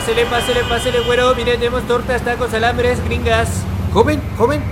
Pásele, 0.00 0.24
pásele, 0.24 0.60
pásele, 0.64 1.00
güero. 1.00 1.34
Miren, 1.34 1.60
tenemos 1.60 1.86
tortas, 1.86 2.22
tacos, 2.24 2.54
alambres, 2.54 3.04
gringas. 3.04 3.50
Joven, 3.92 4.18
joven. 4.38 4.62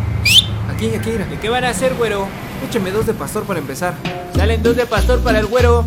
Aquí, 0.75 0.87
aquí, 0.95 1.11
mira. 1.11 1.27
¿De 1.27 1.39
qué 1.39 1.51
van 1.51 1.65
a 1.65 1.69
hacer, 1.69 1.93
güero? 1.97 2.27
Écheme 2.67 2.91
dos 2.91 3.05
de 3.05 3.13
pastor 3.13 3.43
para 3.45 3.61
empezar. 3.61 3.93
Salen 4.35 4.63
dos 4.63 4.75
de 4.75 4.87
pastor 4.87 5.21
para 5.21 5.39
el 5.41 5.45
güero. 5.45 5.85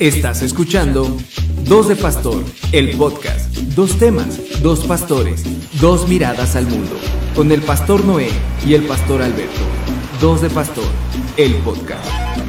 Estás 0.00 0.42
escuchando 0.42 1.18
Dos 1.66 1.86
de 1.86 1.94
Pastor, 1.94 2.42
el 2.72 2.96
podcast. 2.96 3.54
Dos 3.76 3.96
temas, 3.96 4.60
dos 4.60 4.80
pastores, 4.80 5.44
dos 5.80 6.08
miradas 6.08 6.56
al 6.56 6.66
mundo. 6.66 6.96
Con 7.36 7.52
el 7.52 7.62
pastor 7.62 8.04
Noé 8.04 8.30
y 8.66 8.74
el 8.74 8.82
pastor 8.88 9.22
Alberto. 9.22 9.60
Dos 10.20 10.42
de 10.42 10.50
Pastor, 10.50 10.88
el 11.36 11.54
podcast. 11.58 12.39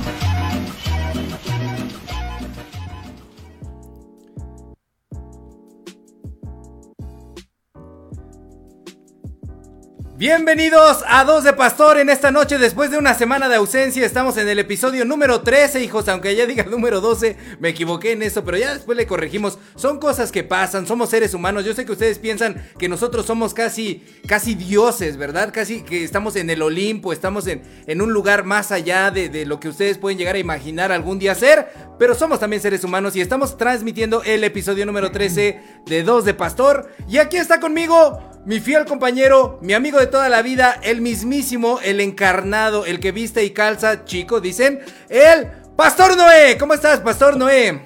Bienvenidos 10.21 11.03
a 11.07 11.23
Dos 11.23 11.43
de 11.43 11.51
Pastor 11.51 11.97
en 11.97 12.07
esta 12.11 12.29
noche 12.29 12.59
después 12.59 12.91
de 12.91 12.99
una 12.99 13.15
semana 13.15 13.49
de 13.49 13.55
ausencia. 13.55 14.05
Estamos 14.05 14.37
en 14.37 14.47
el 14.47 14.59
episodio 14.59 15.03
número 15.03 15.41
13, 15.41 15.83
hijos, 15.83 16.07
aunque 16.09 16.35
ya 16.35 16.45
diga 16.45 16.63
número 16.65 17.01
12, 17.01 17.37
me 17.59 17.69
equivoqué 17.69 18.11
en 18.11 18.21
eso, 18.21 18.43
pero 18.43 18.55
ya 18.55 18.71
después 18.71 18.95
le 18.95 19.07
corregimos. 19.07 19.57
Son 19.75 19.97
cosas 19.97 20.31
que 20.31 20.43
pasan, 20.43 20.85
somos 20.85 21.09
seres 21.09 21.33
humanos. 21.33 21.65
Yo 21.65 21.73
sé 21.73 21.87
que 21.87 21.93
ustedes 21.93 22.19
piensan 22.19 22.63
que 22.77 22.87
nosotros 22.87 23.25
somos 23.25 23.55
casi, 23.55 24.03
casi 24.27 24.53
dioses, 24.53 25.17
¿verdad? 25.17 25.51
Casi 25.51 25.81
que 25.81 26.03
estamos 26.03 26.35
en 26.35 26.51
el 26.51 26.61
Olimpo, 26.61 27.13
estamos 27.13 27.47
en, 27.47 27.63
en 27.87 27.99
un 27.99 28.13
lugar 28.13 28.43
más 28.43 28.71
allá 28.71 29.09
de, 29.09 29.27
de 29.27 29.47
lo 29.47 29.59
que 29.59 29.69
ustedes 29.69 29.97
pueden 29.97 30.19
llegar 30.19 30.35
a 30.35 30.37
imaginar 30.37 30.91
algún 30.91 31.17
día 31.17 31.33
ser, 31.33 31.67
pero 31.97 32.13
somos 32.13 32.39
también 32.39 32.61
seres 32.61 32.83
humanos 32.83 33.15
y 33.15 33.21
estamos 33.21 33.57
transmitiendo 33.57 34.21
el 34.21 34.43
episodio 34.43 34.85
número 34.85 35.09
13 35.09 35.59
de 35.87 36.03
Dos 36.03 36.25
de 36.25 36.35
Pastor. 36.35 36.91
Y 37.09 37.17
aquí 37.17 37.37
está 37.37 37.59
conmigo 37.59 38.30
mi 38.45 38.59
fiel 38.59 38.85
compañero, 38.85 39.59
mi 39.61 39.73
amigo 39.73 39.99
de 39.99 40.07
toda 40.07 40.29
la 40.29 40.41
vida, 40.41 40.79
el 40.83 41.01
mismísimo, 41.01 41.79
el 41.83 41.99
encarnado, 41.99 42.85
el 42.85 42.99
que 42.99 43.11
viste 43.11 43.43
y 43.43 43.51
calza, 43.51 44.05
chico, 44.05 44.41
dicen, 44.41 44.79
el 45.09 45.47
Pastor 45.75 46.17
Noé. 46.17 46.57
¿Cómo 46.59 46.73
estás, 46.73 46.99
Pastor 46.99 47.37
Noé? 47.37 47.81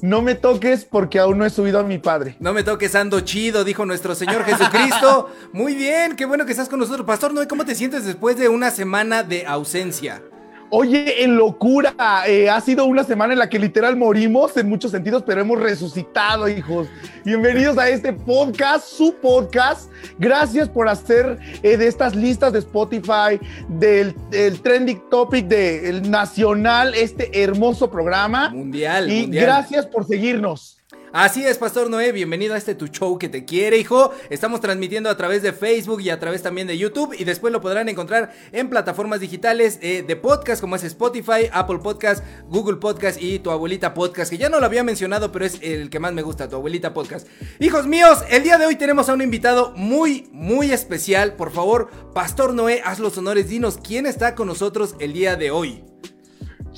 No 0.00 0.22
me 0.22 0.36
toques 0.36 0.84
porque 0.84 1.18
aún 1.18 1.38
no 1.38 1.44
he 1.44 1.50
subido 1.50 1.80
a 1.80 1.82
mi 1.82 1.98
padre. 1.98 2.36
No 2.38 2.52
me 2.52 2.62
toques, 2.62 2.94
ando 2.94 3.20
chido, 3.20 3.64
dijo 3.64 3.84
nuestro 3.84 4.14
Señor 4.14 4.44
Jesucristo. 4.44 5.28
Muy 5.52 5.74
bien, 5.74 6.14
qué 6.14 6.24
bueno 6.24 6.46
que 6.46 6.52
estás 6.52 6.68
con 6.68 6.78
nosotros. 6.78 7.04
Pastor 7.04 7.34
Noé, 7.34 7.48
¿cómo 7.48 7.64
te 7.64 7.74
sientes 7.74 8.04
después 8.04 8.36
de 8.38 8.48
una 8.48 8.70
semana 8.70 9.24
de 9.24 9.44
ausencia? 9.44 10.22
Oye, 10.70 11.24
en 11.24 11.36
locura, 11.36 11.94
eh, 12.26 12.50
ha 12.50 12.60
sido 12.60 12.84
una 12.84 13.02
semana 13.02 13.32
en 13.32 13.38
la 13.38 13.48
que 13.48 13.58
literal 13.58 13.96
morimos 13.96 14.54
en 14.58 14.68
muchos 14.68 14.90
sentidos, 14.90 15.22
pero 15.26 15.40
hemos 15.40 15.58
resucitado, 15.58 16.46
hijos. 16.46 16.88
Bienvenidos 17.24 17.78
a 17.78 17.88
este 17.88 18.12
podcast, 18.12 18.86
su 18.86 19.14
podcast. 19.14 19.90
Gracias 20.18 20.68
por 20.68 20.86
hacer 20.86 21.38
eh, 21.62 21.78
de 21.78 21.86
estas 21.86 22.14
listas 22.14 22.52
de 22.52 22.58
Spotify, 22.58 23.40
del, 23.68 24.14
del 24.28 24.60
trending 24.60 25.08
topic 25.08 25.46
del 25.46 26.10
nacional, 26.10 26.94
este 26.94 27.42
hermoso 27.42 27.90
programa. 27.90 28.50
Mundial. 28.50 29.10
Y 29.10 29.22
mundial. 29.22 29.46
gracias 29.46 29.86
por 29.86 30.06
seguirnos. 30.06 30.77
Así 31.12 31.42
es, 31.44 31.56
Pastor 31.56 31.88
Noé, 31.88 32.12
bienvenido 32.12 32.52
a 32.52 32.58
este 32.58 32.74
tu 32.74 32.88
show 32.88 33.18
que 33.18 33.30
te 33.30 33.46
quiere, 33.46 33.78
hijo. 33.78 34.12
Estamos 34.28 34.60
transmitiendo 34.60 35.08
a 35.08 35.16
través 35.16 35.42
de 35.42 35.54
Facebook 35.54 36.02
y 36.02 36.10
a 36.10 36.20
través 36.20 36.42
también 36.42 36.66
de 36.66 36.76
YouTube 36.76 37.14
y 37.18 37.24
después 37.24 37.50
lo 37.50 37.62
podrán 37.62 37.88
encontrar 37.88 38.30
en 38.52 38.68
plataformas 38.68 39.20
digitales 39.20 39.78
eh, 39.80 40.04
de 40.06 40.16
podcast 40.16 40.60
como 40.60 40.76
es 40.76 40.84
Spotify, 40.84 41.48
Apple 41.50 41.78
Podcast, 41.78 42.22
Google 42.48 42.76
Podcast 42.76 43.22
y 43.22 43.38
tu 43.38 43.50
abuelita 43.50 43.94
podcast, 43.94 44.30
que 44.30 44.36
ya 44.36 44.50
no 44.50 44.60
lo 44.60 44.66
había 44.66 44.84
mencionado, 44.84 45.32
pero 45.32 45.46
es 45.46 45.58
el 45.62 45.88
que 45.88 45.98
más 45.98 46.12
me 46.12 46.20
gusta, 46.20 46.46
tu 46.48 46.56
abuelita 46.56 46.92
podcast. 46.92 47.26
Hijos 47.58 47.86
míos, 47.86 48.18
el 48.28 48.42
día 48.42 48.58
de 48.58 48.66
hoy 48.66 48.76
tenemos 48.76 49.08
a 49.08 49.14
un 49.14 49.22
invitado 49.22 49.72
muy, 49.76 50.28
muy 50.32 50.72
especial. 50.72 51.36
Por 51.36 51.52
favor, 51.52 51.88
Pastor 52.12 52.52
Noé, 52.52 52.82
haz 52.84 52.98
los 52.98 53.16
honores, 53.16 53.48
dinos 53.48 53.78
quién 53.82 54.04
está 54.04 54.34
con 54.34 54.46
nosotros 54.46 54.94
el 55.00 55.14
día 55.14 55.36
de 55.36 55.50
hoy. 55.50 55.87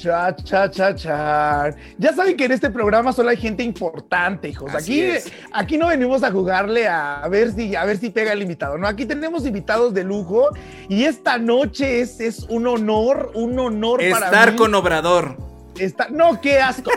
Cha, 0.01 0.35
cha, 0.35 0.71
cha, 0.71 0.95
cha. 0.95 1.75
Ya 1.99 2.13
saben 2.15 2.35
que 2.37 2.47
en 2.47 2.53
este 2.53 2.71
programa 2.71 3.13
solo 3.13 3.29
hay 3.29 3.37
gente 3.37 3.63
importante, 3.63 4.49
hijos. 4.49 4.75
Así 4.75 4.93
Aquí, 4.93 5.17
es. 5.17 5.33
aquí 5.53 5.77
no 5.77 5.89
venimos 5.89 6.23
a 6.23 6.31
jugarle 6.31 6.89
a, 6.89 7.27
ver 7.29 7.53
si, 7.53 7.77
a 7.77 7.85
ver 7.85 7.99
si 7.99 8.09
pega 8.09 8.33
el 8.33 8.41
invitado. 8.41 8.79
No, 8.79 8.87
aquí 8.89 9.05
tenemos 9.05 9.45
invitados 9.47 9.93
de 9.93 10.05
lujo 10.05 10.49
y 10.89 11.05
esta 11.05 11.37
noche 11.37 12.01
es, 12.01 12.19
es 12.21 12.45
un 12.49 12.67
honor, 12.67 13.31
un 13.35 13.59
honor 13.59 14.01
para 14.11 14.27
Estar 14.27 14.53
mí. 14.53 14.57
con 14.57 14.75
Obrador. 14.75 15.50
Esta- 15.85 16.09
no, 16.11 16.41
qué 16.41 16.59
asco. 16.59 16.91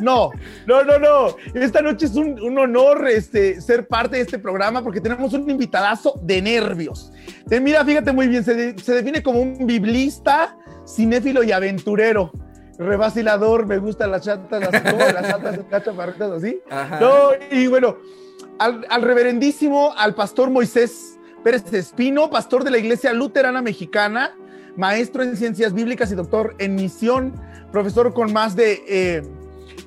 No, 0.00 0.30
no, 0.66 0.82
no, 0.84 0.98
no. 0.98 1.36
Esta 1.54 1.80
noche 1.82 2.06
es 2.06 2.14
un, 2.16 2.40
un 2.40 2.58
honor 2.58 3.06
este, 3.08 3.60
ser 3.60 3.86
parte 3.86 4.16
de 4.16 4.22
este 4.22 4.38
programa 4.38 4.82
porque 4.82 5.00
tenemos 5.00 5.32
un 5.32 5.48
invitadazo 5.48 6.18
de 6.22 6.42
nervios. 6.42 7.12
Te- 7.48 7.60
mira, 7.60 7.84
fíjate 7.84 8.12
muy 8.12 8.28
bien, 8.28 8.44
se, 8.44 8.54
de- 8.54 8.78
se 8.82 8.94
define 8.94 9.22
como 9.22 9.40
un 9.40 9.66
biblista, 9.66 10.56
cinéfilo 10.86 11.42
y 11.42 11.52
aventurero. 11.52 12.32
Revacilador, 12.78 13.66
me 13.66 13.78
gustan 13.78 14.10
las 14.10 14.22
chatas, 14.22 14.60
las, 14.60 14.82
¿cómo? 14.90 14.98
las 14.98 15.24
altas 15.32 15.84
chaparritas 15.84 16.30
así. 16.32 16.60
Ajá. 16.70 16.98
No, 17.00 17.30
y 17.50 17.66
bueno, 17.66 17.96
al, 18.58 18.86
al 18.90 19.02
reverendísimo, 19.02 19.92
al 19.96 20.14
pastor 20.14 20.50
Moisés 20.50 21.18
Pérez 21.44 21.72
Espino, 21.72 22.30
pastor 22.30 22.64
de 22.64 22.70
la 22.70 22.78
Iglesia 22.78 23.12
Luterana 23.12 23.62
Mexicana, 23.62 24.34
maestro 24.76 25.22
en 25.22 25.36
ciencias 25.36 25.74
bíblicas 25.74 26.10
y 26.12 26.14
doctor 26.14 26.54
en 26.58 26.74
misión, 26.74 27.34
profesor 27.72 28.12
con 28.12 28.32
más 28.32 28.54
de, 28.54 28.84
eh, 28.86 29.22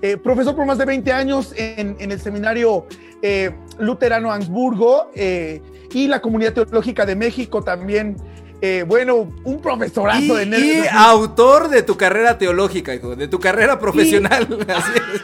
eh, 0.01 0.17
profesor 0.17 0.55
por 0.55 0.65
más 0.65 0.77
de 0.77 0.85
20 0.85 1.13
años 1.13 1.53
en, 1.55 1.95
en 1.99 2.11
el 2.11 2.19
seminario 2.19 2.85
eh, 3.21 3.51
luterano 3.79 4.31
Ansburgo 4.31 5.11
y 5.15 6.07
la 6.07 6.21
comunidad 6.21 6.53
teológica 6.53 7.05
de 7.05 7.15
México 7.15 7.61
también. 7.63 8.17
bueno, 8.87 9.29
un 9.43 9.61
profesorazo 9.61 10.41
Y, 10.41 10.49
de 10.49 10.57
y 10.57 10.83
autor 10.91 11.69
de 11.69 11.83
tu 11.83 11.95
carrera 11.95 12.37
teológica, 12.37 12.93
hijo, 12.93 13.15
de 13.15 13.27
tu 13.27 13.39
carrera 13.39 13.79
profesional. 13.79 14.65
Así 14.67 14.91
es. 15.13 15.21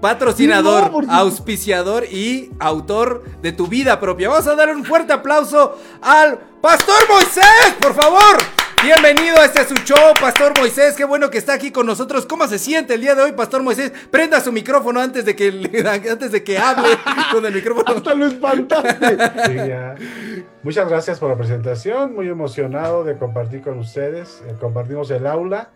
Patrocinador, 0.00 1.04
no, 1.04 1.12
auspiciador 1.12 2.04
y 2.04 2.50
autor 2.60 3.24
de 3.42 3.50
tu 3.52 3.66
vida 3.66 3.98
propia. 3.98 4.28
Vamos 4.28 4.46
a 4.46 4.54
dar 4.54 4.74
un 4.74 4.84
fuerte 4.84 5.12
aplauso 5.12 5.76
al 6.00 6.38
Pastor 6.60 6.96
Moisés, 7.08 7.76
por 7.80 7.94
favor. 7.94 8.36
Bienvenido 8.82 9.36
a 9.38 9.44
este 9.44 9.64
su 9.64 9.74
show, 9.74 10.12
Pastor 10.20 10.58
Moisés. 10.58 10.96
Qué 10.96 11.04
bueno 11.04 11.30
que 11.30 11.38
está 11.38 11.52
aquí 11.52 11.70
con 11.70 11.86
nosotros. 11.86 12.26
¿Cómo 12.26 12.48
se 12.48 12.58
siente 12.58 12.94
el 12.94 13.00
día 13.00 13.14
de 13.14 13.22
hoy, 13.22 13.32
Pastor 13.32 13.62
Moisés? 13.62 13.92
Prenda 14.10 14.40
su 14.40 14.50
micrófono 14.50 15.00
antes 15.00 15.24
de 15.24 15.36
que, 15.36 15.48
antes 16.10 16.32
de 16.32 16.42
que 16.42 16.58
hable 16.58 16.88
con 17.32 17.46
el 17.46 17.54
micrófono. 17.54 17.98
Hasta 17.98 18.14
lo 18.14 18.26
espantaste. 18.26 18.98
Sí. 19.46 20.44
Muchas 20.64 20.88
gracias 20.88 21.20
por 21.20 21.30
la 21.30 21.36
presentación, 21.36 22.14
muy 22.14 22.28
emocionado 22.28 23.04
de 23.04 23.16
compartir 23.16 23.62
con 23.62 23.78
ustedes. 23.78 24.42
Eh, 24.48 24.54
compartimos 24.60 25.10
el 25.12 25.26
aula, 25.28 25.70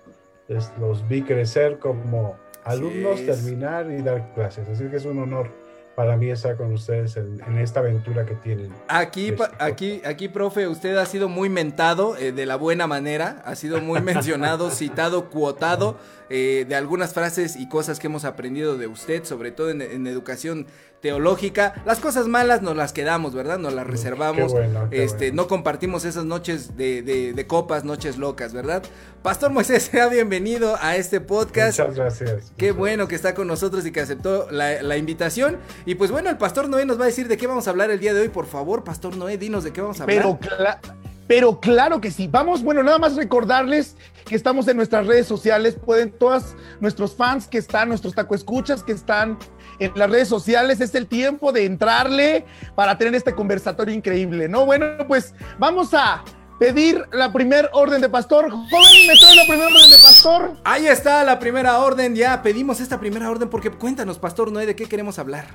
los 0.81 1.07
vi 1.09 1.23
crecer 1.23 1.79
como 1.79 2.37
alumnos, 2.65 3.25
terminar 3.25 3.89
y 3.91 4.03
dar 4.03 4.35
clases. 4.35 4.69
Así 4.69 4.85
que 4.89 4.97
es 4.97 5.05
un 5.05 5.21
honor 5.21 5.62
para 5.95 6.17
mí 6.17 6.31
estar 6.31 6.57
con 6.57 6.73
ustedes 6.73 7.17
en, 7.17 7.41
en 7.47 7.59
esta 7.59 7.81
aventura 7.81 8.25
que 8.25 8.35
tienen. 8.35 8.73
Aquí, 8.89 9.29
Este, 9.29 9.45
aquí, 9.59 10.03
aquí, 10.05 10.29
profe, 10.29 10.67
usted 10.69 10.97
ha 10.97 11.07
sido 11.07 11.29
muy 11.29 11.49
mentado 11.49 12.17
eh, 12.17 12.33
de 12.33 12.47
la 12.47 12.57
buena 12.57 12.87
manera, 12.87 13.43
ha 13.45 13.55
sido 13.57 13.81
muy 13.81 14.01
mencionado, 14.03 14.71
citado, 14.71 15.29
cuotado 15.31 15.99
eh, 16.31 16.65
de 16.69 16.75
algunas 16.75 17.13
frases 17.13 17.57
y 17.57 17.69
cosas 17.69 17.99
que 17.99 18.07
hemos 18.07 18.25
aprendido 18.25 18.79
de 18.79 18.87
usted, 18.87 19.25
sobre 19.25 19.53
todo 19.53 19.71
en, 19.71 19.83
en 19.83 20.07
educación 20.07 20.67
teológica. 21.03 21.83
Las 21.85 21.99
cosas 21.99 22.29
malas 22.29 22.63
nos 22.63 22.77
las 22.77 22.93
quedamos, 22.93 23.35
¿verdad? 23.35 23.59
Nos 23.59 23.75
las 23.75 23.87
reservamos. 23.87 24.53
Qué 24.53 24.59
bueno, 24.59 24.89
qué 24.89 25.03
este, 25.05 25.27
bueno. 25.31 25.43
no 25.43 25.49
compartimos 25.49 26.05
esas 26.05 26.25
noches 26.25 26.77
de, 26.77 27.03
de- 27.03 27.33
de 27.33 27.47
copas, 27.47 27.85
noches 27.85 28.19
locas, 28.19 28.53
¿verdad? 28.53 28.85
Pastor 29.23 29.51
Moisés, 29.51 29.83
sea 29.93 30.09
bienvenido 30.09 30.77
a 30.81 30.95
este 30.97 31.21
podcast. 31.21 31.81
Muchas 31.81 31.97
gracias. 31.97 32.53
Qué 32.57 32.67
Muchas 32.67 32.79
bueno 32.79 33.09
que 33.09 33.17
está 33.17 33.35
con 33.35 33.49
nosotros 33.49 33.85
y 33.85 33.91
que 33.91 34.01
aceptó 34.01 34.49
la, 34.53 34.81
la 34.83 34.97
invitación. 34.97 35.59
Y 35.85 35.95
pues 35.97 36.11
bueno, 36.11 36.31
el 36.31 36.39
Pastor 36.39 36.69
Noé 36.69 36.85
nos 36.87 36.99
va 36.99 37.05
a 37.05 37.07
decir 37.07 37.29
de 37.29 37.37
qué 37.37 37.47
vamos 37.47 37.67
a 37.67 37.71
hablar 37.71 37.91
el 37.91 37.99
día 37.99 38.15
de 38.15 38.21
hoy. 38.21 38.29
Por 38.29 38.47
favor, 38.47 38.85
Pastor 38.85 39.17
Noé, 39.17 39.37
dinos 39.39 39.65
de 39.65 39.73
qué 39.73 39.81
vamos 39.81 40.01
a 40.01 40.05
hablar. 40.05 40.17
Pero, 40.19 40.39
cla- 40.39 40.79
pero 41.27 41.61
claro 41.61 42.01
que 42.01 42.11
sí. 42.11 42.29
Vamos, 42.29 42.63
bueno, 42.63 42.83
nada 42.83 42.99
más 42.99 43.17
recordarles 43.17 43.97
que 44.25 44.37
estamos 44.37 44.69
en 44.69 44.77
nuestras 44.77 45.07
redes 45.07 45.27
sociales. 45.27 45.77
Pueden 45.85 46.11
todos 46.13 46.55
nuestros 46.81 47.15
fans 47.17 47.49
que 47.49 47.59
están, 47.59 47.89
nuestros 47.89 48.15
taco 48.15 48.35
escuchas 48.35 48.83
que 48.85 48.93
están 48.93 49.39
en 49.79 49.93
las 49.97 50.11
redes 50.11 50.29
sociales. 50.29 50.81
Es 50.81 50.95
el 50.95 51.07
tiempo 51.07 51.53
de 51.53 51.65
entrarle 51.65 52.45
para 52.77 52.97
tener 52.99 53.15
este 53.15 53.35
conversatorio 53.35 53.95
increíble, 53.95 54.49
¿no? 54.49 54.65
Bueno, 54.67 54.87
pues 55.09 55.35
vamos 55.59 55.95
a 55.95 56.23
pedir 56.63 57.05
la 57.11 57.33
primer 57.33 57.69
orden 57.73 58.01
de 58.01 58.09
pastor. 58.09 58.49
Joven, 58.49 59.07
¿me 59.09 59.17
trae 59.19 59.35
la 59.35 59.47
primera 59.49 59.67
orden 59.67 59.91
de 59.91 59.99
pastor? 59.99 60.53
Ahí 60.63 60.87
está 60.87 61.25
la 61.25 61.41
primera 61.41 61.81
orden. 61.81 62.15
Ya 62.15 62.41
pedimos 62.41 62.79
esta 62.79 63.01
primera 63.01 63.29
orden 63.29 63.49
porque 63.51 63.71
cuéntanos, 63.71 64.21
Pastor 64.21 64.53
Noé, 64.53 64.65
de 64.65 64.77
qué 64.77 64.87
queremos 64.87 65.19
hablar. 65.19 65.47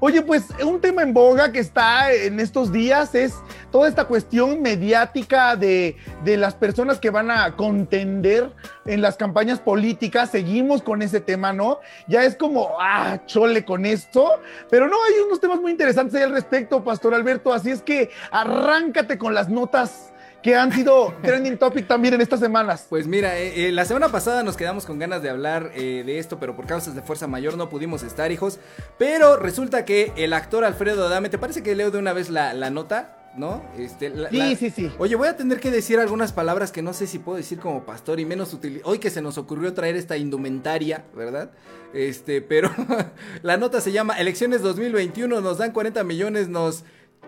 Oye, 0.00 0.22
pues 0.22 0.44
un 0.64 0.80
tema 0.80 1.02
en 1.02 1.14
boga 1.14 1.52
que 1.52 1.60
está 1.60 2.12
en 2.12 2.40
estos 2.40 2.72
días 2.72 3.14
es 3.14 3.34
toda 3.70 3.88
esta 3.88 4.04
cuestión 4.04 4.62
mediática 4.62 5.56
de, 5.56 5.96
de, 6.24 6.36
las 6.36 6.54
personas 6.54 6.98
que 6.98 7.10
van 7.10 7.30
a 7.30 7.56
contender 7.56 8.52
en 8.86 9.02
las 9.02 9.16
campañas 9.16 9.60
políticas. 9.60 10.30
Seguimos 10.30 10.82
con 10.82 11.02
ese 11.02 11.20
tema, 11.20 11.52
¿no? 11.52 11.80
Ya 12.06 12.24
es 12.24 12.36
como, 12.36 12.76
ah, 12.80 13.20
chole 13.26 13.64
con 13.64 13.86
esto. 13.86 14.40
Pero 14.70 14.88
no, 14.88 14.96
hay 15.04 15.14
unos 15.26 15.40
temas 15.40 15.60
muy 15.60 15.72
interesantes 15.72 16.14
ahí 16.14 16.22
al 16.22 16.32
respecto, 16.32 16.82
Pastor 16.82 17.14
Alberto. 17.14 17.52
Así 17.52 17.70
es 17.70 17.82
que 17.82 18.10
arráncate 18.30 19.18
con 19.18 19.34
las 19.34 19.48
notas 19.48 20.13
que 20.44 20.54
han 20.54 20.70
sido 20.70 21.14
trending 21.22 21.56
topic 21.56 21.88
también 21.88 22.12
en 22.12 22.20
estas 22.20 22.38
semanas. 22.38 22.84
Pues 22.90 23.06
mira, 23.06 23.38
eh, 23.38 23.68
eh, 23.68 23.72
la 23.72 23.86
semana 23.86 24.10
pasada 24.10 24.42
nos 24.42 24.58
quedamos 24.58 24.84
con 24.84 24.98
ganas 24.98 25.22
de 25.22 25.30
hablar 25.30 25.72
eh, 25.74 26.02
de 26.04 26.18
esto, 26.18 26.38
pero 26.38 26.54
por 26.54 26.66
causas 26.66 26.94
de 26.94 27.00
fuerza 27.00 27.26
mayor 27.26 27.56
no 27.56 27.70
pudimos 27.70 28.02
estar, 28.02 28.30
hijos. 28.30 28.60
Pero 28.98 29.38
resulta 29.38 29.86
que 29.86 30.12
el 30.16 30.34
actor 30.34 30.66
Alfredo 30.66 31.06
Adame, 31.06 31.30
¿te 31.30 31.38
parece 31.38 31.62
que 31.62 31.74
leo 31.74 31.90
de 31.90 31.96
una 31.96 32.12
vez 32.12 32.28
la, 32.28 32.52
nota? 32.68 33.16
¿no? 33.38 33.64
Este, 33.78 34.12
sí, 34.30 34.56
sí, 34.56 34.70
sí. 34.70 34.92
Oye, 34.98 35.16
voy 35.16 35.28
a 35.28 35.36
tener 35.36 35.58
que 35.58 35.70
decir 35.70 35.98
algunas 35.98 36.32
palabras 36.32 36.70
que 36.70 36.82
no 36.82 36.92
sé 36.92 37.06
si 37.06 37.18
puedo 37.18 37.38
decir 37.38 37.58
como 37.58 37.84
pastor 37.84 38.20
y 38.20 38.26
menos 38.26 38.52
útil. 38.52 38.82
Hoy 38.84 38.98
que 38.98 39.08
se 39.08 39.22
nos 39.22 39.38
ocurrió 39.38 39.72
traer 39.72 39.96
esta 39.96 40.18
indumentaria, 40.18 41.06
¿verdad? 41.16 41.50
Este, 41.94 42.42
pero 42.42 42.70
la 43.42 43.56
nota 43.56 43.80
se 43.80 43.92
llama 43.92 44.20
Elecciones 44.20 44.60
2021, 44.60 45.40
nos 45.40 45.58
dan 45.58 45.72
40 45.72 46.04
millones, 46.04 46.48
nos 46.48 46.84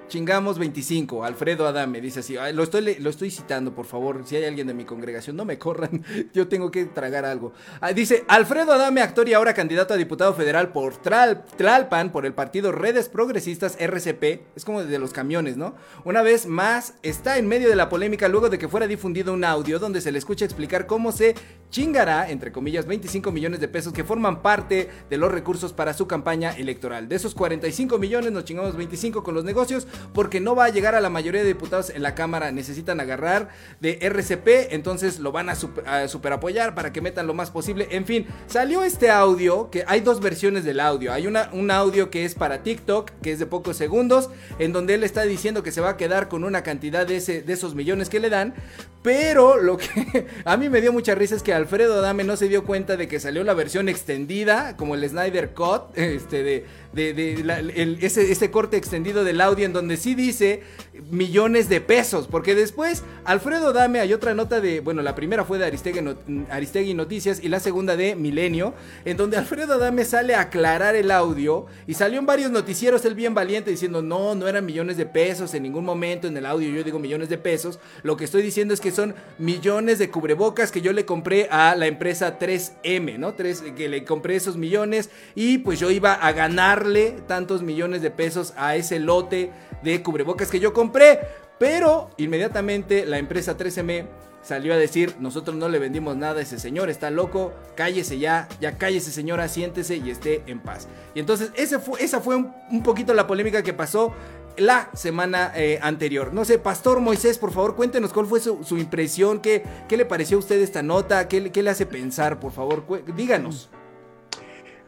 Chingamos 0.09 0.59
25, 0.59 1.25
Alfredo 1.25 1.67
Adame, 1.67 2.01
dice 2.01 2.21
así, 2.21 2.37
lo 2.53 2.63
estoy, 2.63 2.95
lo 3.01 3.11
estoy 3.11 3.31
citando, 3.31 3.75
por 3.75 3.87
favor, 3.87 4.23
si 4.25 4.37
hay 4.37 4.45
alguien 4.45 4.69
de 4.69 4.75
mi 4.75 4.85
congregación, 4.85 5.35
no 5.35 5.45
me 5.45 5.59
corran, 5.59 6.05
yo 6.33 6.47
tengo 6.47 6.71
que 6.71 6.85
tragar 6.85 7.25
algo. 7.25 7.53
Ah, 7.81 7.93
dice, 7.93 8.25
Alfredo 8.29 8.73
Adame, 8.73 9.01
actor 9.01 9.29
y 9.29 9.35
ahora 9.35 9.53
candidato 9.53 9.95
a 9.95 9.97
diputado 9.97 10.33
federal 10.35 10.71
por 10.71 10.95
Tlalpan, 10.97 12.13
por 12.13 12.25
el 12.25 12.35
partido 12.35 12.71
Redes 12.71 13.09
Progresistas 13.09 13.77
RCP, 13.81 14.43
es 14.55 14.65
como 14.65 14.85
de 14.85 14.99
los 15.01 15.13
camiones, 15.13 15.57
¿no? 15.57 15.75
Una 16.05 16.23
vez 16.23 16.47
más, 16.47 16.95
está 17.03 17.39
en 17.39 17.49
medio 17.49 17.69
de 17.69 17.77
la 17.77 17.89
polémica 17.89 18.29
luego 18.29 18.49
de 18.49 18.59
que 18.59 18.69
fuera 18.69 18.87
difundido 18.87 19.33
un 19.33 19.45
audio 19.45 19.81
donde 19.81 20.01
se 20.01 20.13
le 20.13 20.19
escucha 20.19 20.45
explicar 20.45 20.87
cómo 20.87 21.11
se 21.11 21.35
chingará, 21.71 22.31
entre 22.31 22.53
comillas, 22.53 22.87
25 22.87 23.33
millones 23.33 23.59
de 23.59 23.67
pesos 23.67 23.93
que 23.93 24.05
forman 24.05 24.41
parte 24.41 24.89
de 25.11 25.17
los 25.19 25.33
recursos 25.33 25.73
para 25.73 25.95
su 25.95 26.07
campaña 26.07 26.53
electoral. 26.53 27.09
De 27.09 27.17
esos 27.17 27.35
45 27.35 27.99
millones 27.99 28.31
nos 28.31 28.45
chingamos 28.45 28.77
25 28.77 29.25
con 29.25 29.35
los 29.35 29.45
negocios 29.45 29.89
porque 30.13 30.41
no 30.41 30.55
va 30.55 30.67
a 30.67 30.69
llegar 30.69 30.95
a 30.95 31.01
la 31.01 31.11
mayoría 31.11 31.43
de 31.43 31.49
diputados 31.49 31.91
en 31.91 32.03
la 32.03 32.15
Cámara. 32.15 32.51
Necesitan 32.51 33.01
agarrar 33.01 33.49
de 33.81 33.99
RCP, 34.01 34.73
entonces 34.73 35.19
lo 35.19 35.33
van 35.33 35.49
a 35.49 35.57
super, 35.57 36.33
apoyar 36.33 36.75
para 36.75 36.93
que 36.93 37.01
metan 37.01 37.27
lo 37.27 37.35
más 37.35 37.51
posible. 37.51 37.89
En 37.91 38.05
fin, 38.05 38.27
salió 38.47 38.83
este 38.83 39.11
audio, 39.11 39.71
que 39.71 39.85
hay 39.87 40.01
dos 40.01 40.21
versiones 40.21 40.65
del 40.65 40.81
audio. 40.81 41.13
Hay 41.13 41.27
una, 41.27 41.51
un 41.53 41.71
audio 41.71 42.11
que 42.11 42.25
es 42.25 42.35
para 42.35 42.63
TikTok, 42.63 43.11
que 43.23 43.33
es 43.33 43.39
de 43.39 43.47
pocos 43.47 43.77
segundos, 43.77 44.31
en 44.59 44.73
donde 44.73 44.95
él 44.95 45.05
está 45.05 45.23
diciendo 45.23 45.63
que 45.63 45.73
se 45.73 45.81
va 45.81 45.91
a 45.91 45.97
quedar 45.97 46.29
con 46.29 46.45
una 46.45 46.63
cantidad 46.63 47.07
de, 47.07 47.17
ese, 47.17 47.43
de 47.43 47.53
esos 47.53 47.75
millones 47.75 48.09
que 48.09 48.21
le 48.21 48.31
dan. 48.31 48.55
Pero 49.03 49.57
lo 49.61 49.77
que 49.77 50.27
a 50.45 50.57
mí 50.57 50.69
me 50.69 50.81
dio 50.81 50.93
mucha 50.93 51.15
risa 51.15 51.37
es 51.37 51.43
que 51.45 51.55
Alfredo 51.55 51.95
Adame 51.95 52.25
no 52.25 52.37
se 52.37 52.49
dio 52.49 52.65
cuenta 52.65 52.97
de 52.97 53.07
que 53.07 53.21
salió 53.21 53.45
la 53.45 53.55
versión 53.55 53.89
extendida, 53.89 54.77
como 54.77 54.97
el 54.97 55.09
Snyder 55.09 55.55
Cut, 55.55 55.83
este, 55.97 56.43
de, 56.43 56.67
de, 56.97 57.99
ese, 58.01 58.51
corte 58.51 58.77
extendido 58.77 59.23
del 59.23 59.41
audio 59.41 59.67
en 59.67 59.73
donde 59.73 59.97
sí 59.97 60.15
dice 60.15 60.63
millones 61.11 61.69
de 61.69 61.81
pesos. 61.81 62.27
Porque 62.27 62.55
después, 62.55 63.05
Alfredo 63.25 63.73
Dame, 63.73 64.01
hay 64.01 64.13
otra 64.13 64.35
nota 64.35 64.61
de, 64.61 64.81
bueno, 64.81 65.03
la 65.03 65.15
primera 65.15 65.45
fue 65.45 65.59
de 65.59 65.67
Aristegui, 65.67 66.95
Noticias 66.95 67.41
y 67.43 67.49
la 67.49 67.61
segunda 67.61 67.97
de 67.97 68.17
Milenio, 68.17 68.75
en 69.05 69.17
donde 69.17 69.37
Alfredo 69.37 69.79
Dame 69.79 70.05
sale 70.05 70.35
a 70.35 70.41
aclarar 70.43 70.97
el 70.97 71.11
audio 71.11 71.67
y 71.87 71.95
salió 71.95 72.19
en 72.19 72.27
varios 72.27 72.51
noticieros 72.51 73.05
el 73.05 73.15
bien 73.15 73.35
valiente 73.35 73.71
diciendo, 73.71 74.01
no, 74.01 74.35
no 74.35 74.49
eran 74.49 74.65
millones 74.65 74.97
de 74.97 75.07
pesos 75.07 75.53
en 75.55 75.63
ningún 75.63 75.85
momento 75.85 76.27
en 76.27 76.37
el 76.37 76.47
audio, 76.47 76.71
yo 76.71 76.83
digo 76.83 76.99
millones 76.99 77.29
de 77.29 77.37
pesos. 77.37 77.79
Lo 78.03 78.17
que 78.17 78.25
estoy 78.25 78.41
diciendo 78.41 78.73
es 78.73 78.81
que 78.81 78.91
son 78.91 79.15
millones 79.39 79.99
de 79.99 80.11
cubrebocas 80.11 80.73
que 80.73 80.81
yo 80.81 80.93
le 80.93 81.05
compré 81.05 81.49
a 81.51 81.75
la 81.77 81.87
empresa 81.87 82.39
3M, 82.39 83.19
¿no? 83.19 83.35
3, 83.35 83.65
que 83.77 83.89
le 83.89 84.05
compré 84.05 84.37
esos 84.37 84.57
millones 84.57 85.11
y 85.35 85.59
pues 85.59 85.79
yo 85.79 85.91
iba 85.91 86.15
a 86.15 86.33
ganar 86.33 86.86
tantos 87.27 87.63
millones 87.63 88.03
de 88.03 88.11
pesos 88.11 88.55
a 88.57 88.77
ese 88.77 88.99
lote 88.99 89.51
de 89.83 90.03
cubrebocas 90.03 90.51
que 90.51 90.61
yo 90.61 90.73
compré. 90.73 91.21
Pero 91.59 92.11
inmediatamente 92.19 93.07
la 93.07 93.19
empresa 93.19 93.57
13M 93.57 94.07
salió 94.43 94.73
a 94.73 94.77
decir, 94.77 95.17
nosotros 95.19 95.57
no 95.57 95.69
le 95.69 95.79
vendimos 95.79 96.17
nada 96.17 96.39
a 96.39 96.43
ese 96.43 96.59
señor, 96.61 96.89
está 96.89 97.11
loco, 97.11 97.53
cállese 97.75 98.19
ya, 98.19 98.49
ya 98.61 98.79
cállese 98.79 99.11
señora, 99.11 99.49
siéntese 99.49 99.97
y 99.97 100.11
esté 100.11 100.43
en 100.47 100.61
paz. 100.61 100.87
Y 101.15 101.21
entonces 101.21 101.51
fue, 101.85 102.03
esa 102.03 102.21
fue 102.21 102.37
un, 102.37 102.83
poquito 102.85 103.13
la 103.13 103.27
polémica 103.27 103.63
que 103.63 103.73
pasó 103.73 104.13
la 104.57 104.89
semana 104.95 105.53
eh, 105.57 105.81
anterior. 105.83 106.33
No 106.33 106.45
sé, 106.45 106.59
Pastor 106.59 107.01
Moisés, 107.01 107.39
por 107.39 107.53
favor, 107.53 107.75
cuéntenos 107.75 108.13
cuál 108.13 108.27
fue 108.27 108.41
su, 108.41 108.79
impresión, 108.79 109.41
qué, 109.41 109.65
qué, 109.89 109.97
le 109.97 110.05
pareció 110.05 110.37
a 110.37 110.41
usted 110.41 110.61
esta 110.61 110.83
nota, 110.83 111.27
qué, 111.27 111.51
qué 111.51 111.63
le 111.63 111.71
hace 111.71 111.87
pensar, 111.87 112.39
por 112.39 112.53
favor, 112.53 112.85
díganos. 113.17 113.69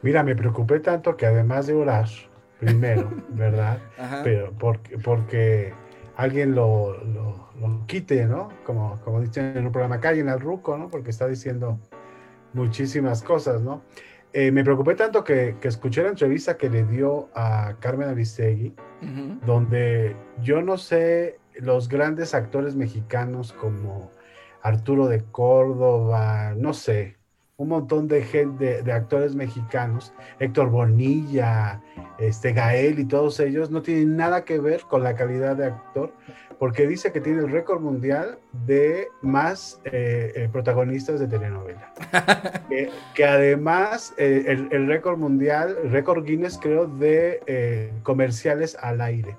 Mira, 0.03 0.23
me 0.23 0.37
preocupé 0.37 0.81
tanto 0.81 1.17
que 1.17 1.27
además 1.27 1.67
de 1.67 1.75
orar, 1.75 2.09
primero, 2.61 3.11
¿verdad? 3.31 3.79
Pero 4.23 4.53
porque, 4.59 4.99
porque 4.99 5.73
alguien 6.17 6.55
lo, 6.55 7.03
lo, 7.05 7.87
quite, 7.87 8.27
¿no? 8.27 8.51
Como, 8.65 9.01
como 9.03 9.21
dicen 9.21 9.57
en 9.57 9.67
un 9.67 9.73
programa, 9.73 10.01
callen 10.01 10.29
al 10.29 10.41
ruco, 10.41 10.77
¿no? 10.77 10.89
Porque 10.89 11.11
está 11.11 11.27
diciendo 11.27 11.79
muchísimas 12.53 13.23
cosas, 13.23 13.63
¿no? 13.63 13.83
Eh, 14.33 14.53
me 14.53 14.63
preocupé 14.63 14.95
tanto 14.95 15.25
que, 15.25 15.57
que, 15.61 15.69
escuché 15.69 16.03
la 16.03 16.11
entrevista 16.11 16.57
que 16.57 16.69
le 16.69 16.85
dio 16.85 17.31
a 17.35 17.77
Carmen 17.81 18.09
Aristegui, 18.09 18.75
donde 19.47 20.17
yo 20.43 20.61
no 20.61 20.77
sé 20.77 21.39
los 21.55 21.89
grandes 21.89 22.35
actores 22.35 22.77
mexicanos 22.77 23.53
como 23.53 24.11
Arturo 24.63 25.07
de 25.07 25.25
Córdoba, 25.25 26.53
no 26.57 26.75
sé, 26.75 27.17
un 27.59 27.71
montón 27.71 28.07
de 28.07 28.23
gente, 28.23 28.83
de, 28.85 28.93
actores 28.93 29.35
mexicanos, 29.35 30.15
Héctor 30.39 30.71
Bonilla, 30.71 31.83
este 32.21 32.53
Gael 32.53 33.01
y 33.01 33.05
todos 33.05 33.41
ellos, 33.41 33.69
no 33.69 33.83
tienen 33.83 34.17
nada 34.17 34.45
que 34.45 34.61
ver 34.61 34.83
con 34.83 35.03
la 35.03 35.17
calidad 35.17 35.57
de 35.57 35.67
actor, 35.67 36.13
porque 36.61 36.87
dice 36.87 37.11
que 37.11 37.21
tiene 37.21 37.41
el 37.41 37.51
récord 37.51 37.81
mundial 37.81 38.39
de 38.65 39.09
más 39.23 39.81
eh, 39.87 40.33
eh, 40.37 40.49
protagonistas 40.53 41.19
de 41.19 41.27
telenovela. 41.27 41.93
que, 43.15 43.25
además, 43.25 44.15
eh, 44.19 44.45
el, 44.71 44.87
récord 44.87 45.19
mundial, 45.19 45.77
el 45.83 45.91
récord 45.91 46.25
Guinness 46.25 46.59
creo, 46.59 46.87
de 46.87 47.91
comerciales 48.05 48.77
al 48.81 49.01
aire. 49.01 49.37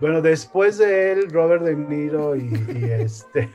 Bueno, 0.00 0.20
después 0.20 0.78
de 0.78 1.12
él, 1.12 1.30
Robert 1.30 1.62
De 1.62 1.76
Niro 1.76 2.34
y, 2.34 2.48
y 2.74 2.84
este, 2.90 3.48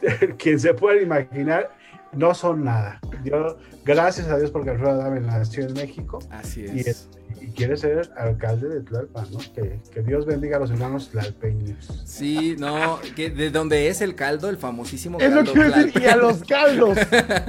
quien 0.38 0.58
se 0.58 0.72
pueda 0.72 1.02
imaginar, 1.02 1.78
no 2.12 2.34
son 2.34 2.64
nada. 2.64 3.00
Yo, 3.24 3.58
gracias 3.84 4.28
a 4.28 4.38
Dios 4.38 4.50
porque 4.50 4.70
Alfredo 4.70 4.92
Adame 4.92 5.20
nació 5.20 5.66
en 5.66 5.74
México. 5.74 6.18
Así 6.30 6.64
es. 6.64 7.08
Y, 7.40 7.46
quiere 7.52 7.76
ser 7.76 8.10
alcalde 8.16 8.68
de 8.68 8.80
Tlalpan, 8.80 9.26
¿no? 9.32 9.38
Que, 9.38 10.02
Dios 10.02 10.26
bendiga 10.26 10.56
a 10.56 10.60
los 10.60 10.70
hermanos 10.70 11.10
tlalpeños. 11.10 12.02
Sí, 12.04 12.56
no, 12.58 12.98
que 13.16 13.30
de 13.30 13.50
donde 13.50 13.88
es 13.88 14.00
el 14.00 14.14
caldo, 14.14 14.48
el 14.48 14.56
famosísimo 14.56 15.18
caldo. 15.18 15.40
Eso 15.40 15.52
quiero 15.52 15.70
decir, 15.70 16.02
y 16.02 16.06
a 16.06 16.16
los 16.16 16.42
caldos. 16.44 16.98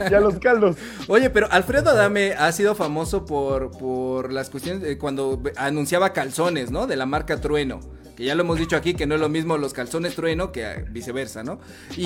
y 0.09 0.13
a 0.13 0.19
los 0.19 0.39
caldos. 0.39 0.77
Oye, 1.07 1.29
pero 1.29 1.51
Alfredo 1.51 1.89
Adame 1.89 2.33
ha 2.33 2.51
sido 2.51 2.75
famoso 2.75 3.25
por, 3.25 3.71
por 3.71 4.31
las 4.31 4.49
cuestiones 4.49 4.81
de 4.81 4.97
cuando 4.97 5.41
anunciaba 5.57 6.13
calzones, 6.13 6.71
¿no? 6.71 6.87
De 6.87 6.95
la 6.95 7.05
marca 7.05 7.41
Trueno. 7.41 7.79
Que 8.15 8.25
ya 8.25 8.35
lo 8.35 8.43
hemos 8.43 8.59
dicho 8.59 8.75
aquí 8.75 8.93
que 8.93 9.07
no 9.07 9.15
es 9.15 9.21
lo 9.21 9.29
mismo 9.29 9.57
los 9.57 9.73
calzones 9.73 10.15
Trueno 10.15 10.51
que 10.51 10.85
viceversa, 10.89 11.43
¿no? 11.43 11.59
Y. 11.97 12.05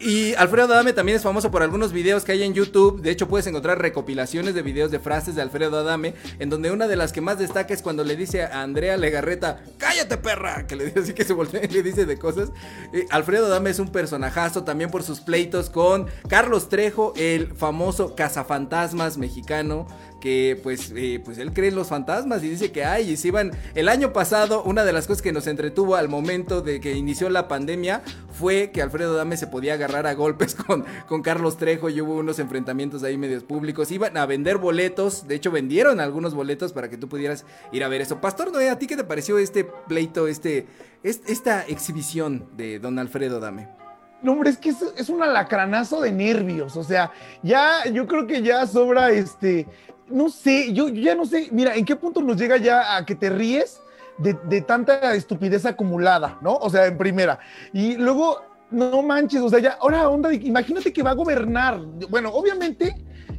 Y 0.00 0.34
Alfredo 0.34 0.72
Adame 0.72 0.92
también 0.92 1.16
es 1.16 1.22
famoso 1.22 1.50
por 1.50 1.62
algunos 1.62 1.92
videos 1.92 2.24
que 2.24 2.32
hay 2.32 2.44
en 2.44 2.54
YouTube. 2.54 3.02
De 3.02 3.10
hecho, 3.10 3.26
puedes 3.26 3.46
encontrar 3.48 3.80
recopilaciones 3.80 4.54
de 4.54 4.62
videos 4.62 4.90
de 4.90 5.00
frases 5.00 5.34
de 5.34 5.42
Alfredo 5.42 5.78
Adame, 5.78 6.14
en 6.38 6.50
donde 6.50 6.70
una 6.70 6.86
de 6.86 6.94
las 6.94 7.12
que 7.12 7.20
más 7.20 7.38
destaca 7.38 7.74
es 7.74 7.82
cuando 7.82 8.04
le 8.04 8.14
dice 8.14 8.44
a 8.44 8.62
Andrea 8.62 8.96
Legarreta, 8.96 9.60
cállate 9.76 10.16
perra, 10.16 10.66
que 10.66 10.76
le 10.76 10.86
dice 10.86 11.00
así 11.00 11.14
que 11.14 11.24
se 11.24 11.32
voltea 11.32 11.64
y 11.64 11.68
le 11.68 11.82
dice 11.82 12.06
de 12.06 12.16
cosas. 12.16 12.50
Eh, 12.92 13.06
Alfredo 13.10 13.46
Adame 13.46 13.70
es 13.70 13.80
un 13.80 13.90
personajazo 13.90 14.62
también 14.62 14.90
por 14.90 15.02
sus 15.02 15.20
pleitos 15.20 15.68
con 15.68 16.06
Carlos 16.28 16.68
Trejo, 16.68 17.12
el 17.16 17.54
famoso 17.54 18.14
cazafantasmas 18.14 19.18
mexicano 19.18 19.88
que 20.20 20.58
pues, 20.62 20.92
eh, 20.96 21.20
pues 21.24 21.38
él 21.38 21.52
cree 21.52 21.68
en 21.68 21.74
los 21.74 21.88
fantasmas 21.88 22.42
y 22.42 22.48
dice 22.48 22.72
que 22.72 22.84
hay 22.84 23.10
y 23.10 23.16
se 23.16 23.28
iban 23.28 23.52
el 23.74 23.88
año 23.88 24.12
pasado 24.12 24.62
una 24.64 24.84
de 24.84 24.92
las 24.92 25.06
cosas 25.06 25.22
que 25.22 25.32
nos 25.32 25.46
entretuvo 25.46 25.96
al 25.96 26.08
momento 26.08 26.60
de 26.60 26.80
que 26.80 26.92
inició 26.92 27.30
la 27.30 27.48
pandemia 27.48 28.02
fue 28.32 28.70
que 28.72 28.82
Alfredo 28.82 29.14
Dame 29.14 29.36
se 29.36 29.46
podía 29.46 29.74
agarrar 29.74 30.06
a 30.06 30.14
golpes 30.14 30.54
con, 30.66 30.84
con 31.06 31.22
Carlos 31.22 31.56
Trejo 31.56 31.88
y 31.88 32.00
hubo 32.00 32.16
unos 32.16 32.38
enfrentamientos 32.38 33.02
ahí 33.02 33.16
medios 33.16 33.44
públicos 33.44 33.90
iban 33.90 34.16
a 34.16 34.26
vender 34.26 34.58
boletos 34.58 35.28
de 35.28 35.36
hecho 35.36 35.50
vendieron 35.50 36.00
algunos 36.00 36.34
boletos 36.34 36.72
para 36.72 36.88
que 36.88 36.96
tú 36.96 37.08
pudieras 37.08 37.44
ir 37.72 37.84
a 37.84 37.88
ver 37.88 38.00
eso 38.00 38.20
Pastor 38.20 38.52
Noé 38.52 38.70
a 38.70 38.78
ti 38.78 38.86
qué 38.86 38.96
te 38.96 39.04
pareció 39.04 39.38
este 39.38 39.64
pleito 39.64 40.26
este, 40.28 40.66
esta 41.02 41.62
exhibición 41.62 42.48
de 42.56 42.78
don 42.78 42.98
Alfredo 42.98 43.40
Dame 43.40 43.78
no, 44.20 44.32
hombre, 44.32 44.50
es 44.50 44.58
que 44.58 44.70
es, 44.70 44.82
es, 44.96 45.08
un 45.10 45.22
alacranazo 45.22 46.00
de 46.00 46.10
nervios. 46.10 46.76
O 46.76 46.82
sea, 46.82 47.12
ya, 47.42 47.88
yo 47.92 48.08
creo 48.08 48.26
que 48.26 48.42
ya 48.42 48.66
sobra 48.66 49.12
este 49.12 49.68
no 50.10 50.28
sé, 50.28 50.72
yo, 50.72 50.88
ya 50.88 51.14
no 51.14 51.26
sé, 51.26 51.48
mira, 51.50 51.74
¿en 51.74 51.84
qué 51.84 51.96
punto 51.96 52.20
nos 52.20 52.36
llega 52.36 52.56
ya 52.56 52.96
a 52.96 53.04
que 53.04 53.14
te 53.14 53.30
ríes 53.30 53.80
de, 54.18 54.36
de, 54.44 54.60
tanta 54.62 55.14
estupidez 55.14 55.64
acumulada, 55.66 56.38
¿no? 56.42 56.56
O 56.56 56.70
sea, 56.70 56.86
en 56.86 56.98
primera. 56.98 57.38
Y 57.72 57.96
luego, 57.96 58.40
no 58.70 59.02
manches, 59.02 59.40
o 59.40 59.48
sea, 59.48 59.58
ya, 59.60 59.78
ahora 59.80 60.08
onda, 60.08 60.32
imagínate 60.32 60.92
que 60.92 61.02
va 61.02 61.10
a 61.10 61.14
gobernar. 61.14 61.80
Bueno, 62.10 62.30
obviamente, 62.30 62.94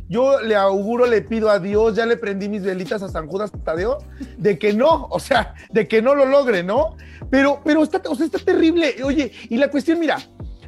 yo 0.08 0.42
le 0.42 0.56
auguro, 0.56 1.06
le 1.06 1.22
pido 1.22 1.50
a 1.50 1.60
Dios, 1.60 1.96
ya 1.96 2.06
le 2.06 2.18
prendí 2.18 2.50
mis 2.50 2.64
velitas 2.64 3.04
a 3.04 3.10
San 3.10 3.28
Judas 3.28 3.52
Tadeo, 3.64 4.00
de 4.38 4.58
que 4.58 4.74
no, 4.74 5.08
o 5.10 5.20
sea, 5.20 5.54
de 5.72 5.88
que 5.88 6.02
no 6.02 6.16
lo 6.16 6.26
logre, 6.26 6.64
¿no? 6.64 6.96
Pero, 7.30 7.62
pero 7.64 7.84
está, 7.84 8.02
o 8.10 8.16
sea, 8.16 8.26
está 8.26 8.40
terrible. 8.40 8.96
Oye, 9.04 9.32
y 9.50 9.58
la 9.58 9.70
cuestión, 9.70 10.00
mira, 10.00 10.18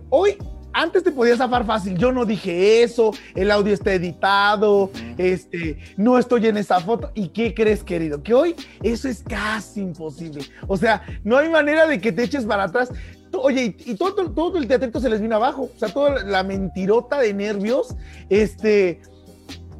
hoy 0.09 0.37
antes 0.73 1.03
te 1.03 1.11
podías 1.11 1.37
zafar 1.37 1.65
fácil. 1.65 1.97
Yo 1.97 2.11
no 2.11 2.25
dije 2.25 2.83
eso, 2.83 3.11
el 3.35 3.51
audio 3.51 3.73
está 3.73 3.93
editado, 3.93 4.91
este, 5.17 5.77
no 5.97 6.17
estoy 6.17 6.47
en 6.47 6.57
esa 6.57 6.79
foto. 6.79 7.11
¿Y 7.13 7.29
qué 7.29 7.53
crees, 7.53 7.83
querido? 7.83 8.21
Que 8.21 8.33
hoy 8.33 8.55
eso 8.81 9.07
es 9.07 9.23
casi 9.23 9.81
imposible. 9.81 10.43
O 10.67 10.77
sea, 10.77 11.03
no 11.23 11.37
hay 11.37 11.49
manera 11.49 11.87
de 11.87 11.99
que 11.99 12.11
te 12.11 12.23
eches 12.23 12.45
para 12.45 12.63
atrás. 12.63 12.91
Oye, 13.33 13.75
y, 13.85 13.95
todo, 13.95 14.29
todo, 14.31 14.57
el 14.57 14.67
teatrito 14.67 14.99
se 14.99 15.09
les 15.09 15.21
vino 15.21 15.35
abajo. 15.35 15.69
O 15.75 15.79
sea, 15.79 15.89
toda 15.89 16.23
la 16.23 16.43
mentirota 16.43 17.19
de 17.19 17.33
nervios, 17.33 17.95
este, 18.29 19.01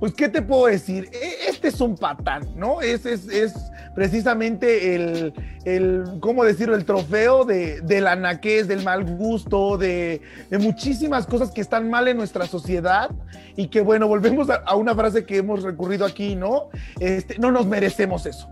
pues, 0.02 0.16
¿qué 0.16 0.30
te 0.30 0.42
puedo 0.42 0.66
decir? 0.66 1.12
E, 1.14 1.48
este 1.48 1.68
es 1.68 1.80
un 1.80 1.96
patán, 1.96 2.42
¿no? 2.56 2.82
Es, 2.82 3.06
es, 3.06 3.28
es 3.28 3.54
precisamente 3.94 4.96
el, 4.96 5.32
el, 5.64 6.18
¿cómo 6.20 6.44
decirlo? 6.44 6.76
El 6.76 6.86
trofeo 6.86 7.46
de, 7.46 7.82
del 7.82 8.08
anaqués, 8.08 8.68
del 8.68 8.84
mal 8.84 9.06
gusto, 9.06 9.78
de, 9.78 10.20
de, 10.50 10.58
muchísimas 10.58 11.28
cosas 11.28 11.52
que 11.52 11.62
están 11.62 11.88
mal 11.92 12.08
en 12.08 12.18
nuestra 12.18 12.48
sociedad 12.48 13.12
y 13.56 13.68
que, 13.68 13.82
bueno, 13.82 14.08
volvemos 14.08 14.50
a, 14.50 14.56
a 14.56 14.76
una 14.76 14.96
frase 14.96 15.24
que 15.24 15.38
hemos 15.38 15.62
recurrido 15.62 16.04
aquí, 16.04 16.36
¿no? 16.36 16.70
Este, 17.00 17.38
no 17.38 17.52
nos 17.52 17.68
merecemos 17.68 18.26
eso. 18.26 18.52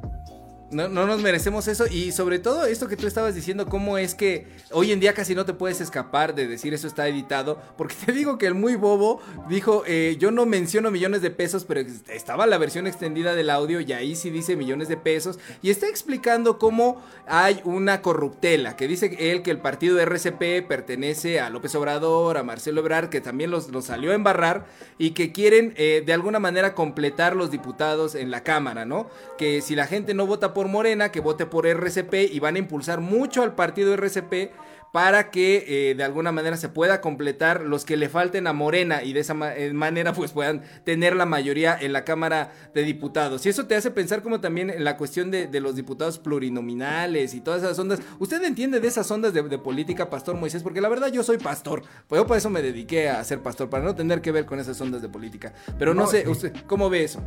No, 0.71 0.87
no, 0.87 1.07
nos 1.07 1.21
merecemos 1.21 1.67
eso. 1.67 1.87
Y 1.87 2.11
sobre 2.11 2.37
todo 2.37 2.65
esto 2.65 2.87
que 2.87 2.95
tú 2.95 3.07
estabas 3.07 3.33
diciendo, 3.33 3.65
cómo 3.65 3.97
es 3.97 4.13
que 4.13 4.45
hoy 4.71 4.91
en 4.91 4.99
día 4.99 5.13
casi 5.13 5.33
no 5.33 5.45
te 5.45 5.53
puedes 5.53 5.81
escapar 5.81 6.35
de 6.35 6.47
decir 6.47 6.73
eso 6.75 6.85
está 6.85 7.07
editado, 7.07 7.59
porque 7.75 7.95
te 8.05 8.11
digo 8.11 8.37
que 8.37 8.45
el 8.45 8.53
muy 8.53 8.75
bobo 8.75 9.19
dijo, 9.49 9.83
eh, 9.87 10.17
yo 10.19 10.29
no 10.29 10.45
menciono 10.45 10.91
millones 10.91 11.23
de 11.23 11.31
pesos, 11.31 11.65
pero 11.65 11.81
estaba 12.07 12.45
la 12.45 12.59
versión 12.59 12.85
extendida 12.85 13.33
del 13.33 13.49
audio 13.49 13.79
y 13.79 13.93
ahí 13.93 14.15
sí 14.15 14.29
dice 14.29 14.55
millones 14.55 14.89
de 14.89 14.97
pesos. 14.97 15.39
Y 15.63 15.71
está 15.71 15.87
explicando 15.87 16.59
cómo 16.59 17.01
hay 17.25 17.61
una 17.63 18.03
corruptela, 18.03 18.75
que 18.75 18.87
dice 18.87 19.15
él 19.19 19.41
que 19.41 19.51
el 19.51 19.59
partido 19.59 19.99
RCP 19.99 20.67
pertenece 20.67 21.39
a 21.39 21.49
López 21.49 21.73
Obrador, 21.73 22.37
a 22.37 22.43
Marcelo 22.43 22.81
Ebrard, 22.81 23.09
que 23.09 23.21
también 23.21 23.49
los, 23.49 23.69
los 23.69 23.85
salió 23.85 24.11
a 24.11 24.15
embarrar 24.15 24.65
y 24.99 25.11
que 25.11 25.31
quieren 25.31 25.73
eh, 25.77 26.03
de 26.05 26.13
alguna 26.13 26.37
manera 26.37 26.75
completar 26.75 27.35
los 27.35 27.49
diputados 27.49 28.13
en 28.13 28.29
la 28.29 28.43
Cámara, 28.43 28.85
¿no? 28.85 29.09
Que 29.37 29.61
si 29.61 29.75
la 29.75 29.87
gente 29.87 30.13
no 30.13 30.27
vota 30.27 30.53
por 30.53 30.58
por 30.59 30.67
Morena, 30.67 31.09
que 31.09 31.21
vote 31.21 31.45
por 31.45 31.65
RCP 31.65 32.33
y 32.33 32.37
van 32.41 32.57
a 32.57 32.59
impulsar 32.59 32.99
mucho 32.99 33.43
al 33.43 33.55
partido 33.55 33.93
RCP 33.93 34.51
para 34.91 35.31
que 35.31 35.91
eh, 35.91 35.95
de 35.95 36.03
alguna 36.03 36.33
manera 36.33 36.57
se 36.57 36.67
pueda 36.67 36.99
completar 36.99 37.61
los 37.61 37.85
que 37.85 37.95
le 37.95 38.09
falten 38.09 38.45
a 38.45 38.51
Morena 38.51 39.01
y 39.01 39.13
de 39.13 39.21
esa 39.21 39.37
eh, 39.55 39.71
manera 39.71 40.11
pues 40.11 40.33
puedan 40.33 40.61
tener 40.83 41.15
la 41.15 41.25
mayoría 41.25 41.77
en 41.79 41.93
la 41.93 42.03
Cámara 42.03 42.51
de 42.73 42.83
Diputados. 42.83 43.45
Y 43.45 43.49
eso 43.49 43.67
te 43.67 43.75
hace 43.77 43.89
pensar 43.89 44.21
como 44.21 44.41
también 44.41 44.69
en 44.69 44.83
la 44.83 44.97
cuestión 44.97 45.31
de, 45.31 45.47
los 45.61 45.77
diputados 45.77 46.19
plurinominales 46.19 47.33
y 47.33 47.39
todas 47.39 47.63
esas 47.63 47.79
ondas. 47.79 48.01
¿Usted 48.19 48.43
entiende 48.43 48.81
de 48.81 48.87
esas 48.89 49.09
ondas 49.11 49.33
de, 49.33 49.43
política, 49.59 50.09
Pastor 50.09 50.35
Moisés? 50.35 50.61
Porque 50.61 50.81
la 50.81 50.89
verdad 50.89 51.07
yo 51.07 51.23
soy 51.23 51.37
pastor, 51.37 51.83
pues 52.09 52.19
yo 52.19 52.27
por 52.27 52.35
eso 52.35 52.49
me 52.49 52.61
dediqué 52.61 53.07
a 53.07 53.23
ser 53.23 53.39
pastor, 53.39 53.69
para 53.69 53.85
no 53.85 53.95
tener 53.95 54.19
que 54.19 54.33
ver 54.33 54.45
con 54.45 54.59
esas 54.59 54.81
ondas 54.81 55.01
de 55.01 55.07
política. 55.07 55.53
Pero 55.77 55.93
no, 55.93 56.05
sé, 56.05 56.27
usted, 56.27 56.53
¿cómo 56.67 56.89
ve 56.89 57.05
eso? 57.05 57.23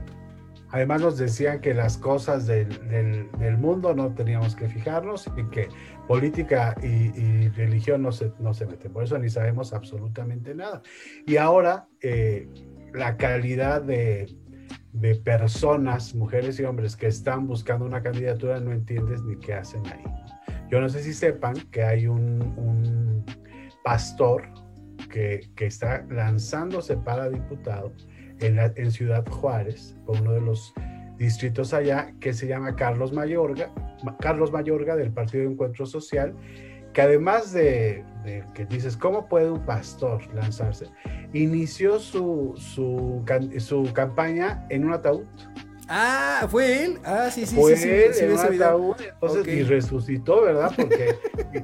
Además 0.72 1.02
nos 1.02 1.18
decían 1.18 1.60
que 1.60 1.74
las 1.74 1.98
cosas 1.98 2.46
del, 2.46 2.68
del, 2.88 3.58
mundo 3.58 3.94
no 3.94 4.14
teníamos 4.14 4.56
que 4.56 4.68
fijarnos 4.70 5.30
y 5.36 5.44
que 5.50 5.68
política 6.08 6.74
y, 6.82 7.48
religión 7.50 8.00
no 8.02 8.10
se, 8.10 8.32
no 8.38 8.54
se 8.54 8.64
meten. 8.64 8.90
Por 8.90 9.04
eso 9.04 9.18
ni 9.18 9.28
sabemos 9.28 9.74
absolutamente 9.74 10.54
nada. 10.54 10.80
Y 11.26 11.36
ahora 11.36 11.88
eh, 12.00 12.48
la 12.94 13.18
calidad 13.18 13.82
de, 13.82 14.34
de, 14.94 15.14
personas, 15.16 16.14
mujeres 16.14 16.58
y 16.58 16.64
hombres 16.64 16.96
que 16.96 17.06
están 17.08 17.46
buscando 17.46 17.84
una 17.84 18.02
candidatura 18.02 18.58
no 18.58 18.72
entiendes 18.72 19.22
ni 19.24 19.36
qué 19.36 19.52
hacen 19.52 19.86
ahí. 19.88 20.02
Yo 20.70 20.80
no 20.80 20.88
sé 20.88 21.02
si 21.02 21.12
sepan 21.12 21.54
que 21.70 21.84
hay 21.84 22.06
un, 22.06 22.40
un 22.56 23.26
pastor 23.84 24.48
que, 25.10 25.50
que 25.54 25.66
está 25.66 26.06
lanzándose 26.08 26.96
para 26.96 27.28
diputado 27.28 27.92
en, 28.46 28.90
Ciudad 28.90 29.26
Juárez, 29.28 29.96
por 30.04 30.20
uno 30.20 30.32
de 30.32 30.40
los 30.40 30.74
distritos 31.18 31.72
allá, 31.72 32.12
que 32.20 32.32
se 32.32 32.46
llama 32.46 32.74
Carlos 32.76 33.12
Mayorga, 33.12 33.70
Carlos 34.20 34.52
Mayorga 34.52 34.96
del 34.96 35.12
Partido 35.12 35.44
de 35.44 35.52
Encuentro 35.52 35.86
Social, 35.86 36.34
que 36.92 37.00
además 37.00 37.52
de, 37.52 38.04
que 38.54 38.66
dices, 38.66 38.96
¿cómo 38.96 39.28
puede 39.28 39.50
un 39.50 39.64
pastor 39.64 40.22
lanzarse? 40.34 40.86
Inició 41.32 41.98
su, 41.98 42.54
su, 42.56 43.24
su 43.58 43.92
campaña 43.92 44.66
en 44.68 44.84
un 44.84 44.92
ataúd. 44.92 45.24
Ah, 45.88 46.46
fue 46.48 46.84
él. 46.84 46.98
Ah, 47.04 47.28
sí, 47.30 47.44
sí, 47.46 47.56
fue 47.56 47.76
sí. 47.76 47.88
Él 47.88 48.14
sí, 48.14 48.24
entonces, 48.24 49.46
y 49.46 49.62
resucitó, 49.62 50.42
¿verdad? 50.42 50.72
Porque 50.76 51.16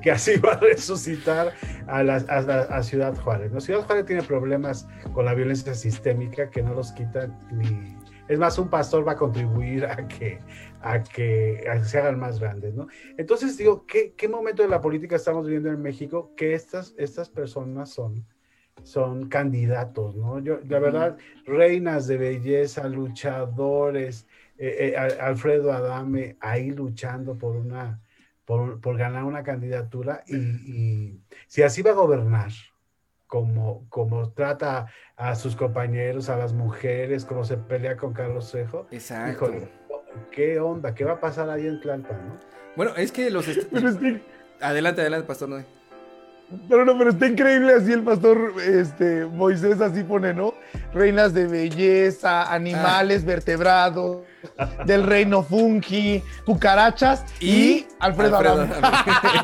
que 0.03 0.11
así 0.11 0.37
va 0.37 0.53
a 0.53 0.61
resucitar 0.61 1.53
a, 1.87 2.03
la, 2.03 2.17
a, 2.17 2.83
Ciudad 2.83 3.17
Juárez. 3.17 3.53
¿no? 3.53 3.61
Ciudad 3.61 3.85
Juárez 3.85 4.07
tiene 4.07 4.23
problemas 4.23 4.87
con 5.13 5.25
la 5.25 5.35
violencia 5.35 5.75
sistémica 5.75 6.51
que 6.51 6.63
no 6.63 6.75
los 6.75 6.93
quitan 6.93 7.39
ni. 7.53 7.97
Es 8.29 8.39
más, 8.39 8.59
un 8.59 8.69
pastor 8.69 9.09
va 9.09 9.13
a 9.13 9.17
contribuir 9.17 9.87
a 9.87 10.07
que, 10.07 10.39
a 10.83 11.03
que, 11.03 11.65
se 11.85 11.99
hagan 11.99 12.19
más 12.19 12.39
grandes, 12.39 12.75
¿no? 12.75 12.87
Entonces 13.17 13.57
digo, 13.57 13.87
¿qué, 13.87 14.13
¿qué 14.15 14.29
momento 14.29 14.63
de 14.63 14.69
la 14.69 14.83
política 14.83 15.17
estamos 15.17 15.47
viviendo 15.47 15.71
en 15.71 15.81
México 15.81 16.35
que 16.37 16.53
estas, 16.53 16.95
estas 16.99 17.31
personas 17.31 17.89
son? 17.89 18.27
Son 18.83 19.29
candidatos, 19.29 20.17
¿no? 20.17 20.39
Yo, 20.41 20.61
la 20.69 20.79
verdad, 20.79 21.17
reinas 21.47 22.07
de 22.07 22.17
belleza, 22.17 22.89
luchadores, 22.89 24.27
eh, 24.59 24.95
eh, 24.95 24.97
Alfredo 24.97 25.73
Adame 25.73 26.37
ahí 26.41 26.71
luchando 26.71 27.37
por 27.37 27.57
una, 27.57 28.01
por, 28.45 28.97
ganar 28.97 29.25
una 29.25 29.43
candidatura 29.43 30.25
y, 30.27 31.21
si 31.47 31.63
así 31.63 31.83
va 31.83 31.93
a 31.93 31.95
gobernar, 31.95 32.51
como, 33.27 33.87
como 33.91 34.31
trata 34.31 34.87
a 35.17 35.35
sus 35.35 35.55
compañeros, 35.55 36.29
a 36.31 36.37
las 36.37 36.55
mujeres, 36.55 37.25
como 37.25 37.45
se 37.45 37.59
pelea 37.59 37.97
con 37.97 38.13
Carlos 38.13 38.51
Cejo. 38.51 38.87
Exacto. 38.91 39.53
¿qué 40.33 40.59
onda? 40.59 40.95
¿Qué 40.95 41.05
va 41.05 41.13
a 41.13 41.21
pasar 41.21 41.51
ahí 41.51 41.67
en 41.67 41.81
Tlalpan, 41.81 42.29
no? 42.29 42.41
Bueno, 42.75 42.97
es 42.97 43.13
que 43.13 43.31
los... 43.31 43.47
Adelante, 44.61 45.03
adelante, 45.03 45.27
Pastor 45.27 45.49
Noé. 45.49 45.78
Pero 46.69 46.85
no, 46.85 46.97
pero 46.97 47.11
está 47.11 47.27
increíble 47.27 47.75
así 47.75 47.93
el 47.93 48.03
pastor 48.03 48.55
este, 48.67 49.27
Moisés 49.27 49.81
así 49.81 50.03
pone, 50.03 50.33
¿no? 50.33 50.55
Reinas 50.95 51.35
de 51.35 51.47
belleza, 51.47 52.53
animales 52.53 53.25
vertebrados, 53.25 54.23
del 54.85 55.05
reino 55.05 55.43
fungi, 55.43 56.23
cucarachas 56.45 57.25
y, 57.41 57.87
Alfredo, 57.99 58.37
Adame. 58.37 58.75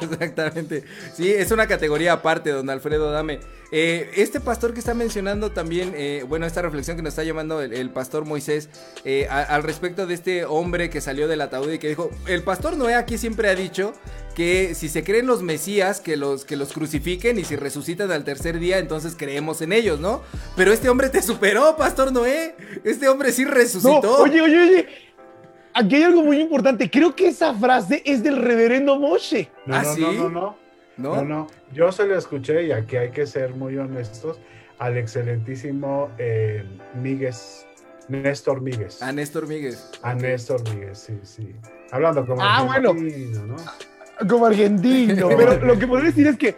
Exactamente. 0.03 0.85
Sí, 1.15 1.31
es 1.31 1.51
una 1.51 1.67
categoría 1.67 2.13
aparte, 2.13 2.51
don 2.51 2.71
Alfredo 2.71 3.09
Adame. 3.09 3.41
Eh, 3.77 4.11
este 4.17 4.39
pastor 4.39 4.73
que 4.73 4.79
está 4.79 4.95
mencionando 4.95 5.51
también, 5.51 5.95
eh, 5.97 6.25
bueno, 6.29 6.47
esta 6.47 6.63
reflexión 6.63 6.97
que 6.97 7.03
nos 7.03 7.13
está 7.13 7.25
llamando 7.25 7.61
el, 7.61 7.91
pastor 7.91 8.25
Moisés 8.25 8.69
eh, 9.05 9.27
al 9.29 9.65
respecto 9.65 10.07
de 10.07 10.15
este 10.15 10.45
hombre 10.45 10.91
que 10.91 11.01
salió 11.01 11.27
del 11.27 11.41
ataúd 11.41 11.73
y 11.73 11.79
que 11.81 11.89
dijo, 11.89 12.11
el 12.29 12.45
pastor 12.45 12.77
Noé 12.77 12.95
aquí 12.95 13.19
siempre 13.19 13.49
ha 13.49 13.57
dicho 13.57 13.93
que 14.37 14.75
si 14.75 14.89
se 14.89 15.03
creen 15.03 15.27
los 15.27 15.43
mesías, 15.43 16.01
que 16.01 16.17
los, 16.17 16.45
que 16.45 16.57
los 16.57 16.73
crucifiquen 16.73 17.39
y 17.39 17.45
si 17.45 17.57
resucitan 17.57 18.13
al 18.13 18.25
tercer 18.25 18.59
día, 18.59 18.79
entonces 18.79 19.15
creemos 19.17 19.61
en 19.61 19.73
ellos, 19.73 19.99
¿no? 20.01 20.23
Pero 20.57 20.73
este 20.73 20.89
hombre 20.89 21.09
te 21.09 21.23
superó, 21.23 21.77
pastor 21.77 22.13
Noé. 22.13 22.55
Este 22.85 23.09
hombre 23.09 23.33
sí 23.33 23.45
resucitó. 23.45 24.19
oye, 24.19 24.41
oye, 24.41 24.61
oye. 24.61 24.89
Aquí 25.75 25.97
hay 25.97 26.05
algo 26.05 26.23
muy 26.23 26.41
importante. 26.41 26.89
Creo 26.89 27.15
que 27.15 27.29
esa 27.29 27.53
frase 27.55 28.03
es 28.05 28.23
del 28.23 28.37
reverendo 28.37 28.99
Moshe. 28.99 29.51
No, 29.67 29.75
¿Ah, 29.75 29.83
no, 29.99 30.13
no, 30.13 30.29
no, 30.31 30.57
no, 30.97 31.25
no. 31.25 31.47
Yo 31.73 31.91
se 31.91 32.07
lo 32.07 32.17
escuché 32.17 32.65
y 32.65 32.73
aquí 32.73 32.97
hay 32.97 33.11
que 33.11 33.27
ser 33.27 33.55
muy 33.55 33.77
honestos 33.77 34.39
al 34.79 34.97
excelentísimo 34.97 36.11
eh, 36.19 36.65
Míguez, 36.95 37.67
Néstor 38.09 38.61
Míguez. 38.61 39.03
A 39.03 39.13
Néstor 39.13 39.49
Míguez. 39.49 39.91
A 40.03 40.15
Néstor 40.15 40.63
Míguez, 40.71 40.99
sí, 40.99 41.19
sí. 41.23 41.55
Hablando 41.91 42.25
como 42.25 42.41
ah, 42.43 42.63
bueno. 42.63 42.95
¿no? 42.95 43.57
como 44.29 44.47
argentino. 44.47 45.29
Pero 45.37 45.65
lo 45.65 45.79
que 45.79 45.87
podría 45.87 46.11
decir 46.11 46.27
es 46.27 46.37
que 46.37 46.55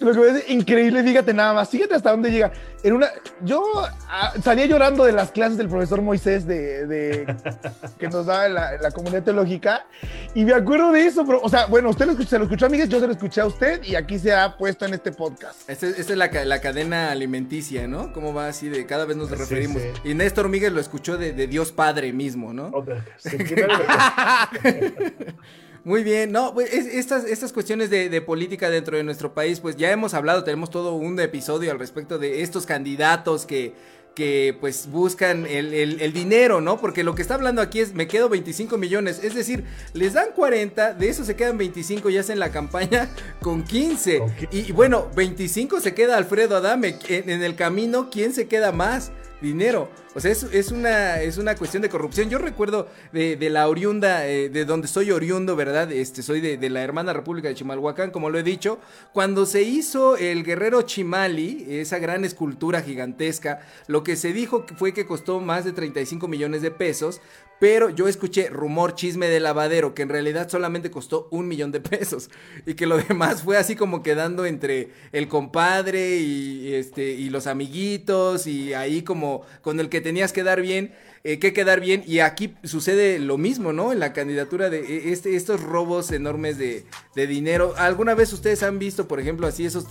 Lo 0.00 0.12
que 0.12 0.28
es 0.28 0.50
increíble, 0.50 1.02
fíjate 1.02 1.32
nada 1.32 1.54
más, 1.54 1.70
fíjate 1.70 1.94
hasta 1.94 2.10
dónde 2.10 2.30
llega. 2.30 2.52
En 2.82 2.92
una, 2.92 3.08
yo 3.42 3.62
ah, 4.08 4.34
salía 4.42 4.66
llorando 4.66 5.04
de 5.04 5.12
las 5.12 5.30
clases 5.30 5.56
del 5.56 5.68
profesor 5.68 6.02
Moisés 6.02 6.46
de, 6.46 7.34
que 7.98 8.08
nos 8.08 8.26
daba 8.26 8.48
la, 8.48 8.76
la, 8.76 8.90
comunidad 8.90 9.22
teológica 9.22 9.86
y 10.34 10.44
me 10.44 10.52
acuerdo 10.52 10.92
de 10.92 11.06
eso, 11.06 11.24
pero, 11.24 11.40
o 11.42 11.48
sea, 11.48 11.66
bueno, 11.66 11.90
usted 11.90 12.04
lo 12.04 12.12
escuchó, 12.12 12.30
se 12.30 12.38
lo 12.38 12.44
escuchó 12.44 12.66
a 12.66 12.68
Miguel, 12.68 12.88
yo 12.88 13.00
se 13.00 13.06
lo 13.06 13.12
escuché 13.12 13.40
a 13.40 13.46
usted 13.46 13.82
y 13.82 13.94
aquí 13.94 14.18
se 14.18 14.34
ha 14.34 14.56
puesto 14.56 14.84
en 14.84 14.94
este 14.94 15.12
podcast. 15.12 15.68
Esta 15.68 15.86
es 15.86 16.10
la, 16.10 16.30
la, 16.44 16.60
cadena 16.60 17.10
alimenticia, 17.10 17.88
¿no? 17.88 18.12
¿Cómo 18.12 18.34
va 18.34 18.48
así 18.48 18.68
de 18.68 18.84
cada 18.86 19.06
vez 19.06 19.16
nos 19.16 19.30
referimos? 19.30 19.82
Y 20.04 20.14
Néstor 20.14 20.48
Miguel 20.48 20.74
lo 20.74 20.80
escuchó 20.80 21.16
de, 21.16 21.32
de 21.32 21.46
Dios 21.46 21.72
Padre 21.72 22.12
mismo, 22.12 22.52
¿no? 22.52 22.70
Muy 25.86 26.02
bien, 26.02 26.32
no, 26.32 26.52
pues 26.52 26.72
estas, 26.72 27.24
estas 27.26 27.52
cuestiones 27.52 27.90
de, 27.90 28.20
política 28.20 28.68
dentro 28.70 28.96
de 28.96 29.04
nuestro 29.04 29.34
país, 29.34 29.60
pues 29.60 29.76
ya 29.76 29.92
hemos 29.92 30.14
hablado, 30.14 30.42
tenemos 30.42 30.68
todo 30.68 30.94
un 30.94 31.20
episodio 31.20 31.70
al 31.70 31.78
respecto 31.78 32.18
de 32.18 32.42
estos 32.42 32.66
candidatos 32.66 33.46
que, 33.46 33.72
que 34.16 34.58
pues 34.60 34.88
buscan 34.90 35.46
el, 35.46 36.12
dinero, 36.12 36.60
¿no? 36.60 36.80
Porque 36.80 37.04
lo 37.04 37.14
que 37.14 37.22
está 37.22 37.34
hablando 37.34 37.62
aquí 37.62 37.78
es, 37.78 37.94
me 37.94 38.08
quedo 38.08 38.28
25 38.28 38.76
millones, 38.78 39.20
es 39.22 39.36
decir, 39.36 39.62
les 39.92 40.14
dan 40.14 40.32
40, 40.34 40.94
de 40.94 41.08
eso 41.08 41.24
se 41.24 41.36
quedan 41.36 41.56
25 41.56 42.10
y 42.10 42.18
hacen 42.18 42.40
la 42.40 42.50
campaña 42.50 43.08
con 43.40 43.62
15. 43.62 44.22
Y, 44.50 44.72
bueno, 44.72 45.08
25 45.14 45.78
se 45.78 45.94
queda 45.94 46.16
Alfredo 46.16 46.56
Adame, 46.56 46.98
en 47.08 47.44
el 47.44 47.54
camino, 47.54 48.10
¿quién 48.10 48.34
se 48.34 48.48
queda 48.48 48.72
más? 48.72 49.12
dinero. 49.40 49.88
O 50.16 50.20
sea, 50.20 50.32
es, 50.32 50.44
es, 50.44 50.72
una, 50.72 51.20
es 51.20 51.36
una 51.36 51.56
cuestión 51.56 51.82
de 51.82 51.90
corrupción. 51.90 52.30
Yo 52.30 52.38
recuerdo 52.38 52.88
de, 53.12 53.36
la 53.50 53.68
oriunda, 53.68 54.26
eh, 54.26 54.48
de 54.48 54.64
donde 54.64 54.88
soy 54.88 55.10
oriundo, 55.10 55.56
¿verdad? 55.56 55.92
Este, 55.92 56.22
soy 56.22 56.40
de, 56.40 56.70
la 56.70 56.82
hermana 56.82 57.12
República 57.12 57.48
de 57.48 57.54
Chimalhuacán, 57.54 58.10
como 58.10 58.30
lo 58.30 58.38
he 58.38 58.42
dicho. 58.42 58.78
Cuando 59.12 59.44
se 59.44 59.62
hizo 59.62 60.16
el 60.16 60.42
guerrero 60.42 60.80
Chimali, 60.80 61.66
esa 61.68 61.98
gran 61.98 62.24
escultura 62.24 62.80
gigantesca, 62.80 63.60
lo 63.88 64.02
que 64.02 64.16
se 64.16 64.32
dijo 64.32 64.64
fue 64.78 64.94
que 64.94 65.04
costó 65.04 65.38
más 65.40 65.66
de 65.66 65.72
35 65.72 66.28
millones 66.28 66.62
de 66.62 66.70
pesos, 66.70 67.20
pero 67.58 67.88
yo 67.88 68.06
escuché 68.06 68.50
rumor, 68.50 68.94
chisme 68.94 69.28
de 69.28 69.40
lavadero, 69.40 69.94
que 69.94 70.02
en 70.02 70.10
realidad 70.10 70.48
solamente 70.50 70.90
costó 70.90 71.28
un 71.30 71.48
millón 71.48 71.72
de 71.72 71.80
pesos. 71.80 72.28
Y 72.66 72.74
que 72.74 72.86
lo 72.86 72.98
demás 72.98 73.42
fue 73.42 73.56
así 73.56 73.76
como 73.76 74.02
quedando 74.02 74.44
entre 74.44 74.90
el 75.12 75.28
compadre 75.28 76.16
y, 76.16 76.74
este, 76.74 77.12
y 77.12 77.30
los 77.30 77.46
amiguitos. 77.46 78.46
Y 78.46 78.74
ahí 78.74 79.02
como 79.02 79.42
con 79.62 79.80
el 79.80 79.88
que 79.88 80.02
tenías 80.06 80.32
que 80.32 80.44
dar 80.44 80.62
bien, 80.62 80.92
eh, 81.24 81.40
que 81.40 81.52
quedar 81.52 81.80
bien. 81.80 82.04
Y 82.06 82.20
aquí 82.20 82.54
sucede 82.62 83.18
lo 83.18 83.38
mismo, 83.38 83.72
¿no? 83.72 83.90
En 83.90 83.98
la 83.98 84.12
candidatura 84.12 84.70
de 84.70 84.78
e, 84.78 85.10
este, 85.10 85.34
estos 85.34 85.60
robos 85.60 86.12
enormes 86.12 86.58
de, 86.58 86.86
de 87.16 87.26
dinero. 87.26 87.74
¿Alguna 87.76 88.14
vez 88.14 88.32
ustedes 88.32 88.62
han 88.62 88.78
visto, 88.78 89.08
por 89.08 89.18
ejemplo, 89.18 89.48
así 89.48 89.66
esos 89.66 89.86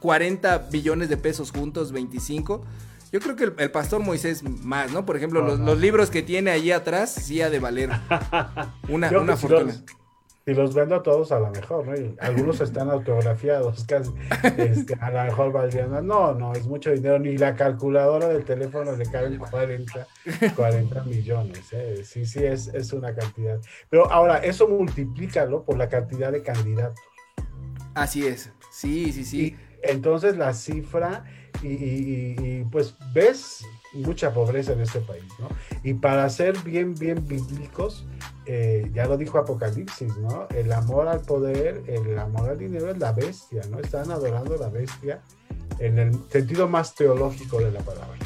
40 0.00 0.56
billones 0.70 1.10
de 1.10 1.18
pesos 1.18 1.50
juntos, 1.50 1.92
25? 1.92 2.64
Yo 3.12 3.20
creo 3.20 3.36
que 3.36 3.44
el, 3.44 3.70
pastor 3.70 4.00
Moisés 4.00 4.42
más, 4.42 4.90
¿no? 4.90 5.04
Por 5.04 5.18
ejemplo, 5.18 5.42
los, 5.42 5.78
libros 5.78 6.08
que 6.08 6.22
tiene 6.22 6.50
allí 6.50 6.72
atrás 6.72 7.12
sí 7.12 7.42
ha 7.42 7.50
de 7.50 7.58
valer 7.58 7.90
una, 8.88 9.10
una 9.20 9.36
fortuna. 9.36 9.72
Si 9.72 9.80
los, 9.80 9.97
vendo 10.54 11.02
todos 11.02 11.32
a 11.32 11.38
lo 11.38 11.50
mejor, 11.50 11.86
¿no? 11.86 12.16
algunos 12.20 12.60
están 12.60 12.90
autografiados, 12.90 13.84
casi. 13.84 14.10
Este, 14.56 14.94
a 15.00 15.10
lo 15.10 15.24
mejor 15.24 15.52
valdrían. 15.52 16.06
No, 16.06 16.34
no, 16.34 16.52
es 16.52 16.66
mucho 16.66 16.90
dinero. 16.90 17.18
Ni 17.18 17.36
la 17.36 17.54
calculadora 17.54 18.28
del 18.28 18.44
teléfono 18.44 18.96
le 18.96 19.04
caben 19.06 19.38
40, 19.38 20.06
40 20.56 21.04
millones. 21.04 21.72
¿eh? 21.72 22.02
Sí, 22.04 22.24
sí, 22.26 22.44
es, 22.44 22.68
es 22.68 22.92
una 22.92 23.14
cantidad. 23.14 23.58
Pero 23.90 24.10
ahora, 24.10 24.38
eso 24.38 24.68
multiplícalo 24.68 25.64
por 25.64 25.76
la 25.76 25.88
cantidad 25.88 26.32
de 26.32 26.42
candidatos. 26.42 27.00
Así 27.94 28.26
es. 28.26 28.52
Sí, 28.70 29.12
sí, 29.12 29.24
sí. 29.24 29.56
entonces 29.82 30.36
la 30.36 30.52
cifra 30.54 31.24
y, 31.62 32.64
pues 32.64 32.94
ves 33.12 33.64
mucha 33.94 34.32
pobreza 34.32 34.72
en 34.72 34.80
este 34.80 35.00
país, 35.00 35.24
¿no? 35.38 35.48
Y 35.82 35.94
para 35.94 36.28
ser 36.30 36.58
bien, 36.62 36.94
bien 36.94 37.26
bíblicos, 37.26 38.06
eh, 38.46 38.90
ya 38.94 39.06
lo 39.06 39.16
dijo 39.16 39.38
Apocalipsis, 39.38 40.16
¿no? 40.18 40.46
El 40.54 40.72
amor 40.72 41.08
al 41.08 41.20
poder, 41.20 41.82
el 41.86 42.18
amor 42.18 42.50
al 42.50 42.58
dinero 42.58 42.90
es 42.90 42.98
la 42.98 43.12
bestia, 43.12 43.62
¿no? 43.70 43.78
Están 43.78 44.10
adorando 44.10 44.56
la 44.56 44.68
bestia 44.68 45.22
en 45.78 45.98
el 45.98 46.12
sentido 46.30 46.68
más 46.68 46.94
teológico 46.94 47.58
de 47.58 47.70
la 47.70 47.80
palabra. 47.80 48.18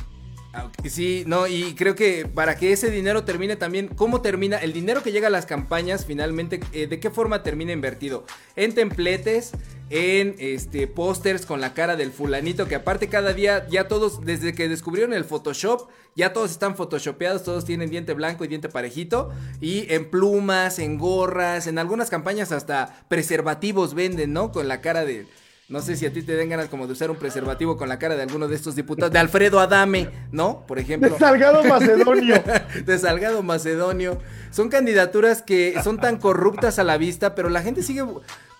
Sí, 0.84 1.24
no, 1.26 1.46
y 1.46 1.74
creo 1.74 1.94
que 1.94 2.26
para 2.26 2.56
que 2.56 2.72
ese 2.72 2.90
dinero 2.90 3.24
termine 3.24 3.56
también, 3.56 3.88
¿cómo 3.88 4.20
termina? 4.20 4.58
El 4.58 4.72
dinero 4.72 5.02
que 5.02 5.12
llega 5.12 5.28
a 5.28 5.30
las 5.30 5.46
campañas 5.46 6.04
finalmente, 6.04 6.60
eh, 6.72 6.86
¿de 6.86 7.00
qué 7.00 7.10
forma 7.10 7.42
termina 7.42 7.72
invertido? 7.72 8.26
En 8.56 8.74
templetes, 8.74 9.52
en 9.88 10.34
este 10.38 10.86
pósters 10.86 11.46
con 11.46 11.60
la 11.60 11.72
cara 11.72 11.96
del 11.96 12.12
fulanito, 12.12 12.66
que 12.66 12.74
aparte 12.74 13.08
cada 13.08 13.32
día 13.32 13.66
ya 13.68 13.88
todos, 13.88 14.24
desde 14.24 14.52
que 14.52 14.68
descubrieron 14.68 15.14
el 15.14 15.24
Photoshop, 15.24 15.88
ya 16.16 16.32
todos 16.32 16.50
están 16.50 16.76
photoshopeados, 16.76 17.44
todos 17.44 17.64
tienen 17.64 17.88
diente 17.88 18.12
blanco 18.12 18.44
y 18.44 18.48
diente 18.48 18.68
parejito, 18.68 19.30
y 19.60 19.90
en 19.92 20.10
plumas, 20.10 20.78
en 20.78 20.98
gorras, 20.98 21.66
en 21.66 21.78
algunas 21.78 22.10
campañas 22.10 22.52
hasta 22.52 23.04
preservativos 23.08 23.94
venden, 23.94 24.32
¿no? 24.32 24.52
Con 24.52 24.68
la 24.68 24.80
cara 24.82 25.04
de 25.04 25.26
no 25.68 25.80
sé 25.80 25.96
si 25.96 26.04
a 26.04 26.12
ti 26.12 26.22
te 26.22 26.36
den 26.36 26.50
ganas 26.50 26.68
como 26.68 26.86
de 26.86 26.92
usar 26.92 27.10
un 27.10 27.16
preservativo 27.16 27.76
con 27.76 27.88
la 27.88 27.98
cara 27.98 28.16
de 28.16 28.22
alguno 28.22 28.48
de 28.48 28.56
estos 28.56 28.74
diputados, 28.74 29.12
de 29.12 29.18
Alfredo 29.18 29.60
Adame, 29.60 30.08
¿no? 30.30 30.66
Por 30.66 30.78
ejemplo. 30.78 31.10
De 31.10 31.18
Salgado 31.18 31.64
Macedonio. 31.68 32.42
de 32.84 32.98
Salgado 32.98 33.42
Macedonio. 33.42 34.18
Son 34.50 34.68
candidaturas 34.68 35.42
que 35.42 35.80
son 35.82 35.98
tan 35.98 36.18
corruptas 36.18 36.78
a 36.78 36.84
la 36.84 36.98
vista, 36.98 37.34
pero 37.34 37.48
la 37.48 37.62
gente 37.62 37.82
sigue... 37.82 38.04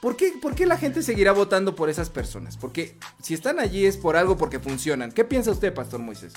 ¿Por 0.01 0.17
qué, 0.17 0.33
¿Por 0.43 0.57
qué 0.57 0.67
la 0.67 0.77
gente 0.79 1.03
seguirá 1.03 1.31
votando 1.31 1.77
por 1.77 1.89
esas 1.89 2.11
personas? 2.11 2.57
Porque 2.57 2.97
si 3.23 3.35
están 3.35 3.61
allí 3.61 3.87
es 3.87 3.97
por 3.97 4.17
algo 4.17 4.37
porque 4.37 4.59
funcionan. 4.59 5.13
¿Qué 5.13 5.25
piensa 5.25 5.53
usted, 5.53 5.73
Pastor 5.73 6.01
Moisés? 6.01 6.33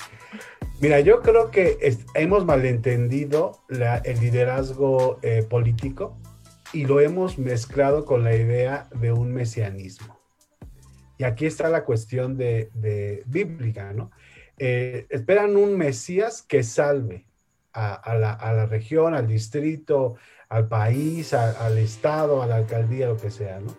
Mira, 0.78 1.00
yo 1.00 1.20
creo 1.20 1.50
que 1.50 1.78
hemos 2.14 2.44
malentendido 2.44 3.62
el 3.68 4.20
liderazgo 4.20 5.18
eh, 5.22 5.42
político 5.42 6.16
y 6.72 6.84
lo 6.84 7.00
hemos 7.00 7.38
mezclado 7.38 8.04
con 8.04 8.22
la 8.22 8.36
idea 8.36 8.88
de 8.94 9.10
un 9.10 9.32
mesianismo. 9.32 10.15
Y 11.18 11.24
aquí 11.24 11.46
está 11.46 11.68
la 11.68 11.84
cuestión 11.84 12.36
de, 12.36 13.22
bíblica, 13.26 13.92
¿no? 13.92 14.10
Eh, 14.58 15.06
esperan 15.10 15.56
un 15.56 15.76
Mesías 15.76 16.42
que 16.42 16.62
salve 16.62 17.26
a, 17.72 18.14
la, 18.14 18.66
región, 18.66 19.14
al 19.14 19.26
distrito, 19.26 20.14
al 20.48 20.66
país, 20.66 21.34
al 21.34 21.76
estado, 21.76 22.42
a 22.42 22.46
la 22.46 22.56
alcaldía, 22.56 23.08
lo 23.08 23.18
que 23.18 23.30
sea, 23.30 23.60
¿no? 23.60 23.76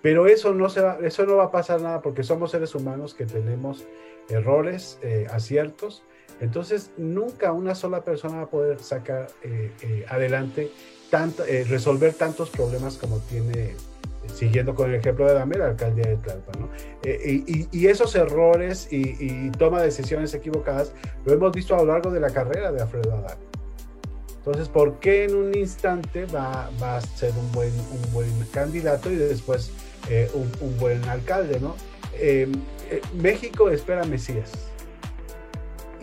Pero 0.00 0.26
eso 0.26 0.54
no, 0.54 0.70
se 0.70 0.80
va, 0.80 0.98
eso 1.02 1.26
no 1.26 1.36
va 1.36 1.44
a 1.44 1.50
pasar 1.50 1.82
nada 1.82 2.00
porque 2.00 2.22
somos 2.22 2.52
seres 2.52 2.74
humanos 2.74 3.12
que 3.12 3.26
tenemos 3.26 3.84
errores, 4.28 4.98
eh, 5.02 5.26
aciertos. 5.30 6.02
Entonces, 6.40 6.92
nunca 6.96 7.52
una 7.52 7.74
sola 7.74 8.04
persona 8.04 8.36
va 8.36 8.42
a 8.42 8.50
poder 8.50 8.78
sacar 8.78 9.26
eh, 9.42 10.06
adelante, 10.08 10.70
tanto, 11.10 11.44
resolver 11.68 12.14
tantos 12.14 12.50
problemas 12.50 12.96
como 12.96 13.18
tiene 13.20 13.74
siguiendo 14.34 14.74
con 14.74 14.90
el 14.90 14.96
ejemplo 14.96 15.26
de 15.26 15.34
Dame, 15.34 15.56
la 15.56 15.66
alcaldía 15.66 16.06
de 16.06 16.16
Tlalpan. 16.16 16.60
¿no? 16.60 16.68
Eh, 17.04 17.68
y, 17.70 17.86
esos 17.86 18.14
errores 18.14 18.88
y, 18.90 19.50
toma 19.52 19.80
de 19.80 19.86
decisiones 19.86 20.34
equivocadas 20.34 20.92
lo 21.24 21.32
hemos 21.32 21.52
visto 21.52 21.74
a 21.74 21.78
lo 21.78 21.92
largo 21.92 22.10
de 22.10 22.20
la 22.20 22.30
carrera 22.30 22.72
de 22.72 22.82
Alfredo 22.82 23.14
Adán. 23.14 23.38
Entonces, 24.38 24.68
¿por 24.68 25.00
qué 25.00 25.24
en 25.24 25.34
un 25.34 25.54
instante 25.56 26.24
va, 26.26 26.70
va 26.80 26.98
a 26.98 27.00
ser 27.00 27.32
un 27.32 27.50
buen, 27.52 27.72
un 27.72 28.12
buen 28.12 28.30
candidato 28.52 29.10
y 29.10 29.16
después 29.16 29.72
eh, 30.08 30.30
un, 30.34 30.78
buen 30.78 31.02
alcalde? 31.08 31.58
¿no? 31.58 31.74
Em, 32.14 32.52
eh, 32.90 33.00
México 33.14 33.70
espera 33.70 34.04
Mesías. 34.04 34.52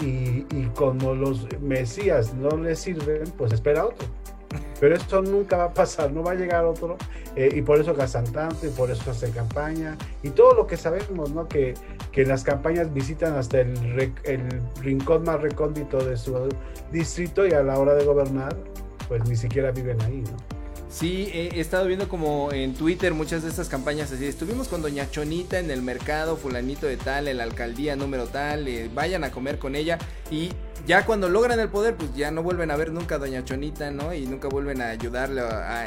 Y, 0.02 0.46
y 0.52 0.70
como 0.76 1.14
los 1.14 1.48
Mesías 1.62 2.34
no 2.34 2.58
le 2.58 2.76
sirven, 2.76 3.24
pues 3.38 3.54
espera 3.54 3.86
otro. 3.86 4.08
Pero 4.80 4.96
esto 4.96 5.22
nunca 5.22 5.58
va 5.58 5.66
a 5.66 5.74
pasar, 5.74 6.12
no 6.12 6.24
va 6.24 6.32
a 6.32 6.36
llegar 6.36 6.66
otro. 6.66 6.98
Eh, 7.36 7.50
y 7.54 7.62
por 7.62 7.80
eso 7.80 7.94
gastan 7.94 8.26
tanto, 8.32 8.68
y 8.68 8.70
por 8.70 8.92
eso 8.92 9.12
hacen 9.12 9.32
campaña. 9.32 9.98
Y 10.22 10.30
todo 10.30 10.54
lo 10.54 10.68
que 10.68 10.78
sabemos, 10.78 11.32
¿no? 11.32 11.48
Que, 11.48 11.74
que 12.12 12.26
las 12.26 12.44
campañas 12.44 12.94
visitan 12.94 13.36
hasta 13.36 13.62
el, 13.62 14.13
el 14.24 14.62
rincón 14.82 15.24
más 15.24 15.42
recóndito 15.42 16.04
de 16.04 16.18
su 16.18 16.50
distrito 16.92 17.46
y 17.46 17.52
a 17.52 17.63
la 17.63 17.80
hora 17.80 17.96
de 17.96 18.06
gobernar, 18.06 18.56
pues 19.08 19.28
ni 19.28 19.36
siquiera 19.36 19.72
viven 19.72 20.02
ahí, 20.02 20.22
¿no? 20.22 20.62
Sí, 20.94 21.28
he 21.34 21.60
estado 21.60 21.88
viendo 21.88 22.08
como 22.08 22.52
en 22.52 22.76
Twitter 22.76 23.16
muchas 23.16 23.42
de 23.42 23.50
estas 23.50 23.68
campañas 23.68 24.12
así. 24.12 24.28
Estuvimos 24.28 24.68
con 24.68 24.84
Doña 24.84 25.10
Chonita 25.10 25.58
en 25.58 25.72
el 25.72 25.82
mercado, 25.82 26.38
fulanito 26.38 26.86
de 26.86 26.98
tal, 26.98 27.28
en 27.28 27.38
la 27.38 27.46
alcaldía 27.46 27.96
número 27.96 28.28
tal, 28.28 28.68
eh, 28.68 28.92
vayan 28.94 29.24
a 29.24 29.32
comer 29.32 29.58
con 29.58 29.76
ella 29.76 29.98
y 30.30 30.52
ya 30.86 31.04
cuando 31.04 31.30
logran 31.30 31.60
el 31.60 31.70
poder, 31.70 31.96
pues 31.96 32.16
ya 32.16 32.30
no 32.30 32.44
vuelven 32.44 32.70
a 32.70 32.76
ver 32.76 32.92
nunca 32.92 33.16
a 33.16 33.18
Doña 33.18 33.44
Chonita, 33.44 33.90
¿no? 33.90 34.14
Y 34.14 34.28
nunca 34.28 34.50
vuelven 34.50 34.82
a 34.82 34.90
ayudarle 34.90 35.42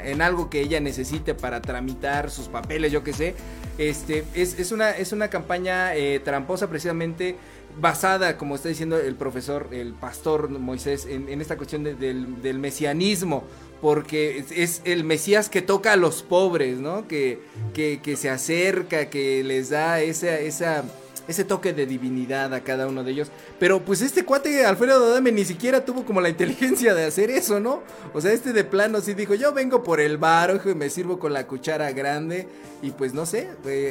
en 0.04 0.22
algo 0.22 0.50
que 0.50 0.60
ella 0.60 0.80
necesite 0.80 1.34
para 1.34 1.62
tramitar 1.62 2.28
sus 2.28 2.48
papeles, 2.48 2.90
yo 2.90 3.04
qué 3.04 3.12
sé. 3.12 3.34
Este, 3.78 4.24
es, 4.34 4.72
una, 4.72 4.90
es 4.90 5.12
una 5.12 5.28
campaña 5.28 5.94
eh, 5.94 6.18
tramposa 6.18 6.68
precisamente 6.68 7.36
basada, 7.78 8.38
como 8.38 8.54
está 8.54 8.68
diciendo 8.68 8.98
el 8.98 9.14
profesor, 9.16 9.68
el 9.70 9.92
pastor 9.92 10.48
Moisés, 10.48 11.06
en, 11.06 11.40
esta 11.40 11.56
cuestión 11.56 11.84
del, 11.84 12.58
mesianismo, 12.58 13.44
porque 13.80 14.44
es, 14.50 14.82
el 14.84 15.04
Mesías 15.04 15.48
que 15.48 15.62
toca 15.62 15.92
a 15.92 15.96
los 15.96 16.22
pobres, 16.22 16.78
¿no? 16.78 17.06
Que, 17.08 17.40
que, 17.74 18.16
se 18.16 18.30
acerca, 18.30 19.10
que 19.10 19.44
les 19.44 19.70
da 19.70 20.00
esa, 20.00 20.38
esa, 20.38 20.84
ese 21.28 21.44
toque 21.44 21.72
de 21.72 21.86
divinidad 21.86 22.52
a 22.54 22.60
cada 22.60 22.86
uno 22.86 23.04
de 23.04 23.12
ellos. 23.12 23.28
Pero 23.58 23.80
pues 23.80 24.00
este 24.00 24.24
cuate, 24.24 24.64
Alfredo 24.64 25.04
Adame, 25.04 25.32
ni 25.32 25.44
siquiera 25.44 25.84
tuvo 25.84 26.04
como 26.04 26.20
la 26.20 26.28
inteligencia 26.28 26.94
de 26.94 27.04
hacer 27.04 27.30
eso, 27.30 27.60
¿no? 27.60 27.82
O 28.14 28.20
sea, 28.20 28.32
este 28.32 28.52
de 28.52 28.64
plano 28.64 29.00
sí 29.00 29.14
dijo, 29.14 29.34
yo 29.34 29.52
vengo 29.52 29.82
por 29.82 30.00
el 30.00 30.16
bar, 30.16 30.60
y 30.64 30.74
me 30.74 30.90
sirvo 30.90 31.18
con 31.18 31.32
la 31.32 31.46
cuchara 31.46 31.92
grande. 31.92 32.48
Y 32.82 32.90
pues 32.90 33.14
no 33.14 33.26
sé, 33.26 33.48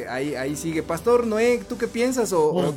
ahí, 0.10 0.36
ahí 0.36 0.56
sigue. 0.56 0.84
Pastor 0.84 1.26
Noé, 1.28 1.62
¿tú 1.68 1.78
qué 1.78 1.88
piensas? 1.88 2.34
o 2.34 2.74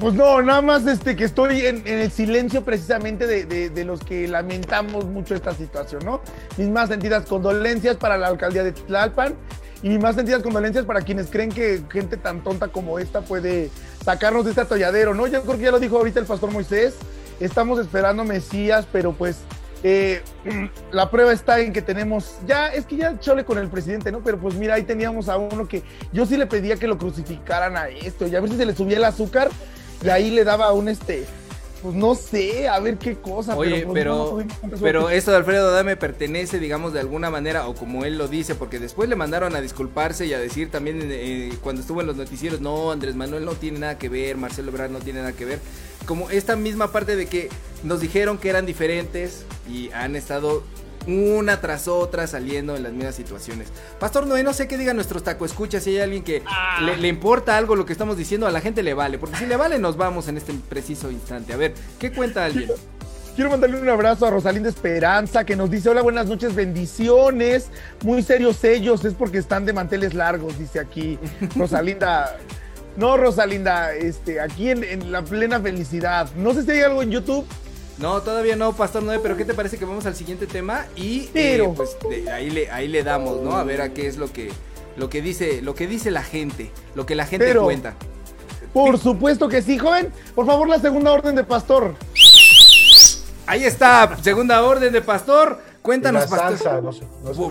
pues 0.00 0.14
no, 0.14 0.40
nada 0.42 0.62
más 0.62 0.86
este, 0.86 1.16
que 1.16 1.24
estoy 1.24 1.66
en, 1.66 1.86
el 1.86 2.10
silencio 2.10 2.64
precisamente 2.64 3.26
de, 3.26 3.84
los 3.84 4.00
que 4.02 4.26
lamentamos 4.26 5.04
mucho 5.04 5.34
esta 5.34 5.52
situación, 5.52 6.04
¿no? 6.04 6.20
Mis 6.56 6.68
más 6.68 6.88
sentidas 6.88 7.26
condolencias 7.26 7.96
para 7.96 8.16
la 8.16 8.28
alcaldía 8.28 8.64
de 8.64 8.72
Tlalpan 8.72 9.34
y 9.82 9.90
mis 9.90 10.00
más 10.00 10.14
sentidas 10.14 10.42
condolencias 10.42 10.84
para 10.86 11.02
quienes 11.02 11.28
creen 11.28 11.50
que 11.50 11.82
gente 11.90 12.16
tan 12.16 12.42
tonta 12.42 12.68
como 12.68 12.98
esta 12.98 13.20
puede 13.20 13.70
sacarnos 14.04 14.44
de 14.44 14.50
este 14.50 14.62
atolladero, 14.62 15.14
¿no? 15.14 15.26
Yo 15.26 15.42
creo 15.42 15.56
que 15.56 15.64
ya 15.64 15.70
lo 15.70 15.80
dijo 15.80 15.98
ahorita 15.98 16.20
el 16.20 16.26
pastor 16.26 16.50
Moisés, 16.50 16.94
estamos 17.38 17.78
esperando 17.78 18.24
Mesías, 18.24 18.86
pero 18.90 19.12
pues 19.12 19.40
eh, 19.82 20.22
la 20.92 21.10
prueba 21.10 21.32
está 21.32 21.60
en 21.60 21.72
que 21.72 21.82
tenemos, 21.82 22.36
ya, 22.46 22.68
es 22.68 22.86
que 22.86 22.96
ya 22.96 23.18
chole 23.18 23.44
con 23.44 23.58
el 23.58 23.68
presidente, 23.68 24.10
¿no? 24.10 24.20
Pero 24.20 24.38
pues 24.38 24.54
mira, 24.54 24.74
ahí 24.74 24.84
teníamos 24.84 25.28
a 25.28 25.36
uno 25.36 25.68
que 25.68 25.82
yo 26.12 26.24
sí 26.24 26.36
le 26.36 26.46
pedía 26.46 26.76
que 26.76 26.86
lo 26.86 26.96
crucificaran 26.96 27.76
a 27.76 27.88
esto, 27.88 28.26
y 28.26 28.34
a 28.34 28.40
ver 28.40 28.48
si 28.48 28.56
se 28.56 28.64
le 28.64 28.74
subía 28.74 28.96
el 28.96 29.04
azúcar 29.04 29.50
y 30.02 30.08
ahí 30.08 30.30
le 30.30 30.44
daba 30.44 30.72
un 30.72 30.88
este, 30.88 31.26
pues 31.82 31.96
no 31.96 32.14
sé, 32.14 32.68
a 32.68 32.78
ver 32.78 32.96
qué 32.96 33.16
cosa. 33.16 33.56
Oye, 33.56 33.86
pero, 33.92 34.44
pero, 34.62 34.76
pero 34.80 35.10
esto 35.10 35.32
de 35.32 35.38
Alfredo 35.38 35.68
Adame 35.68 35.96
pertenece, 35.96 36.60
digamos, 36.60 36.92
de 36.92 37.00
alguna 37.00 37.28
manera, 37.28 37.66
o 37.66 37.74
como 37.74 38.04
él 38.04 38.18
lo 38.18 38.28
dice, 38.28 38.54
porque 38.54 38.78
después 38.78 39.08
le 39.08 39.16
mandaron 39.16 39.56
a 39.56 39.60
disculparse 39.60 40.26
y 40.26 40.32
a 40.32 40.38
decir 40.38 40.70
también 40.70 41.00
eh, 41.02 41.52
cuando 41.60 41.80
estuvo 41.80 42.00
en 42.00 42.06
los 42.06 42.16
noticieros, 42.16 42.60
no, 42.60 42.92
Andrés 42.92 43.16
Manuel 43.16 43.44
no 43.44 43.54
tiene 43.54 43.80
nada 43.80 43.98
que 43.98 44.08
ver, 44.08 44.36
Marcelo 44.36 44.70
Ebrard 44.70 44.92
no 44.92 45.00
tiene 45.00 45.20
nada 45.20 45.32
que 45.32 45.44
ver. 45.44 45.58
Como 46.06 46.30
esta 46.30 46.54
misma 46.54 46.92
parte 46.92 47.16
de 47.16 47.26
que 47.26 47.48
nos 47.82 48.00
dijeron 48.00 48.38
que 48.38 48.48
eran 48.48 48.64
diferentes 48.64 49.44
y 49.68 49.90
han 49.90 50.14
estado 50.14 50.62
una 51.06 51.60
tras 51.60 51.88
otra 51.88 52.26
saliendo 52.26 52.76
en 52.76 52.82
las 52.82 52.92
mismas 52.92 53.14
situaciones. 53.14 53.68
Pastor 53.98 54.26
Noé, 54.26 54.42
no 54.42 54.52
sé 54.52 54.68
qué 54.68 54.78
digan 54.78 54.96
nuestros 54.96 55.22
taco 55.22 55.44
escucha, 55.44 55.80
si 55.80 55.90
hay 55.90 56.00
alguien 56.00 56.22
que 56.22 56.42
ah. 56.46 56.80
le, 56.80 57.08
importa 57.08 57.56
algo 57.56 57.76
lo 57.76 57.84
que 57.84 57.92
estamos 57.92 58.16
diciendo, 58.16 58.46
a 58.46 58.50
la 58.50 58.60
gente 58.60 58.82
le 58.82 58.94
vale, 58.94 59.18
porque 59.18 59.36
si 59.36 59.46
le 59.46 59.56
vale 59.56 59.78
nos 59.78 59.96
vamos 59.96 60.28
en 60.28 60.36
este 60.36 60.52
preciso 60.68 61.10
instante. 61.10 61.52
A 61.52 61.56
ver, 61.56 61.74
¿qué 61.98 62.12
cuenta 62.12 62.44
alguien? 62.44 62.70
Quiero 63.34 63.50
mandarle 63.50 63.80
un 63.80 63.88
abrazo 63.88 64.26
a 64.26 64.30
Rosalinda 64.30 64.68
Esperanza, 64.68 65.44
que 65.44 65.56
nos 65.56 65.70
dice, 65.70 65.88
hola, 65.88 66.02
buenas 66.02 66.26
noches, 66.26 66.54
bendiciones. 66.54 67.68
Muy 68.04 68.22
serios 68.22 68.62
ellos, 68.62 69.04
es 69.06 69.14
porque 69.14 69.38
están 69.38 69.64
de 69.64 69.72
manteles 69.72 70.12
largos, 70.12 70.58
dice 70.58 70.78
aquí 70.78 71.18
Rosalinda. 71.56 72.36
No, 72.98 73.16
Rosalinda, 73.16 73.94
este, 73.94 74.38
aquí 74.38 74.68
en, 74.68 74.84
en 74.84 75.10
la 75.10 75.22
plena 75.22 75.60
felicidad. 75.60 76.30
No 76.36 76.52
sé 76.52 76.62
si 76.62 76.72
hay 76.72 76.80
algo 76.82 77.02
en 77.02 77.10
YouTube, 77.10 77.46
no, 77.98 78.20
todavía 78.22 78.56
no, 78.56 78.72
Pastor 78.72 79.02
Noé, 79.02 79.18
pero 79.18 79.36
¿qué 79.36 79.44
te 79.44 79.54
parece 79.54 79.78
que 79.78 79.84
vamos 79.84 80.06
al 80.06 80.14
siguiente 80.14 80.46
tema? 80.46 80.86
Y 80.96 81.28
eh, 81.34 81.62
pues 81.76 81.96
ahí, 82.32 82.50
le, 82.50 82.70
ahí 82.70 82.88
le 82.88 83.02
damos, 83.02 83.40
¿no? 83.40 83.56
A 83.56 83.64
ver 83.64 83.80
a 83.80 83.92
qué 83.92 84.06
es 84.06 84.16
lo 84.16 84.32
que, 84.32 84.50
lo 84.96 85.08
que 85.08 85.22
dice, 85.22 85.62
lo 85.62 85.74
que 85.74 85.86
dice 85.86 86.10
la 86.10 86.22
gente, 86.22 86.70
lo 86.94 87.06
que 87.06 87.14
la 87.14 87.26
gente 87.26 87.54
cuenta. 87.54 87.94
Por 88.72 88.98
supuesto 88.98 89.48
que 89.48 89.60
sí, 89.60 89.78
joven. 89.78 90.10
Por 90.34 90.46
favor, 90.46 90.68
la 90.68 90.78
segunda 90.78 91.12
orden 91.12 91.34
de 91.36 91.44
pastor. 91.44 91.94
Ahí 93.46 93.64
está, 93.64 94.16
segunda 94.22 94.62
orden 94.62 94.92
de 94.92 95.02
pastor. 95.02 95.60
Cuéntanos, 95.82 96.26
pastor. 96.26 96.94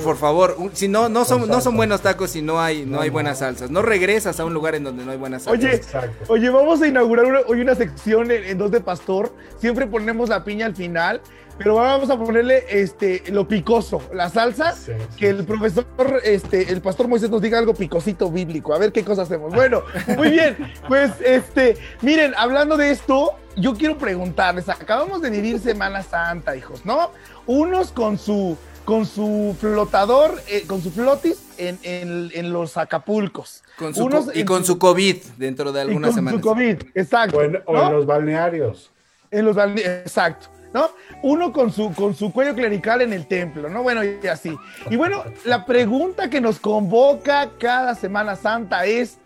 por, 0.02 0.16
favor, 0.16 0.56
si 0.72 0.88
no, 0.88 1.10
no 1.10 1.26
son, 1.26 1.50
no 1.50 1.60
son 1.60 1.76
buenos 1.76 2.02
tacos 2.02 2.32
si 2.32 2.42
no 2.42 2.62
hay, 2.62 2.86
no, 2.86 3.02
hay 3.02 3.10
buenas 3.10 3.40
salsas. 3.40 3.70
No 3.70 3.82
regresas 3.82 4.40
a 4.40 4.46
un 4.46 4.54
lugar 4.54 4.74
en 4.74 4.86
donde 4.86 5.04
no 5.04 5.12
hay 5.12 5.18
buenas 5.18 5.44
salsas. 5.44 5.62
Oye, 5.62 5.82
oye 6.30 6.50
vamos 6.50 6.82
a 6.82 6.88
inaugurar 6.88 7.44
hoy 7.46 7.60
una 7.60 7.76
sección 7.76 8.32
en, 8.32 8.58
dos 8.58 8.72
de 8.72 8.80
pastor. 8.80 9.34
Siempre 9.58 9.86
ponemos 9.86 10.30
la 10.30 10.46
piña 10.46 10.66
al 10.66 10.76
final, 10.76 11.20
pero 11.58 11.76
vamos 11.76 12.10
a 12.10 12.18
ponerle 12.18 12.64
este 12.70 13.22
lo 13.32 13.50
picoso, 13.50 14.02
la 14.14 14.30
salsa, 14.30 14.76
que 15.18 15.28
el 15.28 15.44
profesor, 15.44 15.86
este, 16.24 16.72
el 16.72 16.82
pastor 16.82 17.10
Moisés 17.10 17.30
nos 17.30 17.42
diga 17.42 17.60
algo 17.60 17.74
picosito 17.74 18.32
bíblico. 18.32 18.74
A 18.74 18.78
ver 18.78 18.94
qué 18.94 19.04
cosa 19.04 19.24
hacemos. 19.24 19.54
Bueno, 19.54 19.84
muy 20.16 20.30
bien. 20.30 20.56
Pues 20.88 21.12
este, 21.20 21.78
miren, 22.02 22.34
hablando 22.38 22.78
de 22.78 22.92
esto, 22.92 23.36
yo 23.56 23.74
quiero 23.74 23.98
preguntarles, 23.98 24.70
acabamos 24.70 25.22
de 25.22 25.30
vivir 25.30 25.60
Semana 25.60 26.04
Santa, 26.04 26.56
hijos, 26.56 26.86
¿no? 26.86 27.12
Unos 27.52 27.92
con 27.92 28.18
su, 28.18 28.58
con 28.86 29.06
su 29.06 29.58
flotador, 29.60 30.42
eh, 30.48 30.64
con 30.66 30.82
su 30.82 30.90
flotis 30.90 31.44
en, 31.58 31.78
en, 31.84 32.54
los 32.54 32.78
Acapulcos. 32.78 33.62
Con 33.78 33.94
y 34.34 34.46
con 34.46 34.64
su 34.64 34.80
COVID 34.80 35.18
dentro 35.38 35.74
de 35.74 35.82
algunas 35.82 36.16
semanas. 36.16 36.42
Con 36.42 36.44
su 36.44 36.50
COVID, 36.50 36.78
exacto. 36.96 37.40
O, 37.40 37.42
en, 37.42 37.94
los 37.94 38.06
balnearios. 38.06 38.90
En 39.32 39.44
los 39.44 39.58
balnearios, 39.58 39.98
exacto. 39.98 40.48
¿no? 40.74 40.92
Uno 41.24 41.52
con 41.52 41.74
su, 41.74 41.94
con 41.94 42.16
su 42.16 42.32
cuello 42.32 42.56
clerical 42.56 43.02
en 43.02 43.12
el 43.12 43.28
templo, 43.28 43.70
¿no? 43.70 43.84
Bueno, 43.84 44.02
y 44.02 44.26
así. 44.28 44.58
Y 44.90 44.96
bueno, 44.96 45.22
la 45.44 45.66
pregunta 45.66 46.30
que 46.30 46.40
nos 46.40 46.58
convoca 46.58 47.50
cada 47.60 47.96
Semana 47.96 48.38
Santa 48.38 48.86
es, 48.86 49.18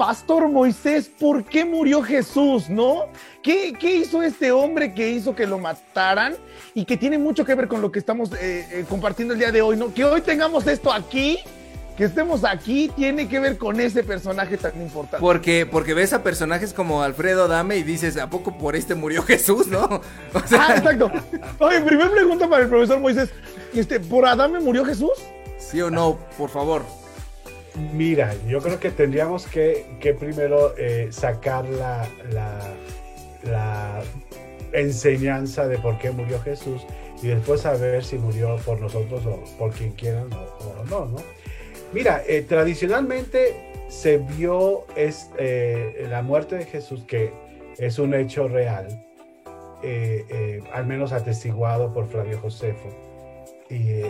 Pastor 0.00 0.48
Moisés, 0.48 1.10
¿por 1.20 1.44
qué 1.44 1.66
murió 1.66 2.02
Jesús, 2.02 2.70
no? 2.70 3.08
¿Qué, 3.42 3.76
hizo 3.82 4.22
este 4.22 4.50
hombre 4.50 4.94
que 4.94 5.10
hizo 5.10 5.34
que 5.34 5.46
lo 5.46 5.58
mataran? 5.58 6.36
Y 6.72 6.86
que 6.86 6.96
tiene 6.96 7.18
mucho 7.18 7.44
que 7.44 7.54
ver 7.54 7.68
con 7.68 7.82
lo 7.82 7.92
que 7.92 7.98
estamos 7.98 8.32
eh, 8.32 8.66
eh, 8.70 8.86
compartiendo 8.88 9.34
el 9.34 9.40
día 9.40 9.52
de 9.52 9.60
hoy, 9.60 9.76
¿no? 9.76 9.92
Que 9.92 10.06
hoy 10.06 10.22
tengamos 10.22 10.66
esto 10.66 10.90
aquí, 10.90 11.40
que 11.98 12.04
estemos 12.04 12.44
aquí, 12.44 12.90
tiene 12.96 13.28
que 13.28 13.40
ver 13.40 13.58
con 13.58 13.78
ese 13.78 14.02
personaje 14.02 14.56
tan 14.56 14.80
importante. 14.80 15.18
Porque, 15.20 15.66
porque 15.66 15.92
ves 15.92 16.14
a 16.14 16.22
personajes 16.22 16.72
como 16.72 17.02
Alfredo 17.02 17.46
Dame 17.46 17.76
y 17.76 17.82
dices, 17.82 18.16
¿a 18.16 18.30
poco 18.30 18.56
por 18.56 18.76
este 18.76 18.94
murió 18.94 19.22
Jesús, 19.22 19.66
no? 19.66 19.86
Ah, 20.58 20.76
exacto. 20.78 21.12
Oye, 21.58 21.82
primera 21.82 22.10
pregunta 22.10 22.48
para 22.48 22.62
el 22.62 22.70
profesor 22.70 23.00
Moisés. 23.00 23.28
Este, 23.74 24.00
¿Por 24.00 24.24
Adame 24.24 24.60
murió 24.60 24.82
Jesús? 24.82 25.12
¿Sí 25.58 25.78
o 25.82 25.90
no? 25.90 26.18
Por 26.38 26.48
favor. 26.48 26.99
Mira, 27.76 28.34
yo 28.46 28.60
creo 28.60 28.80
que 28.80 28.90
tendríamos 28.90 29.46
que, 29.46 29.84
primero 30.18 30.74
eh, 30.76 31.08
sacar 31.10 31.64
la, 31.66 32.08
la, 33.44 34.02
enseñanza 34.72 35.66
de 35.66 35.78
por 35.78 35.98
qué 35.98 36.12
murió 36.12 36.40
Jesús 36.42 36.86
y 37.20 37.26
después 37.26 37.62
saber 37.62 38.04
si 38.04 38.18
murió 38.18 38.56
por 38.64 38.80
nosotros 38.80 39.26
o 39.26 39.42
por 39.58 39.72
quien 39.72 39.90
quieran 39.92 40.30
o, 40.32 40.84
no, 40.84 41.06
¿no? 41.06 41.16
Mira, 41.92 42.22
eh, 42.28 42.42
tradicionalmente 42.42 43.56
se 43.88 44.18
vio 44.18 44.86
es, 44.94 45.28
eh, 45.38 46.06
la 46.08 46.22
muerte 46.22 46.56
de 46.56 46.66
Jesús, 46.66 47.02
que 47.04 47.32
es 47.78 47.98
un 47.98 48.14
hecho 48.14 48.46
real, 48.46 49.04
al 50.72 50.86
menos 50.86 51.12
atestiguado 51.12 51.92
por 51.92 52.06
Flavio 52.06 52.38
Josefo. 52.38 52.88
Y 53.68 54.02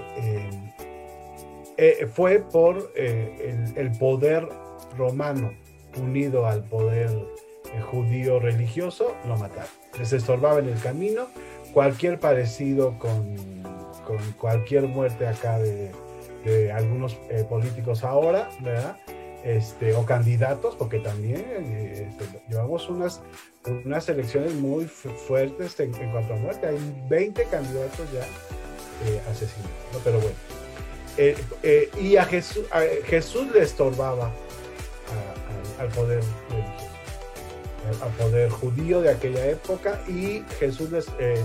eh, 1.83 2.07
fue 2.07 2.41
por 2.41 2.93
eh, 2.95 3.73
el, 3.75 3.91
poder 3.93 4.47
romano 4.99 5.55
unido 5.97 6.45
al 6.45 6.63
poder 6.65 7.09
eh, 7.09 7.81
judío 7.81 8.39
religioso, 8.39 9.15
lo 9.27 9.39
mataron. 9.39 9.71
Les 9.99 10.13
estorbaba 10.13 10.59
en 10.59 10.69
el 10.69 10.79
camino 10.79 11.29
cualquier 11.73 12.21
parecido 12.21 12.99
con, 12.99 13.35
cualquier 14.39 14.89
muerte 14.89 15.27
acá 15.27 15.59
de, 15.59 15.91
algunos 16.71 17.15
políticos 17.49 18.05
ahora, 18.05 18.51
¿verdad? 18.61 18.99
Este, 19.43 19.95
o 19.95 20.05
candidatos, 20.05 20.75
porque 20.75 20.99
también 20.99 21.41
este, 21.93 22.25
llevamos 22.51 22.91
unas, 22.91 23.23
unas 23.85 24.07
elecciones 24.11 24.55
muy 24.55 24.85
fuertes 24.85 25.81
en, 25.81 25.93
cuanto 26.13 26.35
a 26.35 26.37
muerte. 26.37 26.67
Hay 26.67 26.79
20 27.09 27.45
candidatos 27.45 28.07
ya 28.13 29.31
asesinados, 29.31 29.71
¿no? 29.95 29.99
Pero 30.05 30.19
bueno. 30.21 30.50
Eh, 31.23 31.37
eh, 31.63 31.91
y 32.01 32.17
a 32.17 32.25
Jesús, 32.25 32.65
Jesús 33.05 33.47
le 33.53 33.61
estorbaba 33.61 34.31
al 35.79 35.89
poder 35.89 36.23
al 38.03 38.11
poder 38.13 38.49
judío 38.49 39.03
de 39.03 39.11
aquella 39.11 39.45
época 39.47 40.01
y 40.09 40.43
Jesús 40.59 40.91
les, 40.91 41.09
eh, 41.19 41.43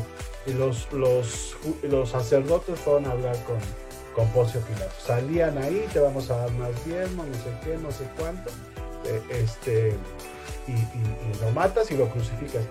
los, 0.57 0.89
los, 0.93 1.57
los, 1.83 2.09
sacerdotes 2.09 2.79
fueron 2.79 3.05
a 3.07 3.11
hablar 3.11 3.35
con, 3.43 3.57
con 4.15 4.31
Poncio 4.31 4.61
Pilato. 4.61 4.93
Salían 5.05 5.57
ahí, 5.57 5.85
te 5.91 5.99
vamos 5.99 6.31
a 6.31 6.37
dar 6.37 6.51
más 6.51 6.85
diezmo, 6.85 7.25
no 7.25 7.33
sé 7.33 7.51
qué, 7.65 7.77
no 7.77 7.91
sé 7.91 8.05
cuánto. 8.17 8.51
este, 9.29 9.93
y, 10.67 11.43
lo 11.43 11.51
matas 11.51 11.91
y 11.91 11.97
lo 11.97 12.07
crucificas. 12.07 12.63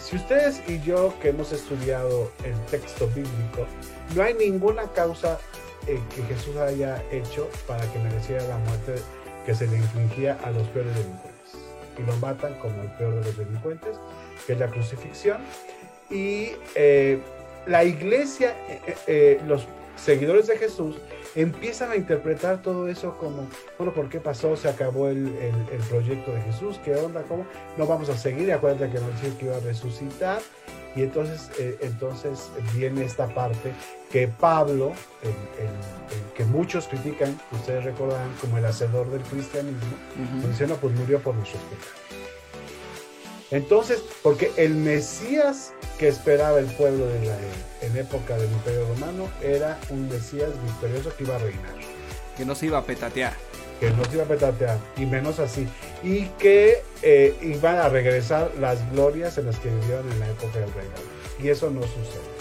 si 0.00 0.16
ustedes 0.16 0.60
y 0.68 0.80
yo 0.82 1.14
que 1.22 1.30
hemos 1.30 1.50
estudiado 1.52 2.30
el 2.44 2.60
texto 2.66 3.06
bíblico, 3.08 3.66
no 4.14 4.22
hay 4.22 4.34
ninguna 4.34 4.82
causa 4.92 5.38
que 5.86 6.22
Jesús 6.22 6.56
haya 6.56 7.02
hecho 7.10 7.48
para 7.66 7.80
que 7.92 7.98
mereciera 7.98 8.42
la 8.44 8.58
muerte 8.58 8.94
que 9.44 9.54
se 9.54 9.66
le 9.66 9.76
infligía 9.76 10.38
a 10.44 10.50
los 10.50 10.66
peores 10.68 10.94
delincuentes. 10.94 11.32
y 11.98 12.02
lo 12.02 12.16
matan 12.16 12.54
como 12.54 12.82
el 12.82 12.90
peor 12.92 13.16
de 13.16 13.24
los 13.24 13.36
delincuentes, 13.36 13.98
que 14.46 14.54
es 14.54 14.58
la 14.58 14.68
crucifixión. 14.68 15.38
Y 16.10 16.52
eh, 16.74 17.20
la 17.66 17.84
iglesia, 17.84 18.56
eh, 18.68 18.94
eh, 19.06 19.40
los 19.46 19.66
seguidores 19.96 20.46
de 20.46 20.56
Jesús, 20.56 20.96
empiezan 21.34 21.90
a 21.90 21.96
interpretar 21.96 22.62
todo 22.62 22.88
eso 22.88 23.18
como, 23.18 23.46
bueno, 23.78 23.92
¿por 23.92 24.08
qué 24.08 24.20
pasó? 24.20 24.56
Se 24.56 24.68
acabó 24.68 25.08
el, 25.08 25.34
el, 25.70 25.80
proyecto 25.88 26.32
de 26.32 26.40
Jesús, 26.42 26.80
¿qué 26.82 26.94
onda? 26.94 27.22
¿Cómo? 27.28 27.46
No 27.76 27.86
vamos 27.86 28.08
a 28.08 28.16
seguir, 28.16 28.52
acuérdate 28.52 28.90
que 28.90 29.00
nos 29.00 29.20
dijo 29.20 29.38
que 29.38 29.44
iba 29.46 29.56
a 29.56 29.60
resucitar. 29.60 30.40
Y 30.94 31.02
entonces, 31.02 31.50
entonces 31.80 32.50
viene 32.74 33.04
esta 33.04 33.26
parte 33.26 33.72
que 34.12 34.28
Pablo, 34.28 34.92
el, 35.22 36.34
que 36.36 36.44
muchos 36.44 36.86
critican, 36.86 37.40
ustedes 37.50 37.84
recordarán 37.84 38.30
como 38.40 38.58
el 38.58 38.66
hacedor 38.66 39.10
del 39.10 39.22
cristianismo, 39.22 39.96
uh 40.18 40.76
pues 40.80 40.92
murió 40.94 41.18
por 41.20 41.34
nuestros 41.34 41.62
pecados. 41.62 42.02
Entonces, 43.50 44.02
porque 44.22 44.50
el 44.56 44.74
Mesías 44.74 45.72
que 45.98 46.08
esperaba 46.08 46.58
el 46.58 46.66
pueblo 46.66 47.06
de 47.06 47.22
Israel 47.22 47.52
en 47.82 47.96
época 47.96 48.36
del 48.36 48.50
Imperio 48.50 48.86
Romano 48.88 49.28
era 49.42 49.78
un 49.90 50.08
Mesías 50.08 50.50
victorioso 50.64 51.14
que 51.16 51.24
iba 51.24 51.36
a 51.36 51.38
reinar. 51.38 51.74
Que 52.36 52.44
no 52.44 52.54
se 52.54 52.66
iba 52.66 52.78
a 52.78 52.84
petatear. 52.84 53.34
Que 53.78 53.90
no 53.90 54.04
se 54.04 54.14
iba 54.14 54.24
a 54.24 54.28
petatear, 54.28 54.78
y 54.96 55.04
menos 55.04 55.38
así. 55.38 55.66
Y 56.02 56.26
que 56.38 56.82
eh, 57.02 57.36
iban 57.42 57.76
a 57.76 57.88
regresar 57.88 58.50
las 58.58 58.90
glorias 58.92 59.36
en 59.38 59.46
las 59.46 59.58
que 59.58 59.68
vivieron 59.68 60.10
en 60.10 60.20
la 60.20 60.28
época 60.28 60.58
del 60.58 60.72
rey 60.72 60.86
Y 61.42 61.48
eso 61.48 61.70
no 61.70 61.82
sucede. 61.82 62.31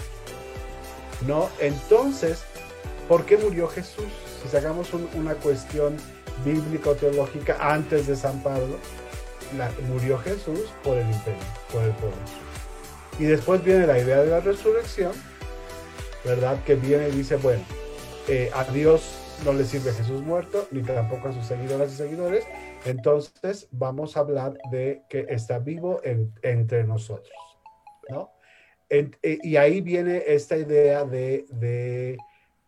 ¿No? 1.28 1.50
Entonces, 1.60 2.44
¿por 3.08 3.26
qué 3.26 3.38
murió 3.38 3.68
Jesús? 3.68 4.08
Si 4.42 4.50
sacamos 4.50 4.90
una 5.16 5.36
cuestión 5.36 5.98
bíblico-teológica 6.44 7.58
antes 7.60 8.08
de 8.08 8.16
San 8.16 8.42
Pablo, 8.42 8.78
murió 9.88 10.18
Jesús 10.20 10.62
por 10.84 10.98
el 10.98 11.08
imperio, 11.08 11.40
por 11.72 11.84
el 11.84 11.92
pueblo. 11.92 12.18
Y 13.20 13.26
después 13.26 13.64
viene 13.64 13.86
la 13.86 14.00
idea 14.00 14.22
de 14.22 14.28
la 14.28 14.40
resurrección, 14.40 15.12
¿verdad? 16.24 16.64
Que 16.64 16.76
viene 16.76 17.10
y 17.10 17.12
dice, 17.12 17.36
bueno, 17.36 17.64
eh, 18.28 18.50
a 18.54 18.64
Dios 18.66 19.04
no 19.46 19.54
le 19.54 19.66
sirve 19.66 19.92
Jesús 19.92 20.22
muerto, 20.22 20.68
ni 20.72 20.82
tampoco 20.82 21.30
a 21.30 21.34
sus 21.34 21.46
seguidoras 21.46 21.94
y 21.94 21.96
seguidores. 21.98 22.46
Entonces 22.86 23.68
vamos 23.72 24.16
a 24.16 24.22
hablar 24.22 24.58
de 24.72 25.04
que 25.10 25.26
está 25.30 25.60
vivo 25.60 26.02
entre 26.42 26.84
nosotros, 26.84 27.32
¿no? 27.32 27.51
Eh, 28.92 29.40
y 29.42 29.56
ahí 29.56 29.80
viene 29.80 30.22
esta 30.28 30.58
idea 30.58 31.06
de, 31.06 31.46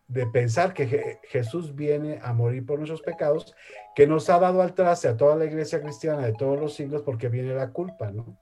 de 0.08 0.26
pensar 0.28 0.74
que 0.74 1.20
Jesús 1.24 1.76
viene 1.76 2.20
a 2.24 2.32
morir 2.34 2.66
por 2.66 2.80
nuestros 2.80 3.02
pecados, 3.02 3.54
que 3.94 4.08
nos 4.08 4.30
ha 4.30 4.40
dado 4.40 4.62
al 4.62 4.74
traste 4.74 5.10
a 5.10 5.18
toda 5.18 5.36
la 5.36 5.46
iglesia 5.46 5.82
cristiana 5.82 6.26
de 6.26 6.34
todos 6.34 6.58
los 6.58 6.74
siglos 6.74 7.02
porque 7.02 7.28
viene 7.28 7.54
la 7.54 7.72
culpa, 7.72 8.10
¿no? 8.10 8.38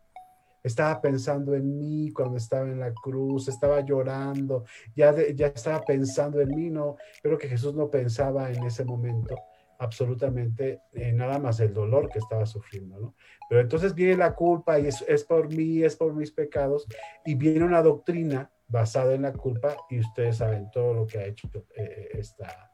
Estaba 0.63 1.01
pensando 1.01 1.55
en 1.55 1.79
mí 1.79 2.11
cuando 2.11 2.37
estaba 2.37 2.67
en 2.67 2.79
la 2.79 2.93
cruz, 2.93 3.47
estaba 3.47 3.81
llorando, 3.81 4.63
ya, 4.95 5.15
ya 5.33 5.47
estaba 5.47 5.81
pensando 5.81 6.39
en 6.39 6.49
mí, 6.49 6.69
¿no? 6.69 6.97
Pero 7.23 7.39
que 7.39 7.47
Jesús 7.47 7.73
no 7.73 7.89
pensaba 7.89 8.51
en 8.51 8.63
ese 8.63 8.85
momento 8.85 9.35
absolutamente 9.81 10.79
en 10.93 11.17
nada 11.17 11.39
más 11.39 11.59
el 11.59 11.73
dolor 11.73 12.07
que 12.09 12.19
estaba 12.19 12.45
sufriendo, 12.45 12.99
¿no? 12.99 13.15
Pero 13.49 13.61
entonces 13.61 13.95
viene 13.95 14.15
la 14.15 14.35
culpa 14.35 14.79
y 14.79 14.85
es, 14.85 15.03
es 15.07 15.23
por 15.23 15.49
mí, 15.49 15.83
es 15.83 15.95
por 15.95 16.13
mis 16.13 16.31
pecados, 16.31 16.87
y 17.25 17.33
viene 17.33 17.65
una 17.65 17.81
doctrina 17.81 18.49
basado 18.67 19.11
en 19.11 19.23
la 19.23 19.33
culpa 19.33 19.75
y 19.89 19.99
ustedes 19.99 20.37
saben 20.37 20.69
todo 20.71 20.93
lo 20.93 21.07
que 21.07 21.17
ha 21.17 21.25
hecho 21.25 21.49
eh, 21.75 22.09
esta, 22.13 22.71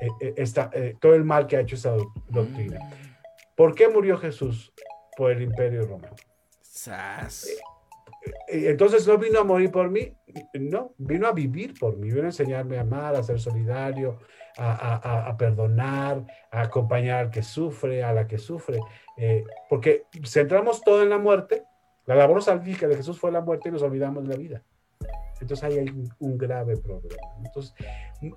eh, 0.00 0.34
eh, 0.74 0.94
todo 1.00 1.14
el 1.14 1.24
mal 1.24 1.46
que 1.46 1.56
ha 1.56 1.60
hecho 1.60 1.74
esa 1.74 1.96
doctrina. 2.28 2.78
Mm. 2.78 3.56
¿Por 3.56 3.74
qué 3.74 3.88
murió 3.88 4.18
Jesús? 4.18 4.72
Por 5.16 5.32
el 5.32 5.42
imperio 5.42 5.86
romano. 5.86 6.16
Entonces 8.46 9.06
no 9.06 9.16
vino 9.16 9.40
a 9.40 9.44
morir 9.44 9.70
por 9.70 9.90
mí, 9.90 10.14
no, 10.54 10.94
vino 10.98 11.26
a 11.26 11.32
vivir 11.32 11.74
por 11.78 11.96
mí, 11.96 12.10
vino 12.10 12.22
a 12.22 12.26
enseñarme 12.26 12.76
a 12.76 12.82
amar, 12.82 13.16
a 13.16 13.22
ser 13.22 13.40
solidario, 13.40 14.20
a, 14.58 15.28
a, 15.28 15.36
perdonar, 15.36 16.24
a 16.50 16.62
acompañar 16.62 17.18
al 17.18 17.30
que 17.30 17.42
sufre, 17.42 18.02
a 18.02 18.12
la 18.12 18.26
que 18.26 18.38
sufre, 18.38 18.78
porque 19.68 20.04
centramos 20.24 20.82
todo 20.82 21.02
en 21.02 21.10
la 21.10 21.18
muerte, 21.18 21.64
la 22.06 22.14
labor 22.14 22.42
salvífica 22.42 22.88
de 22.88 22.96
Jesús 22.96 23.18
fue 23.18 23.30
la 23.30 23.40
muerte 23.40 23.68
y 23.68 23.72
nos 23.72 23.82
olvidamos 23.82 24.24
de 24.24 24.28
la 24.28 24.36
vida. 24.36 24.62
Entonces 25.42 25.64
ahí 25.64 25.78
hay 25.78 25.88
un, 26.20 26.38
grave 26.38 26.76
problema. 26.76 27.16
Entonces, 27.44 27.74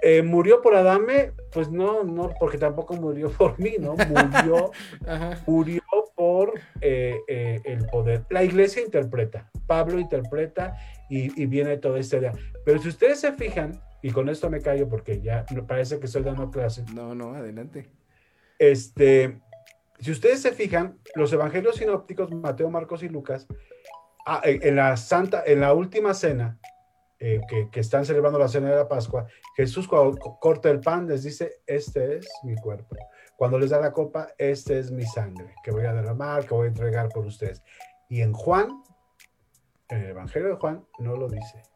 eh, 0.01 0.23
¿murió 0.23 0.61
por 0.61 0.75
Adame? 0.75 1.33
Pues 1.53 1.69
no, 1.69 2.03
no, 2.03 2.31
porque 2.39 2.57
tampoco 2.57 2.95
murió 2.95 3.31
por 3.31 3.59
mí, 3.59 3.75
¿no? 3.79 3.95
Murió, 3.95 4.71
murió 5.47 5.81
por 6.15 6.59
eh, 6.81 7.17
eh, 7.27 7.61
el 7.63 7.85
poder. 7.85 8.25
La 8.29 8.43
iglesia 8.43 8.81
interpreta, 8.81 9.49
Pablo 9.67 9.99
interpreta 9.99 10.75
y, 11.09 11.45
viene 11.45 11.77
toda 11.77 11.99
esta 11.99 12.17
idea. 12.17 12.31
Pero 12.65 12.79
si 12.79 12.89
ustedes 12.89 13.19
se 13.19 13.33
fijan, 13.33 13.79
y 14.05 14.11
con 14.11 14.29
esto 14.29 14.51
me 14.51 14.61
callo 14.61 14.87
porque 14.87 15.19
ya 15.19 15.47
me 15.51 15.63
parece 15.63 15.99
que 15.99 16.05
estoy 16.05 16.21
dando 16.21 16.51
clase. 16.51 16.85
No, 16.93 17.15
no, 17.15 17.33
adelante. 17.33 17.89
Este, 18.59 19.41
si 19.99 20.11
ustedes 20.11 20.43
se 20.43 20.51
fijan, 20.51 20.99
los 21.15 21.33
evangelios 21.33 21.77
sinópticos, 21.77 22.31
Mateo, 22.31 22.69
Marcos 22.69 23.01
y 23.01 23.09
Lucas, 23.09 23.47
ah, 24.27 24.43
en 24.43 24.75
la 24.75 24.95
santa, 24.95 25.41
en 25.43 25.59
la 25.59 25.73
última 25.73 26.13
cena, 26.13 26.59
eh, 27.17 27.41
que, 27.71 27.79
están 27.79 28.05
celebrando 28.05 28.37
la 28.37 28.47
cena 28.47 28.69
de 28.69 28.75
la 28.75 28.87
Pascua, 28.87 29.25
Jesús 29.57 29.87
cuando 29.87 30.19
corta 30.39 30.69
el 30.69 30.81
pan 30.81 31.07
les 31.07 31.23
dice, 31.23 31.63
este 31.65 32.17
es 32.17 32.29
mi 32.43 32.55
cuerpo. 32.57 32.95
Cuando 33.35 33.57
les 33.57 33.71
da 33.71 33.79
la 33.79 33.91
copa, 33.91 34.27
este 34.37 34.77
es 34.77 34.91
mi 34.91 35.05
sangre, 35.07 35.55
que 35.63 35.71
voy 35.71 35.85
a 35.85 35.93
derramar, 35.93 36.45
que 36.45 36.53
voy 36.53 36.65
a 36.65 36.67
entregar 36.67 37.09
por 37.09 37.25
ustedes. 37.25 37.63
Y 38.07 38.21
en 38.21 38.33
Juan, 38.33 38.83
en 39.89 39.97
el 39.97 40.09
Evangelio 40.11 40.49
de 40.49 40.55
Juan, 40.57 40.85
no 40.99 41.15
lo 41.15 41.27
dice. 41.27 41.74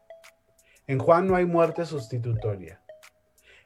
En 0.90 0.98
Juan 0.98 1.28
no 1.28 1.36
hay 1.36 1.46
muerte 1.46 1.86
sustitutoria. 1.86 2.80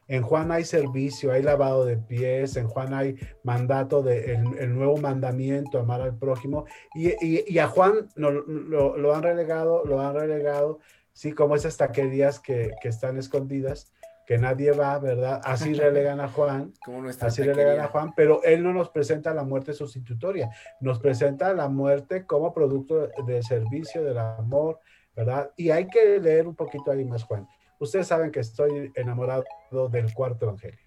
En 0.07 0.21
Juan 0.21 0.51
hay 0.51 0.63
servicio, 0.63 1.31
hay 1.31 1.41
lavado 1.41 1.83
de 1.83 1.97
pies, 1.97 2.55
en 2.55 2.67
Juan 2.67 2.93
hay 2.93 3.15
mandato 3.41 4.03
de 4.03 4.35
el, 4.35 4.75
nuevo 4.75 4.97
mandamiento, 4.97 5.79
amar 5.79 6.01
al 6.01 6.15
prójimo. 6.15 6.65
Y, 6.93 7.57
a 7.57 7.67
Juan 7.67 8.09
lo, 8.13 8.31
lo, 8.31 9.15
han 9.15 9.23
relegado, 9.23 9.83
lo 9.85 10.01
han 10.01 10.13
relegado 10.13 10.77
sí, 11.13 11.31
como 11.31 11.55
esas 11.55 11.77
taquerías 11.77 12.39
que, 12.39 12.75
que 12.79 12.89
están 12.89 13.17
escondidas, 13.17 13.91
que 14.27 14.37
nadie 14.37 14.71
va, 14.71 14.99
¿verdad? 14.99 15.41
Así 15.43 15.73
relegan 15.73 16.19
a 16.19 16.27
Juan, 16.27 16.73
así 17.21 17.41
relegan 17.41 17.79
a 17.79 17.87
Juan, 17.87 18.13
pero 18.15 18.43
él 18.43 18.61
no 18.61 18.71
nos 18.71 18.89
presenta 18.91 19.33
la 19.33 19.43
muerte 19.43 19.73
sustitutoria, 19.73 20.51
nos 20.79 20.99
presenta 20.99 21.51
la 21.55 21.69
muerte 21.69 22.27
como 22.27 22.53
producto 22.53 23.07
del 23.25 23.43
servicio, 23.43 24.03
del 24.03 24.19
amor, 24.19 24.79
¿verdad? 25.15 25.51
Y 25.55 25.69
hay 25.69 25.87
que 25.87 26.19
leer 26.19 26.47
un 26.47 26.55
poquito 26.55 26.91
ahí 26.91 27.05
más, 27.05 27.23
Juan. 27.23 27.47
Ustedes 27.79 28.07
saben 28.07 28.31
que 28.31 28.39
estoy 28.39 28.91
enamorado 28.95 29.43
del 29.89 30.13
cuarto 30.13 30.45
evangelio. 30.45 30.84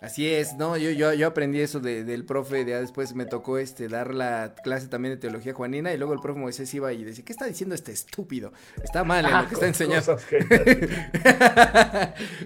Así 0.00 0.32
es, 0.32 0.54
no, 0.54 0.76
yo, 0.76 0.90
yo, 0.90 1.12
yo 1.12 1.26
aprendí 1.26 1.60
eso 1.60 1.80
de, 1.80 2.04
del 2.04 2.24
profe, 2.24 2.64
ya 2.64 2.78
después 2.80 3.16
me 3.16 3.26
tocó 3.26 3.58
este 3.58 3.88
dar 3.88 4.14
la 4.14 4.54
clase 4.62 4.86
también 4.86 5.14
de 5.14 5.20
teología 5.20 5.52
juanina 5.52 5.92
y 5.92 5.98
luego 5.98 6.12
el 6.12 6.20
profe 6.20 6.38
Moisés 6.38 6.72
iba 6.72 6.92
y 6.92 7.02
decía, 7.02 7.24
¿qué 7.24 7.32
está 7.32 7.46
diciendo 7.46 7.74
este 7.74 7.90
estúpido? 7.90 8.52
Está 8.80 9.02
mal 9.02 9.26
en 9.26 9.32
lo 9.36 9.48
que 9.48 9.54
está 9.54 9.66
enseñando. 9.68 10.16
¿Qué 10.28 10.46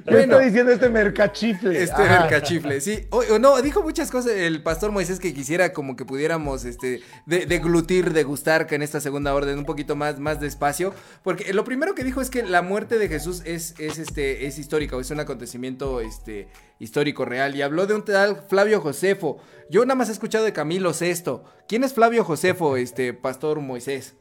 está 0.07 0.39
diciendo 0.39 0.73
este 0.73 0.89
mercachifle? 0.89 1.83
Este 1.83 2.03
mercachifle, 2.03 2.81
sí. 2.81 3.07
O, 3.11 3.39
no, 3.39 3.61
dijo 3.61 3.83
muchas 3.83 4.11
cosas 4.11 4.33
el 4.33 4.63
pastor 4.63 4.91
Moisés 4.91 5.21
que 5.21 5.35
quisiera 5.35 5.75
como 5.75 5.95
que 5.95 6.07
pudiéramos 6.07 6.65
este 6.65 7.03
de, 7.27 7.45
deglutir, 7.45 8.15
degustar 8.15 8.67
que 8.67 8.77
en 8.77 8.83
esta 8.83 9.03
segunda 9.03 9.35
orden 9.35 9.59
un 9.59 9.67
poquito 9.67 9.95
más, 9.95 10.19
más 10.19 10.41
despacio, 10.41 10.95
porque 11.23 11.53
lo 11.53 11.65
primero 11.65 11.95
que 11.95 12.03
dijo 12.03 12.23
es 12.23 12.31
que 12.31 12.43
la 12.45 12.63
muerte 12.63 12.97
de 12.97 13.09
Jesús 13.09 13.43
es, 13.45 13.75
es 13.79 13.99
este, 13.99 14.47
es 14.47 14.59
histórica, 14.59 14.97
es 14.99 15.11
un 15.11 15.21
acontecimiento 15.21 16.01
este 16.01 16.49
histórico 16.79 17.25
real. 17.25 17.42
Y 17.51 17.63
habló 17.63 17.87
de 17.87 17.95
un 17.95 18.05
tal 18.05 18.37
Flavio 18.49 18.81
Josefo. 18.81 19.39
Yo 19.69 19.85
nada 19.85 19.97
más 19.97 20.09
he 20.09 20.13
escuchado 20.13 20.45
de 20.45 20.53
Camilo 20.53 20.93
Sesto. 20.93 21.45
¿Quién 21.67 21.83
es 21.83 21.95
Flavio 21.95 22.25
Josefo, 22.25 22.77
este 22.77 23.13
pastor 23.15 23.61
Moisés? 23.61 24.17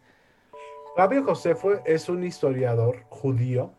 Flavio 0.96 1.24
Josefo 1.24 1.74
es 1.86 2.10
un 2.10 2.24
historiador 2.24 3.04
judío 3.10 3.74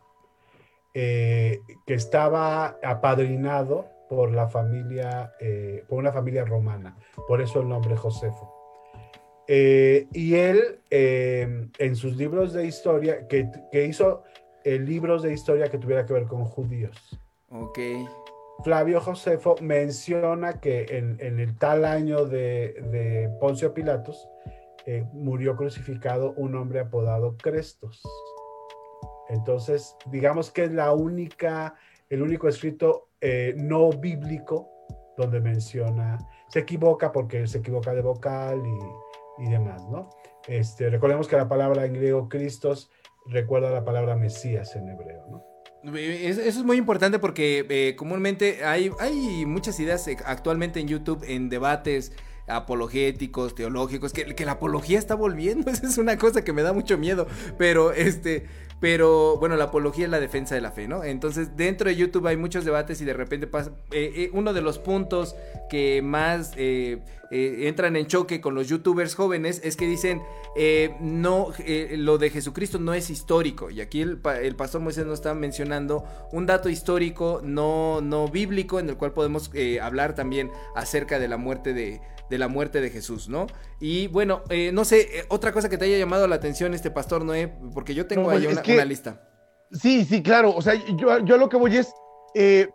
eh, 0.94 1.60
que 1.86 1.94
estaba 1.94 2.78
apadrinado 2.82 3.86
por 4.08 4.32
la 4.32 4.48
familia, 4.48 5.32
eh, 5.40 5.84
por 5.88 5.98
una 5.98 6.12
familia 6.12 6.44
romana. 6.44 6.96
Por 7.26 7.40
eso 7.40 7.60
el 7.60 7.68
nombre 7.68 7.96
Josefo. 7.96 8.54
Eh, 9.48 10.06
y 10.12 10.34
él, 10.34 10.80
en 10.90 11.96
sus 11.96 12.16
libros 12.16 12.52
de 12.52 12.66
historia, 12.66 13.26
que, 13.26 13.50
que 13.70 13.86
hizo 13.86 14.22
libros 14.64 15.22
de 15.22 15.32
historia 15.32 15.70
que 15.70 15.78
tuviera 15.78 16.06
que 16.06 16.12
ver 16.12 16.24
con 16.24 16.44
judíos. 16.44 17.18
Ok. 17.50 17.78
Flavio 18.64 19.00
Josefo 19.00 19.56
menciona 19.60 20.60
que 20.60 20.86
en, 20.90 21.18
el 21.20 21.56
tal 21.58 21.84
año 21.84 22.24
de, 22.26 23.30
Poncio 23.40 23.74
Pilatos 23.74 24.28
eh, 24.86 25.04
murió 25.12 25.56
crucificado 25.56 26.32
un 26.36 26.54
hombre 26.54 26.80
apodado 26.80 27.36
Crestos. 27.36 28.02
Entonces, 29.28 29.96
digamos 30.06 30.50
que 30.50 30.64
es 30.64 30.72
la 30.72 30.92
única, 30.92 31.74
el 32.08 32.22
único 32.22 32.48
escrito 32.48 33.08
eh, 33.20 33.54
no 33.56 33.90
bíblico 33.90 34.68
donde 35.16 35.40
menciona, 35.40 36.18
se 36.48 36.60
equivoca 36.60 37.12
porque 37.12 37.46
se 37.46 37.58
equivoca 37.58 37.94
de 37.94 38.02
vocal 38.02 38.62
y 38.64 39.12
y 39.38 39.48
demás, 39.50 39.88
¿no? 39.88 40.10
Este, 40.46 40.90
recordemos 40.90 41.28
que 41.28 41.36
la 41.36 41.48
palabra 41.48 41.84
en 41.84 41.94
griego 41.94 42.28
Cristos 42.28 42.90
recuerda 43.26 43.70
la 43.70 43.84
palabra 43.84 44.16
Mesías 44.16 44.74
en 44.76 44.88
hebreo, 44.88 45.26
¿no? 45.30 45.51
Eso 45.84 46.40
es 46.40 46.62
muy 46.62 46.76
importante 46.76 47.18
porque 47.18 47.66
eh, 47.68 47.96
comúnmente 47.96 48.64
hay, 48.64 48.90
hay 49.00 49.44
muchas 49.46 49.80
ideas 49.80 50.06
eh, 50.06 50.16
actualmente 50.24 50.78
en 50.78 50.86
YouTube 50.86 51.24
en 51.26 51.48
debates 51.48 52.12
apologéticos, 52.46 53.54
teológicos, 53.54 54.12
que, 54.12 54.34
que, 54.34 54.44
la 54.44 54.52
apología 54.52 54.98
está 54.98 55.14
volviendo, 55.14 55.70
esa 55.72 55.86
es 55.86 55.98
una 55.98 56.16
cosa 56.18 56.44
que 56.44 56.52
me 56.52 56.62
da 56.62 56.72
mucho 56.72 56.98
miedo, 56.98 57.26
pero 57.58 57.92
este, 57.92 58.46
pero 58.82 59.36
bueno, 59.36 59.54
la 59.54 59.66
apología 59.66 60.06
es 60.06 60.10
la 60.10 60.18
defensa 60.18 60.56
de 60.56 60.60
la 60.60 60.72
fe, 60.72 60.88
¿no? 60.88 61.04
Entonces 61.04 61.56
dentro 61.56 61.88
de 61.88 61.94
YouTube 61.94 62.26
hay 62.26 62.36
muchos 62.36 62.64
debates 62.64 63.00
y 63.00 63.04
de 63.04 63.12
repente 63.12 63.46
pasa, 63.46 63.70
eh, 63.92 64.12
eh, 64.16 64.30
uno 64.32 64.52
de 64.52 64.60
los 64.60 64.80
puntos 64.80 65.36
que 65.70 66.02
más 66.02 66.52
eh, 66.56 66.98
entran 67.30 67.94
en 67.94 68.08
choque 68.08 68.40
con 68.40 68.56
los 68.56 68.66
youtubers 68.66 69.14
jóvenes 69.14 69.60
es 69.62 69.76
que 69.76 69.86
dicen, 69.86 70.20
no, 71.00 71.52
lo 71.96 72.18
de 72.18 72.30
Jesucristo 72.30 72.80
no 72.80 72.92
es 72.92 73.08
histórico, 73.08 73.70
y 73.70 73.80
aquí 73.80 74.00
el, 74.02 74.18
pastor 74.18 74.80
Moisés 74.80 75.06
nos 75.06 75.20
está 75.20 75.32
mencionando 75.32 76.04
un 76.32 76.46
dato 76.46 76.68
histórico, 76.68 77.40
no, 77.42 78.00
no 78.02 78.26
bíblico, 78.26 78.80
en 78.80 78.88
el 78.88 78.96
cual 78.96 79.12
podemos 79.12 79.50
hablar 79.80 80.16
también 80.16 80.50
acerca 80.74 81.20
de 81.20 81.28
la 81.28 81.36
muerte 81.38 81.72
de, 81.72 82.02
de 82.30 82.38
la 82.38 82.48
muerte 82.48 82.80
de 82.80 82.90
Jesús, 82.90 83.28
¿no? 83.28 83.46
Y 83.80 84.06
bueno, 84.08 84.42
eh, 84.48 84.70
no 84.72 84.84
sé, 84.84 85.00
eh, 85.00 85.24
otra 85.28 85.52
cosa 85.52 85.68
que 85.68 85.78
te 85.78 85.84
haya 85.84 85.98
llamado 85.98 86.26
la 86.26 86.36
atención 86.36 86.74
este 86.74 86.90
pastor 86.90 87.24
Noé, 87.24 87.52
porque 87.74 87.94
yo 87.94 88.06
tengo 88.06 88.30
ahí 88.30 88.46
una, 88.46 88.84
lista. 88.84 89.20
Sí, 89.70 90.04
sí, 90.04 90.22
claro, 90.22 90.54
o 90.54 90.62
sea, 90.62 90.74
yo, 90.96 91.18
yo 91.20 91.36
lo 91.36 91.48
que 91.48 91.56
voy 91.56 91.76
es, 91.76 91.92
eh, 92.34 92.68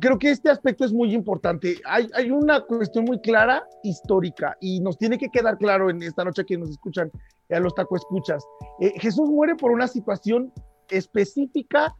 creo 0.00 0.18
que 0.18 0.30
este 0.30 0.50
aspecto 0.50 0.84
es 0.84 0.92
muy 0.92 1.14
importante. 1.14 1.76
Hay, 1.84 2.08
hay, 2.14 2.30
una 2.30 2.60
cuestión 2.60 3.04
muy 3.04 3.20
clara 3.20 3.66
histórica 3.82 4.56
y 4.60 4.80
nos 4.80 4.98
tiene 4.98 5.18
que 5.18 5.28
quedar 5.30 5.58
claro 5.58 5.90
en 5.90 6.02
esta 6.02 6.24
noche 6.24 6.44
que 6.44 6.58
nos 6.58 6.70
escuchan, 6.70 7.10
a 7.50 7.60
los 7.60 7.74
taco 7.74 7.96
escuchas. 7.96 8.44
Jesús 8.96 9.28
muere 9.28 9.54
por 9.54 9.70
una 9.70 9.86
situación 9.86 10.52
específica, 10.90 11.94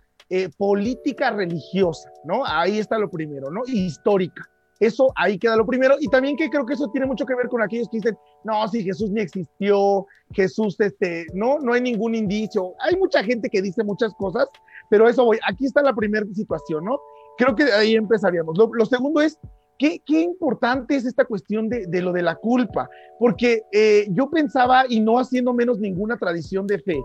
política, 0.56 1.30
religiosa, 1.30 2.10
¿no? 2.24 2.44
Ahí 2.44 2.78
está 2.78 2.98
lo 2.98 3.08
primero, 3.08 3.50
¿no? 3.50 3.62
Histórica. 3.66 4.48
Eso 4.80 5.12
ahí 5.16 5.38
queda 5.38 5.56
lo 5.56 5.66
primero. 5.66 5.96
Y 6.00 6.08
también 6.08 6.36
que 6.36 6.50
creo 6.50 6.66
que 6.66 6.74
eso 6.74 6.90
tiene 6.90 7.06
mucho 7.06 7.24
que 7.24 7.34
ver 7.34 7.48
con 7.48 7.62
aquellos 7.62 7.88
que 7.88 7.98
dicen, 7.98 8.16
no, 8.44 8.66
si 8.68 8.82
Jesús 8.82 9.10
ni 9.10 9.20
existió, 9.20 10.06
Jesús, 10.32 10.78
este, 10.80 11.26
no, 11.32 11.58
no 11.58 11.72
hay 11.72 11.80
ningún 11.80 12.14
indicio. 12.14 12.74
Hay 12.80 12.96
mucha 12.96 13.22
gente 13.22 13.48
que 13.48 13.62
dice 13.62 13.82
muchas 13.84 14.12
cosas, 14.14 14.48
pero 14.90 15.08
eso 15.08 15.24
voy. 15.24 15.38
Aquí 15.48 15.66
está 15.66 15.82
la 15.82 15.94
primera 15.94 16.26
situación, 16.34 16.84
¿no? 16.84 17.00
Creo 17.38 17.54
que 17.54 17.64
ahí 17.64 17.94
empezaríamos. 17.94 18.56
Lo, 18.56 18.86
segundo 18.86 19.20
es, 19.20 19.38
¿qué, 19.78 20.00
qué, 20.04 20.20
importante 20.20 20.96
es 20.96 21.06
esta 21.06 21.24
cuestión 21.24 21.68
de, 21.68 21.86
de 21.86 22.02
lo 22.02 22.12
de 22.12 22.22
la 22.22 22.34
culpa? 22.34 22.88
Porque 23.18 23.62
eh, 23.72 24.06
yo 24.10 24.28
pensaba, 24.30 24.84
y 24.88 25.00
no 25.00 25.18
haciendo 25.18 25.52
menos 25.52 25.78
ninguna 25.78 26.16
tradición 26.18 26.66
de 26.66 26.78
fe, 26.78 26.98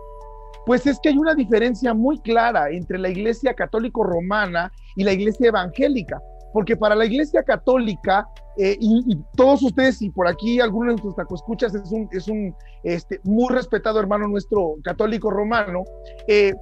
pues 0.66 0.86
es 0.86 1.00
que 1.02 1.10
hay 1.10 1.18
una 1.18 1.36
diferencia 1.36 1.94
muy 1.94 2.20
clara 2.20 2.70
entre 2.70 3.00
la 3.00 3.10
iglesia 3.10 3.54
católico 3.54 4.04
romana 4.04 4.72
y 4.96 5.04
la 5.04 5.14
iglesia 5.14 5.48
evangélica 5.48 6.22
porque 6.54 6.76
para 6.76 6.96
la 6.96 7.06
Iglesia 7.06 7.44
Católica, 7.44 8.28
eh, 8.58 8.78
y, 8.80 9.18
todos 9.36 9.64
ustedes, 9.64 10.02
y 10.02 10.10
por 10.10 10.28
aquí 10.28 10.60
algunos 10.60 10.88
de 10.88 10.92
nuestros 10.94 11.16
tacoescuchas, 11.16 11.74
es 11.74 11.92
un, 11.92 12.10
es 12.12 12.28
un 12.28 12.56
este, 12.84 13.20
muy 13.24 13.54
respetado 13.54 14.00
hermano 14.00 14.28
nuestro 14.28 14.76
católico 14.84 15.32
romano, 15.32 15.84
eh, 16.28 16.54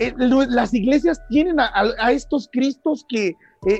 eh, 0.00 0.14
las 0.16 0.74
iglesias 0.74 1.20
tienen 1.28 1.58
a, 1.58 2.12
estos 2.12 2.48
cristos 2.52 3.04
que 3.08 3.34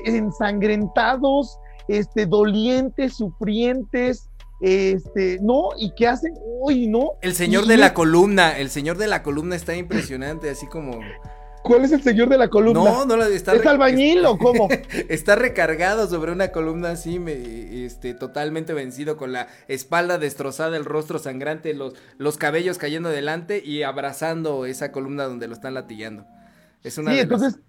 ensangrentados, 0.05 1.57
este, 1.87 2.25
dolientes, 2.25 3.15
sufrientes, 3.15 4.29
este, 4.61 5.39
no, 5.41 5.69
y 5.77 5.93
que 5.95 6.07
hacen, 6.07 6.33
hoy 6.61 6.87
no. 6.87 7.11
El 7.21 7.33
señor 7.33 7.65
de 7.65 7.77
la 7.77 7.93
columna, 7.93 8.57
el 8.57 8.69
señor 8.69 8.97
de 8.97 9.07
la 9.07 9.23
columna 9.23 9.55
está 9.55 9.75
impresionante, 9.75 10.49
así 10.49 10.67
como... 10.67 10.99
¿Cuál 11.63 11.83
es 11.83 11.91
el 11.91 12.01
señor 12.01 12.29
de 12.29 12.37
la 12.37 12.47
columna? 12.49 12.79
No, 12.79 13.05
no, 13.05 13.23
está 13.23 13.53
¿Es 13.53 13.65
albañil 13.65 14.25
o 14.25 14.37
cómo? 14.37 14.69
está 15.09 15.35
recargado 15.35 16.07
sobre 16.07 16.31
una 16.31 16.51
columna 16.51 16.91
así, 16.91 17.19
este, 17.27 18.13
totalmente 18.13 18.73
vencido, 18.73 19.17
con 19.17 19.31
la 19.31 19.47
espalda 19.67 20.17
destrozada, 20.17 20.77
el 20.77 20.85
rostro 20.85 21.19
sangrante, 21.19 21.73
los, 21.73 21.93
los 22.17 22.37
cabellos 22.37 22.77
cayendo 22.77 23.09
adelante 23.09 23.61
y 23.63 23.83
abrazando 23.83 24.65
esa 24.65 24.91
columna 24.91 25.25
donde 25.25 25.47
lo 25.47 25.53
están 25.53 25.73
latillando. 25.73 26.25
Es 26.83 26.97
una 26.97 27.13
sí, 27.13 27.19
entonces, 27.19 27.59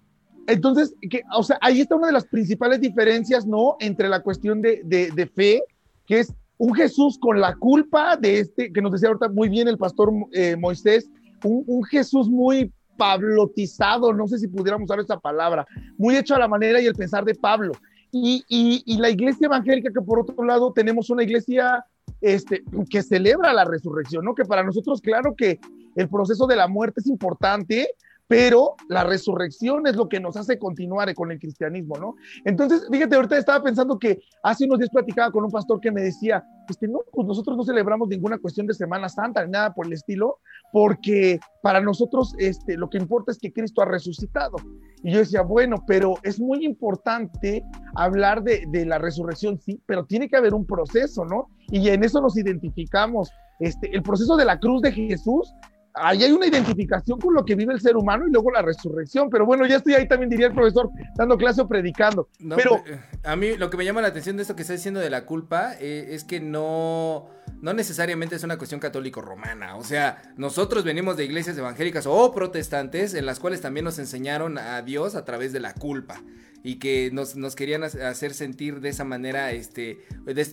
entonces, 0.47 0.95
que, 1.09 1.21
o 1.35 1.43
sea, 1.43 1.57
ahí 1.61 1.81
está 1.81 1.95
una 1.95 2.07
de 2.07 2.13
las 2.13 2.25
principales 2.25 2.79
diferencias, 2.79 3.45
¿no? 3.45 3.75
Entre 3.79 4.07
la 4.07 4.21
cuestión 4.21 4.61
de, 4.61 4.81
de, 4.83 5.27
fe, 5.27 5.61
que 6.05 6.19
es 6.19 6.33
un 6.57 6.73
Jesús 6.73 7.17
con 7.19 7.39
la 7.41 7.55
culpa 7.55 8.15
de 8.15 8.39
este, 8.39 8.71
que 8.71 8.81
nos 8.81 8.93
decía 8.93 9.09
ahorita 9.09 9.29
muy 9.29 9.49
bien 9.49 9.67
el 9.67 9.77
pastor 9.77 10.11
eh, 10.31 10.55
Moisés, 10.55 11.09
un, 11.43 11.63
un 11.67 11.83
Jesús 11.83 12.29
muy 12.29 12.71
pablotizado, 13.01 14.13
no 14.13 14.27
sé 14.27 14.37
si 14.37 14.47
pudiéramos 14.47 14.85
usar 14.85 14.99
esa 14.99 15.19
palabra, 15.19 15.65
muy 15.97 16.15
hecho 16.15 16.35
a 16.35 16.39
la 16.39 16.47
manera 16.47 16.79
y 16.79 16.85
el 16.85 16.93
pensar 16.93 17.25
de 17.25 17.33
Pablo. 17.33 17.71
Y, 18.11 18.43
y, 18.47 18.97
la 18.97 19.09
iglesia 19.09 19.45
evangélica, 19.45 19.89
que 19.91 20.01
por 20.01 20.19
otro 20.19 20.43
lado 20.43 20.71
tenemos 20.71 21.09
una 21.09 21.23
iglesia 21.23 21.83
este, 22.19 22.61
que 22.91 23.01
celebra 23.01 23.53
la 23.53 23.65
resurrección, 23.65 24.23
¿no? 24.23 24.35
Que 24.35 24.45
para 24.45 24.63
nosotros, 24.63 25.01
claro 25.01 25.33
que 25.35 25.59
el 25.95 26.09
proceso 26.09 26.45
de 26.45 26.57
la 26.57 26.67
muerte 26.67 26.99
es 26.99 27.07
importante, 27.07 27.89
pero 28.31 28.75
la 28.87 29.03
resurrección 29.03 29.87
es 29.87 29.97
lo 29.97 30.07
que 30.07 30.21
nos 30.21 30.37
hace 30.37 30.57
continuar 30.57 31.13
con 31.13 31.33
el 31.33 31.39
cristianismo, 31.39 31.97
¿no? 31.97 32.15
Entonces, 32.45 32.87
fíjate, 32.89 33.17
ahorita 33.17 33.37
estaba 33.37 33.61
pensando 33.61 33.99
que 33.99 34.21
hace 34.41 34.63
unos 34.63 34.79
días 34.79 34.89
platicaba 34.89 35.33
con 35.33 35.43
un 35.43 35.51
pastor 35.51 35.81
que 35.81 35.91
me 35.91 36.01
decía, 36.01 36.41
este, 36.69 36.87
no, 36.87 36.99
pues 37.11 37.27
nosotros 37.27 37.57
no 37.57 37.65
celebramos 37.65 38.07
ninguna 38.07 38.37
cuestión 38.37 38.67
de 38.67 38.73
Semana 38.73 39.09
Santa 39.09 39.43
ni 39.45 39.51
nada 39.51 39.73
por 39.73 39.85
el 39.85 39.91
estilo, 39.91 40.39
porque 40.71 41.41
para 41.61 41.81
nosotros 41.81 42.33
este, 42.37 42.77
lo 42.77 42.89
que 42.89 42.99
importa 42.99 43.33
es 43.33 43.37
que 43.37 43.51
Cristo 43.51 43.81
ha 43.81 43.85
resucitado. 43.85 44.55
Y 45.03 45.11
yo 45.11 45.19
decía, 45.19 45.41
bueno, 45.41 45.83
pero 45.85 46.13
es 46.23 46.39
muy 46.39 46.63
importante 46.63 47.65
hablar 47.95 48.43
de, 48.43 48.63
de 48.69 48.85
la 48.85 48.97
resurrección, 48.97 49.59
sí, 49.59 49.81
pero 49.85 50.05
tiene 50.05 50.29
que 50.29 50.37
haber 50.37 50.53
un 50.53 50.65
proceso, 50.65 51.25
¿no? 51.25 51.49
Y 51.67 51.89
en 51.89 52.05
eso 52.05 52.21
nos 52.21 52.37
identificamos. 52.37 53.29
Este, 53.59 53.93
el 53.93 54.01
proceso 54.01 54.37
de 54.37 54.45
la 54.45 54.57
cruz 54.57 54.81
de 54.81 54.93
Jesús 54.93 55.53
ahí 55.93 56.23
hay 56.23 56.31
una 56.31 56.47
identificación 56.47 57.19
con 57.19 57.33
lo 57.33 57.43
que 57.43 57.55
vive 57.55 57.73
el 57.73 57.81
ser 57.81 57.95
humano 57.95 58.27
y 58.27 58.31
luego 58.31 58.51
la 58.51 58.61
resurrección. 58.61 59.29
Pero 59.29 59.45
bueno, 59.45 59.65
ya 59.65 59.77
estoy 59.77 59.93
ahí 59.93 60.07
también, 60.07 60.29
diría 60.29 60.47
el 60.47 60.53
profesor, 60.53 60.89
dando 61.15 61.37
clase 61.37 61.61
o 61.61 61.67
predicando. 61.67 62.29
pero 62.55 62.83
eh, 62.85 62.99
a 63.23 63.35
mí 63.35 63.57
lo 63.57 63.69
que 63.69 63.77
me 63.77 63.85
llama 63.85 64.01
la 64.01 64.09
atención 64.09 64.35
de 64.35 64.43
esto 64.43 64.55
que 64.55 64.61
está 64.61 64.73
diciendo 64.73 64.99
de 64.99 65.09
la 65.09 65.25
culpa 65.25 65.73
eh, 65.79 66.09
es 66.11 66.23
que 66.23 66.39
no, 66.39 67.29
no 67.61 67.73
necesariamente 67.73 68.35
es 68.35 68.43
una 68.43 68.57
cuestión 68.57 68.79
católico-romana. 68.79 69.75
O 69.75 69.83
sea, 69.83 70.21
nosotros 70.37 70.83
venimos 70.83 71.17
de 71.17 71.25
iglesias 71.25 71.57
evangélicas 71.57 72.05
o 72.07 72.31
protestantes 72.33 73.13
en 73.13 73.25
las 73.25 73.39
cuales 73.39 73.61
también 73.61 73.85
nos 73.85 73.99
enseñaron 73.99 74.57
a 74.57 74.81
Dios 74.81 75.15
a 75.15 75.25
través 75.25 75.53
de 75.53 75.59
la 75.59 75.73
culpa 75.73 76.21
y 76.63 76.75
que 76.75 77.09
nos, 77.11 77.55
querían 77.55 77.83
hacer 77.83 78.33
sentir 78.33 78.81
de 78.81 78.89
esa 78.89 79.03
manera, 79.03 79.51
este, 79.51 80.05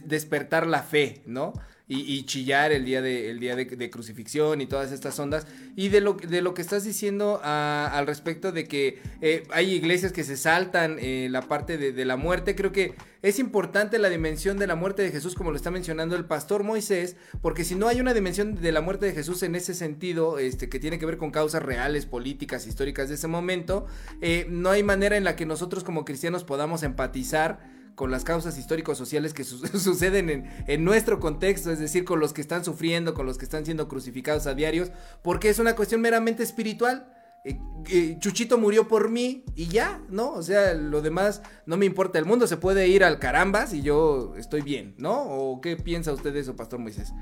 despertar 0.07 0.66
la 0.66 0.83
fe, 0.83 1.22
¿no? 1.27 1.53
Y, 1.90 2.22
chillar 2.24 2.70
el 2.70 2.85
día, 2.85 3.01
de, 3.01 3.35
día 3.35 3.57
de, 3.57 3.90
crucifixión 3.90 4.61
y 4.61 4.66
todas 4.66 4.92
estas 4.92 5.18
ondas. 5.18 5.46
Y 5.74 5.88
de 5.88 6.03
lo, 6.03 6.14
de 6.14 6.42
lo 6.42 6.53
que 6.53 6.61
estás 6.61 6.85
diciendo 6.85 7.40
al 7.42 8.07
respecto 8.07 8.53
de 8.53 8.64
que 8.64 9.01
eh, 9.22 9.44
hay 9.51 9.72
iglesias 9.72 10.12
que 10.12 10.22
se 10.22 10.37
saltan 10.37 10.98
eh, 11.01 11.29
la 11.31 11.42
parte 11.42 11.79
de, 11.79 12.05
la 12.05 12.16
muerte, 12.16 12.55
creo 12.55 12.72
que 12.72 12.94
es 13.22 13.38
importante 13.38 13.98
la 13.98 14.11
dimensión 14.11 14.59
de 14.59 14.66
la 14.66 14.74
muerte 14.74 15.03
de 15.03 15.11
Jesús, 15.11 15.35
como 15.35 15.51
lo 15.51 15.57
está 15.57 15.70
mencionando 15.70 16.14
el 16.14 16.27
pastor 16.27 16.62
Moisés, 16.62 17.16
porque 17.40 17.64
si 17.64 17.74
no 17.74 17.88
hay 17.88 18.01
una 18.01 18.12
dimensión 18.12 18.55
de 18.55 18.72
la 18.72 18.83
muerte 18.83 19.07
de 19.07 19.12
Jesús 19.12 19.42
en 19.42 19.55
ese 19.55 19.74
sentido, 19.74 20.38
este, 20.38 20.68
que 20.68 20.79
tiene 20.79 20.98
que 20.98 21.07
ver 21.07 21.16
con 21.16 21.31
causas 21.31 21.62
reales, 21.62 22.05
políticas, 22.05 22.66
históricas 22.66 23.09
de 23.09 23.14
ese 23.14 23.29
momento, 23.29 23.87
eh, 24.20 24.46
no 24.51 24.70
hay 24.70 24.83
manera 24.83 25.16
en 25.16 25.24
la 25.24 25.37
que 25.37 25.46
nosotros 25.46 25.85
como 25.85 26.05
cristianos 26.05 26.44
podamos 26.44 26.83
empatizar 26.83 27.77
con 27.98 28.12
las 28.12 28.22
causas 28.22 28.56
históricos 28.56 28.96
sociales 28.96 29.34
que 29.34 29.42
suceden 29.44 30.48
en, 30.68 30.84
nuestro 30.84 31.18
contexto, 31.18 31.72
es 31.72 31.80
decir, 31.80 32.04
con 32.04 32.20
los 32.20 32.32
que 32.32 32.40
están 32.40 32.64
sufriendo, 32.64 33.12
con 33.12 33.26
los 33.26 33.38
que 33.38 33.44
están 33.44 33.64
siendo 33.64 33.88
crucificados 33.88 34.46
a 34.46 34.54
diarios, 34.54 34.92
porque 35.20 35.48
es 35.48 35.58
una 35.58 35.74
cuestión 35.74 36.00
meramente 36.00 36.44
espiritual. 36.44 37.12
Eh, 37.44 37.58
eh, 37.90 38.16
Chuchito 38.20 38.56
murió 38.56 38.87
por 38.87 39.11
mí 39.11 39.44
y 39.56 39.66
ya, 39.66 40.00
¿no? 40.11 40.32
O 40.34 40.42
sea, 40.42 40.74
lo 40.74 41.02
demás 41.02 41.42
no 41.66 41.76
me 41.76 41.87
importa. 41.87 42.20
El 42.20 42.24
mundo 42.24 42.46
se 42.46 42.56
puede 42.56 42.87
ir 42.87 43.02
al 43.02 43.18
carambas 43.18 43.74
y 43.74 43.82
yo 43.82 44.37
estoy 44.37 44.62
bien, 44.62 44.94
¿no? 44.96 45.20
¿O 45.22 45.61
qué 45.61 45.76
piensa 45.76 46.12
usted 46.12 46.32
de 46.32 46.38
eso, 46.38 46.54
Pastor 46.54 46.78
Moisés? 46.78 47.12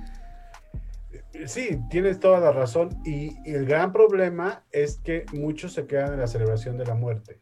Sí, 1.46 1.80
tienes 1.88 2.20
toda 2.20 2.38
la 2.38 2.52
razón. 2.52 3.00
Y 3.02 3.34
el 3.50 3.64
gran 3.64 3.94
problema 3.94 4.62
es 4.72 4.98
que 4.98 5.24
muchos 5.32 5.72
se 5.72 5.86
quedan 5.86 6.12
en 6.12 6.20
la 6.20 6.26
celebración 6.26 6.76
de 6.76 6.84
la 6.84 6.94
muerte 6.94 7.40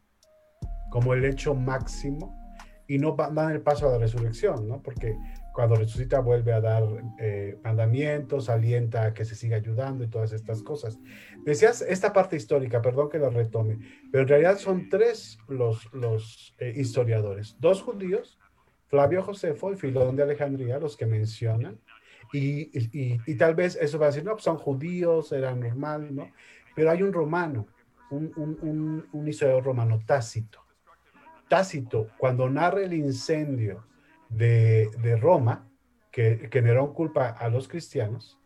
como 0.91 1.15
el 1.15 1.25
hecho 1.25 1.57
máximo 1.57 2.44
y 2.87 2.99
no 2.99 3.17
dan 3.17 3.51
el 3.51 3.61
paso 3.61 3.89
a 3.89 3.93
la 3.93 3.99
resurrección, 3.99 4.69
¿no? 4.69 4.83
Porque 4.83 5.17
cuando 5.55 5.77
resucita 5.77 6.19
vuelve 6.19 6.53
a 6.53 6.61
dar 6.61 6.83
eh, 7.19 7.59
mandamientos, 7.63 8.51
alienta 8.51 9.07
a 9.07 9.15
que 9.15 9.25
se 9.25 9.37
siga 9.37 9.57
ayudando 9.57 10.03
y 10.03 10.09
todas 10.09 10.33
estas 10.33 10.63
cosas. 10.63 10.99
Decías 11.45 11.81
esta 11.83 12.13
parte 12.13 12.35
histórica, 12.35 12.83
perdón 12.83 13.09
que 13.09 13.21
la 13.21 13.31
retome, 13.31 13.79
pero 14.11 14.23
en 14.23 14.29
realidad 14.29 14.59
son 14.59 14.89
tres 14.89 15.39
los, 15.49 16.57
eh, 16.59 16.73
historiadores, 16.75 17.57
dos 17.61 17.83
judíos, 17.83 18.39
Flavio 18.89 19.23
Josefo 19.23 19.73
y 19.73 19.77
Filón 19.77 20.17
de 20.17 20.25
Alejandría, 20.25 20.79
los 20.79 20.97
que 20.97 21.07
mencionan, 21.07 21.79
Y, 22.33 23.37
tal 23.37 23.55
vez 23.55 23.77
eso 23.81 23.97
va 23.97 24.07
a 24.07 24.09
decir, 24.09 24.25
no, 24.25 24.33
pues 24.33 24.43
son 24.43 24.57
judíos, 24.57 25.31
era 25.31 25.55
normal, 25.55 26.13
¿no? 26.13 26.33
Pero 26.75 26.91
hay 26.91 27.03
un 27.03 27.13
romano, 27.13 27.69
un, 28.11 28.33
un, 28.37 29.07
un, 29.13 29.29
historiador 29.29 29.63
romano, 29.63 30.01
Tácito. 30.05 30.64
Tácito, 31.55 32.09
cuando 32.19 32.51
narra 32.51 32.83
el 32.83 32.95
incendio 32.95 33.87
de, 34.29 34.91
Roma, 35.21 35.71
que, 36.11 36.49
que 36.51 36.79
culpa 36.93 37.29
a 37.29 37.49
los 37.49 37.69
cristianos, 37.69 38.41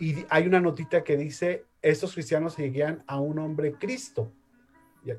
y 0.00 0.24
hay 0.28 0.48
una 0.48 0.58
notita 0.58 1.04
que 1.04 1.16
dice, 1.16 1.66
estos 1.80 2.12
cristianos 2.12 2.54
seguían 2.54 3.04
a 3.06 3.20
un 3.20 3.38
hombre 3.38 3.74
Cristo, 3.74 4.32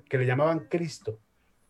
que 0.09 0.17
le 0.17 0.25
llamaban 0.25 0.67
Cristo, 0.67 1.21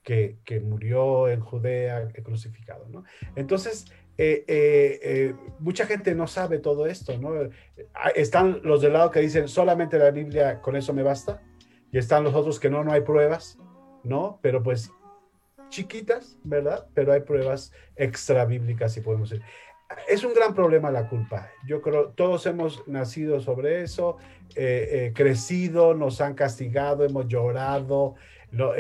que, 0.02 0.40
murió 0.64 1.28
en 1.28 1.42
Judea 1.42 2.12
crucificado, 2.24 2.88
¿no? 2.90 3.04
Entonces, 3.36 3.86
eh, 4.18 4.44
eh, 4.48 5.00
eh, 5.04 5.36
mucha 5.60 5.86
gente 5.86 6.16
no 6.16 6.26
sabe 6.26 6.58
todo 6.58 6.88
esto, 6.88 7.20
¿no? 7.20 7.34
Están 8.16 8.62
los 8.64 8.82
del 8.82 8.94
lado 8.94 9.12
que 9.12 9.20
dicen 9.20 9.48
solamente 9.48 10.00
la 10.00 10.10
Biblia, 10.10 10.60
con 10.60 10.76
eso 10.76 10.92
me 10.92 11.04
basta, 11.04 11.40
y 11.92 12.00
están 12.00 12.24
los 12.24 12.34
otros 12.34 12.60
que 12.60 12.72
no, 12.72 12.84
no 12.84 12.92
hay 12.92 13.02
pruebas, 13.02 13.60
¿no? 14.04 14.40
Pero 14.42 14.64
pues 14.64 14.92
chiquitas, 15.72 16.38
¿verdad? 16.44 16.88
Pero 16.94 17.14
hay 17.14 17.22
pruebas 17.22 17.74
extra 17.96 18.46
bíblicas, 18.46 18.94
si 18.94 19.02
podemos 19.02 19.32
decir. 19.32 19.44
Es 20.08 20.24
un 20.24 20.34
gran 20.34 20.54
problema 20.54 20.92
la 20.92 21.10
culpa. 21.10 21.50
Yo 21.66 21.82
creo, 21.82 22.10
todos 22.10 22.46
hemos 22.46 22.88
nacido 22.88 23.42
sobre 23.42 23.82
eso, 23.82 24.18
crecido, 25.14 25.96
nos 25.96 26.22
han 26.22 26.34
castigado, 26.34 27.04
hemos 27.04 27.28
llorado, 27.28 28.16
lo, 28.52 28.74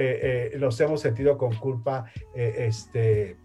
los 0.53 0.79
hemos 0.79 1.01
sentido 1.01 1.37
con 1.37 1.55
culpa, 1.55 2.05
este 2.33 3.37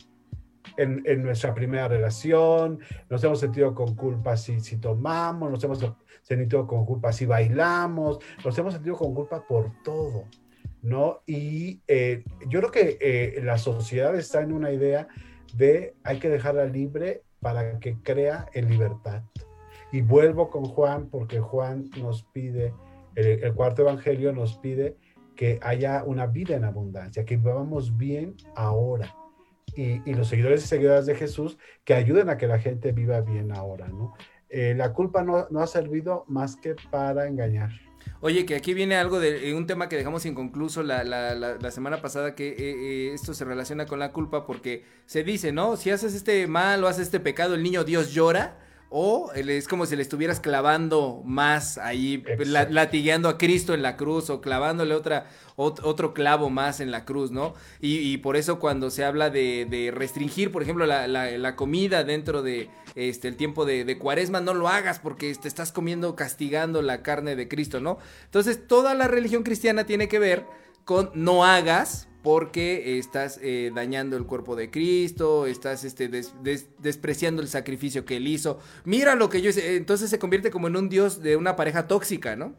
en, 0.77 1.23
nuestra 1.23 1.55
primera 1.55 1.89
relación, 1.89 2.81
nos 3.09 3.23
hemos 3.25 3.41
sentido 3.41 3.75
con 3.75 3.95
culpa 3.95 4.37
si, 4.37 4.61
si 4.61 4.77
tomamos, 4.79 5.51
nos 5.51 5.63
hemos 5.65 5.85
sentido 6.23 6.67
con 6.67 6.85
culpa 6.85 7.13
si 7.13 7.27
bailamos, 7.27 8.19
nos 8.45 8.59
hemos 8.59 8.75
sentido 8.75 8.97
con 8.97 9.15
culpa 9.15 9.47
por 9.47 9.71
todo, 9.83 10.25
¿no? 10.87 11.23
Y 11.27 11.83
eh, 11.89 12.23
yo 12.49 12.61
creo 12.61 12.71
que 12.71 12.99
eh, 13.01 13.41
la 13.43 13.59
sociedad 13.59 14.15
está 14.15 14.41
en 14.41 14.53
una 14.53 14.71
idea 14.71 15.09
de 15.55 15.95
hay 16.05 16.21
que 16.21 16.29
dejarla 16.29 16.65
libre 16.67 17.23
para 17.41 17.81
que 17.81 17.97
crea 18.03 18.47
en 18.55 18.71
libertad. 18.71 19.23
Y 19.91 20.03
vuelvo 20.03 20.49
con 20.49 20.65
Juan 20.65 21.09
porque 21.11 21.41
Juan 21.41 21.91
nos 21.99 22.23
pide, 22.23 22.73
el, 23.17 23.53
cuarto 23.55 23.83
evangelio 23.83 24.33
nos 24.33 24.59
pide 24.59 24.97
que 25.35 25.59
haya 25.61 26.05
una 26.05 26.27
vida 26.27 26.55
en 26.55 26.65
abundancia, 26.65 27.25
que 27.25 27.37
vivamos 27.37 27.97
bien 27.97 28.37
ahora 28.55 29.13
y, 29.75 30.15
los 30.15 30.29
seguidores 30.29 30.65
y 30.65 30.69
seguidoras 30.69 31.07
de 31.07 31.17
Jesús 31.17 31.59
que 31.85 31.95
ayuden 31.95 32.31
a 32.31 32.37
que 32.37 32.47
la 32.47 32.59
gente 32.59 32.93
viva 32.93 33.21
bien 33.21 33.53
ahora, 33.53 33.89
¿no? 33.89 34.15
Eh, 34.49 34.75
la 34.77 34.93
culpa 34.93 35.25
no, 35.25 35.49
no, 35.51 35.61
ha 35.61 35.67
servido 35.67 36.25
más 36.29 36.55
que 36.55 36.77
para 36.91 37.27
engañar. 37.27 37.71
Oye, 38.21 38.47
que 38.47 38.57
aquí 38.57 38.75
viene 38.75 38.97
algo 38.97 39.21
de 39.21 39.51
eh, 39.51 39.55
un 39.55 39.67
tema 39.67 39.89
que 39.89 39.97
dejamos 39.97 40.25
inconcluso 40.27 40.83
la, 40.83 41.05
la, 41.05 41.35
la, 41.35 41.71
semana 41.71 42.01
pasada, 42.01 42.35
que 42.35 42.49
eh, 42.59 43.13
esto 43.13 43.35
se 43.35 43.45
relaciona 43.45 43.87
con 43.87 43.99
la 43.99 44.13
culpa 44.13 44.47
porque 44.47 44.85
se 45.07 45.23
dice, 45.23 45.53
¿no? 45.53 45.77
Si 45.77 45.91
haces 45.91 46.15
este 46.15 46.47
mal 46.47 46.83
o 46.83 46.89
haces 46.89 47.03
este 47.03 47.21
pecado, 47.21 47.55
el 47.55 47.63
niño 47.63 47.85
Dios 47.85 48.13
llora. 48.13 48.59
O 48.89 49.33
es 49.35 49.67
como 49.67 49.85
si 49.85 49.97
le 49.97 50.03
estuvieras 50.03 50.39
clavando 50.39 51.23
más 51.25 51.77
ahí, 51.77 52.23
latigueando 52.39 53.29
a 53.29 53.37
Cristo 53.37 53.75
en 53.75 53.83
la 53.83 53.97
cruz 53.97 54.31
o 54.31 54.41
clavándole 54.41 54.95
otra, 54.95 55.29
otro 55.57 56.15
clavo 56.15 56.51
más 56.51 56.79
en 56.79 56.93
la 56.93 57.05
cruz, 57.05 57.33
¿no? 57.33 57.55
Y, 57.81 58.19
por 58.19 58.37
eso 58.37 58.61
cuando 58.61 58.91
se 58.91 59.05
habla 59.05 59.29
de, 59.29 59.93
restringir, 59.93 60.53
por 60.53 60.63
ejemplo, 60.63 60.87
la, 60.87 61.57
comida 61.57 62.05
dentro 62.05 62.43
de 62.43 62.71
este, 62.95 63.27
el 63.27 63.37
tiempo 63.37 63.65
de, 63.65 63.99
cuaresma, 63.99 64.41
no 64.41 64.55
lo 64.55 64.69
hagas 64.69 65.01
porque 65.01 65.35
te 65.35 65.49
estás 65.49 65.73
comiendo, 65.73 66.15
castigando 66.15 66.81
la 66.81 67.03
carne 67.03 67.35
de 67.35 67.49
Cristo, 67.49 67.81
¿no? 67.81 67.99
Entonces, 68.25 68.69
toda 68.69 68.95
la 68.95 69.09
religión 69.09 69.43
cristiana 69.43 69.85
tiene 69.85 70.09
que 70.09 70.21
ver 70.21 70.47
con 70.85 71.11
no 71.15 71.45
hagas 71.45 72.07
porque 72.27 72.99
estás 72.99 73.39
eh, 73.41 73.71
dañando 73.73 74.17
el 74.17 74.25
cuerpo 74.25 74.57
de 74.57 74.69
Cristo, 74.69 75.47
estás 75.47 75.85
este, 75.85 76.11
despreciando 76.81 77.41
el 77.41 77.47
sacrificio 77.47 78.05
que 78.05 78.17
él 78.17 78.27
hizo. 78.27 78.59
Mira 78.85 79.15
lo 79.15 79.31
que 79.31 79.41
yo 79.43 79.51
hice. 79.51 79.77
Entonces 79.77 80.11
se 80.11 80.19
convierte 80.19 80.51
como 80.51 80.67
en 80.67 80.75
un 80.75 80.89
dios 80.89 81.23
de 81.23 81.37
una 81.37 81.55
pareja 81.55 81.87
tóxica, 81.87 82.35
¿no? 82.35 82.57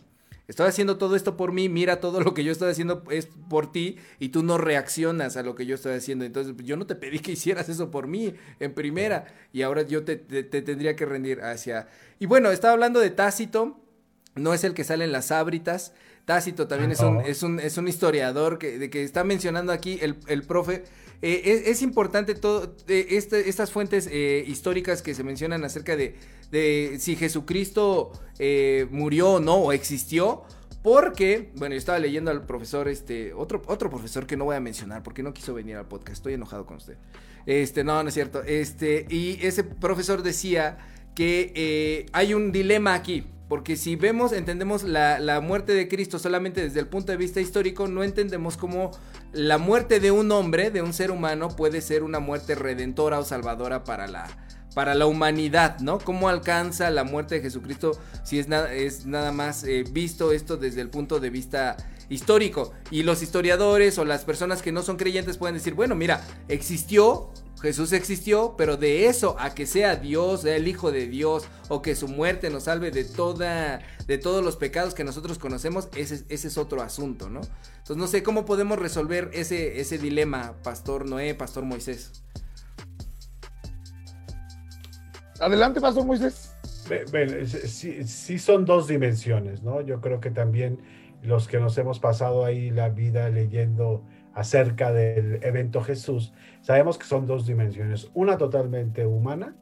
Estoy 0.48 0.68
haciendo 0.68 0.98
todo 0.98 1.18
esto 1.18 1.36
por 1.36 1.52
mí, 1.52 1.68
mira 1.68 2.00
todo 2.00 2.22
lo 2.22 2.34
que 2.34 2.46
yo 2.46 2.54
estoy 2.54 2.72
haciendo 2.72 3.04
es 3.12 3.28
por 3.50 3.70
ti 3.70 3.98
y 4.20 4.30
tú 4.30 4.42
no 4.42 4.58
reaccionas 4.58 5.36
a 5.36 5.44
lo 5.44 5.54
que 5.54 5.66
yo 5.66 5.76
estoy 5.76 5.96
haciendo. 5.96 6.24
Entonces 6.24 6.56
yo 6.64 6.78
no 6.78 6.88
te 6.88 6.96
pedí 6.96 7.20
que 7.20 7.32
hicieras 7.34 7.68
eso 7.68 7.92
por 7.92 8.08
mí 8.08 8.36
en 8.62 8.74
primera 8.74 9.26
y 9.52 9.64
ahora 9.64 9.82
yo 9.82 10.06
te, 10.06 10.16
tendría 10.16 10.96
que 10.96 11.06
rendir 11.06 11.42
hacia... 11.42 11.90
Y 12.20 12.26
bueno, 12.26 12.52
estaba 12.52 12.72
hablando 12.72 13.02
de 13.02 13.10
Tácito, 13.10 13.78
no 14.36 14.54
es 14.54 14.64
el 14.64 14.74
que 14.74 14.86
sale 14.86 15.04
en 15.04 15.12
las 15.12 15.34
ábritas. 15.34 15.92
Tácito 16.28 16.68
también 16.68 16.92
es, 16.92 17.00
un, 17.00 17.22
es, 17.22 17.42
un, 17.42 17.58
es 17.58 17.78
un 17.78 17.88
historiador 17.88 18.58
que, 18.58 18.78
de 18.78 18.90
que 18.90 19.02
está 19.02 19.24
mencionando 19.24 19.72
aquí 19.72 19.98
el, 20.02 20.18
el 20.28 20.44
profe. 20.44 20.84
Eh, 21.22 21.64
es, 21.68 21.82
importante 21.82 22.36
todo 22.36 22.76
eh, 22.90 23.08
este, 23.12 23.48
estas 23.48 23.72
fuentes 23.72 24.10
eh, 24.12 24.44
históricas 24.46 25.02
que 25.02 25.14
se 25.14 25.24
mencionan 25.24 25.64
acerca 25.64 25.96
de, 25.96 26.18
de 26.52 26.98
si 27.00 27.16
Jesucristo 27.16 28.12
murió 28.92 29.36
o 29.36 29.40
no, 29.40 29.56
o 29.56 29.72
existió. 29.72 30.44
Porque, 30.84 31.54
bueno, 31.56 31.76
yo 31.76 31.80
estaba 31.80 31.98
leyendo 31.98 32.30
al 32.30 32.46
profesor, 32.46 32.90
este, 32.90 33.34
otro, 33.34 33.62
otro 33.68 33.90
profesor 33.90 34.28
que 34.28 34.36
no 34.36 34.44
voy 34.44 34.58
a 34.58 34.60
mencionar 34.60 35.04
porque 35.04 35.24
no 35.24 35.34
quiso 35.34 35.54
venir 35.54 35.78
al 35.78 35.88
podcast, 35.88 36.18
estoy 36.18 36.34
enojado 36.34 36.66
con 36.66 36.76
usted. 36.76 36.98
Este, 37.46 37.86
no, 37.86 38.04
no 38.04 38.10
es 38.10 38.14
cierto. 38.14 38.44
Este, 38.44 39.06
y 39.10 39.40
ese 39.46 39.64
profesor 39.64 40.24
decía 40.24 40.78
que 41.16 42.06
hay 42.12 42.34
un 42.34 42.52
dilema 42.52 42.96
aquí. 42.96 43.24
Porque 43.48 43.78
si 43.78 43.96
vemos, 43.96 44.34
entendemos 44.34 44.84
la, 44.84 45.40
muerte 45.42 45.74
de 45.74 45.88
Cristo 45.88 46.20
solamente 46.20 46.62
desde 46.62 46.82
el 46.82 46.88
punto 46.88 47.12
de 47.12 47.18
vista 47.18 47.40
histórico, 47.40 47.88
no 47.88 48.04
entendemos 48.04 48.58
cómo 48.58 48.92
la 49.32 49.58
muerte 49.58 50.00
de 50.00 50.12
un 50.12 50.32
hombre, 50.32 50.70
de 50.70 50.82
un 50.82 50.94
ser 50.94 51.12
humano, 51.12 51.56
puede 51.56 51.82
ser 51.82 52.04
una 52.04 52.20
muerte 52.20 52.56
redentora 52.56 53.20
o 53.20 53.24
salvadora 53.24 53.86
para 53.86 54.08
la, 54.08 54.28
para 54.76 54.96
la 54.96 55.06
humanidad, 55.06 55.80
¿no? 55.80 55.98
¿Cómo 56.00 56.28
alcanza 56.28 56.90
la 56.90 57.06
muerte 57.06 57.36
de 57.36 57.42
Jesucristo 57.42 57.98
si 58.24 58.38
es, 58.40 58.48
es 58.72 59.06
nada 59.06 59.32
más 59.32 59.64
eh, 59.64 59.86
visto 59.90 60.34
esto 60.34 60.58
desde 60.58 60.82
el 60.82 60.90
punto 60.90 61.22
de 61.22 61.30
vista 61.30 61.78
histórico? 62.10 62.74
Y 62.92 63.04
los 63.04 63.22
historiadores 63.22 63.98
o 63.98 64.06
las 64.06 64.26
personas 64.26 64.62
que 64.62 64.72
no 64.72 64.82
son 64.82 64.98
creyentes 64.98 65.38
pueden 65.38 65.56
decir, 65.56 65.74
bueno, 65.74 65.96
mira, 65.96 66.26
existió, 66.48 67.32
Jesús 67.62 67.92
existió, 67.94 68.56
pero 68.58 68.78
de 68.78 69.08
eso 69.08 69.36
a 69.40 69.56
que 69.56 69.66
sea 69.66 69.96
Dios, 69.96 70.42
sea 70.42 70.56
el 70.56 70.68
Hijo 70.68 70.92
de 70.92 71.08
Dios, 71.08 71.48
o 71.70 71.82
que 71.82 71.96
su 71.96 72.08
muerte 72.08 72.50
nos 72.50 72.64
salve 72.64 72.92
de 72.92 73.04
toda, 73.04 73.82
de 74.06 74.18
todos 74.18 74.44
los 74.44 74.58
pecados 74.58 74.94
que 74.94 75.04
nosotros 75.04 75.40
conocemos, 75.40 75.90
ese, 75.96 76.24
ese 76.30 76.48
es 76.48 76.58
otro 76.58 76.82
asunto, 76.82 77.30
¿no? 77.30 77.42
Entonces 77.78 77.98
no 77.98 78.08
sé 78.08 78.22
cómo 78.22 78.46
podemos 78.46 78.78
resolver 78.78 79.30
ese, 79.34 79.80
ese 79.80 79.98
dilema, 79.98 80.54
Pastor 80.64 81.10
Noé, 81.10 81.34
Pastor 81.34 81.64
Moisés. 81.64 82.24
Adelante, 85.40 85.82
Pastor 85.82 86.06
Moisés. 86.06 86.54
sí, 87.66 88.04
sí 88.04 88.40
son 88.40 88.66
dos 88.66 88.88
dimensiones, 88.88 89.64
¿no? 89.64 89.82
Yo 89.82 90.00
creo 90.02 90.20
que 90.20 90.32
también 90.32 90.80
los 91.22 91.48
que 91.48 91.60
nos 91.60 91.78
hemos 91.78 92.00
pasado 92.00 92.46
ahí 92.46 92.70
la 92.70 92.90
vida 92.90 93.30
leyendo 93.30 94.04
acerca 94.34 94.92
del 94.92 95.44
evento 95.44 95.82
Jesús, 95.82 96.34
sabemos 96.62 96.98
que 96.98 97.06
son 97.06 97.26
dos 97.26 97.46
dimensiones. 97.48 98.10
Una 98.14 98.38
totalmente 98.38 99.06
humana, 99.06 99.56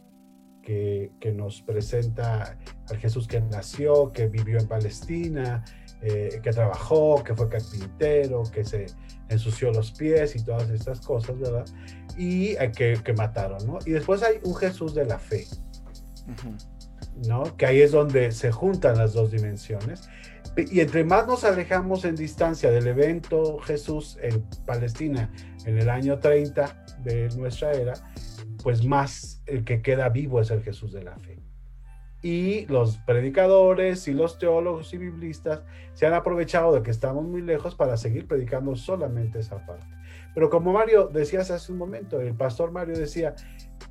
que, 0.66 1.34
nos 1.34 1.62
presenta 1.62 2.58
al 2.89 2.97
Jesús 2.97 3.28
que 3.28 3.39
nació, 3.39 4.12
que 4.12 4.28
vivió 4.28 4.60
en 4.60 4.68
Palestina, 4.68 5.64
eh, 6.01 6.39
que 6.41 6.51
trabajó, 6.51 7.24
que 7.24 7.36
fue 7.36 7.47
carpintero, 7.47 8.43
que 8.51 8.66
se 8.66 8.88
ensució 9.30 9.72
los 9.72 9.91
pies 9.91 10.36
y 10.36 10.43
todas 10.43 10.70
estas 10.70 10.99
cosas, 11.01 11.39
¿verdad? 11.39 11.66
Y 12.18 12.51
eh, 12.58 12.72
que, 12.76 12.99
que, 13.03 13.14
mataron, 13.14 13.66
¿no? 13.66 13.80
Y 13.86 13.91
después 13.91 14.24
hay 14.24 14.39
un 14.43 14.56
Jesús 14.56 14.95
de 14.95 15.06
la 15.06 15.20
fe, 15.20 15.45
¿no? 17.28 17.56
Que 17.58 17.68
ahí 17.68 17.82
es 17.82 17.91
donde 17.91 18.32
se 18.32 18.51
juntan 18.51 18.97
las 18.97 19.14
dos 19.14 19.32
dimensiones. 19.32 20.10
Y 20.58 20.80
entre 20.80 21.03
más 21.03 21.28
nos 21.28 21.43
alejamos 21.43 22.06
en 22.06 22.16
distancia 22.16 22.72
del 22.72 22.88
evento 22.88 23.60
Jesús 23.60 24.18
en 24.22 24.41
Palestina 24.66 25.30
en 25.66 25.78
el 25.78 25.89
año 25.89 26.20
30 26.20 26.86
de 27.03 27.30
nuestra 27.36 27.74
era, 27.74 27.93
pues 28.64 28.86
más 28.86 29.41
el 29.47 29.66
que 29.66 29.82
queda 29.82 30.08
vivo 30.10 30.39
es 30.39 30.51
el 30.51 30.64
Jesús 30.64 30.93
de 30.93 31.03
la 31.03 31.18
fe. 31.18 31.39
Y 32.22 32.66
los 32.68 32.97
predicadores 32.99 34.08
y 34.08 34.14
los 34.14 34.39
teólogos 34.39 34.93
y 34.93 34.97
biblistas 34.97 35.64
se 35.93 36.08
han 36.08 36.14
aprovechado 36.14 36.74
de 36.74 36.82
que 36.82 36.91
estamos 36.91 37.26
muy 37.26 37.41
lejos 37.41 37.76
para 37.76 37.97
seguir 37.97 38.26
predicando 38.26 38.76
solamente 38.76 39.39
esa 39.39 39.64
parte. 39.66 39.86
Pero 40.34 40.49
como 40.49 40.74
Mario 40.74 41.08
decías 41.08 41.51
hace 41.51 41.72
un 41.72 41.78
momento, 41.78 42.20
el 42.20 42.34
pastor 42.34 42.72
Mario 42.72 42.97
decía, 42.97 43.36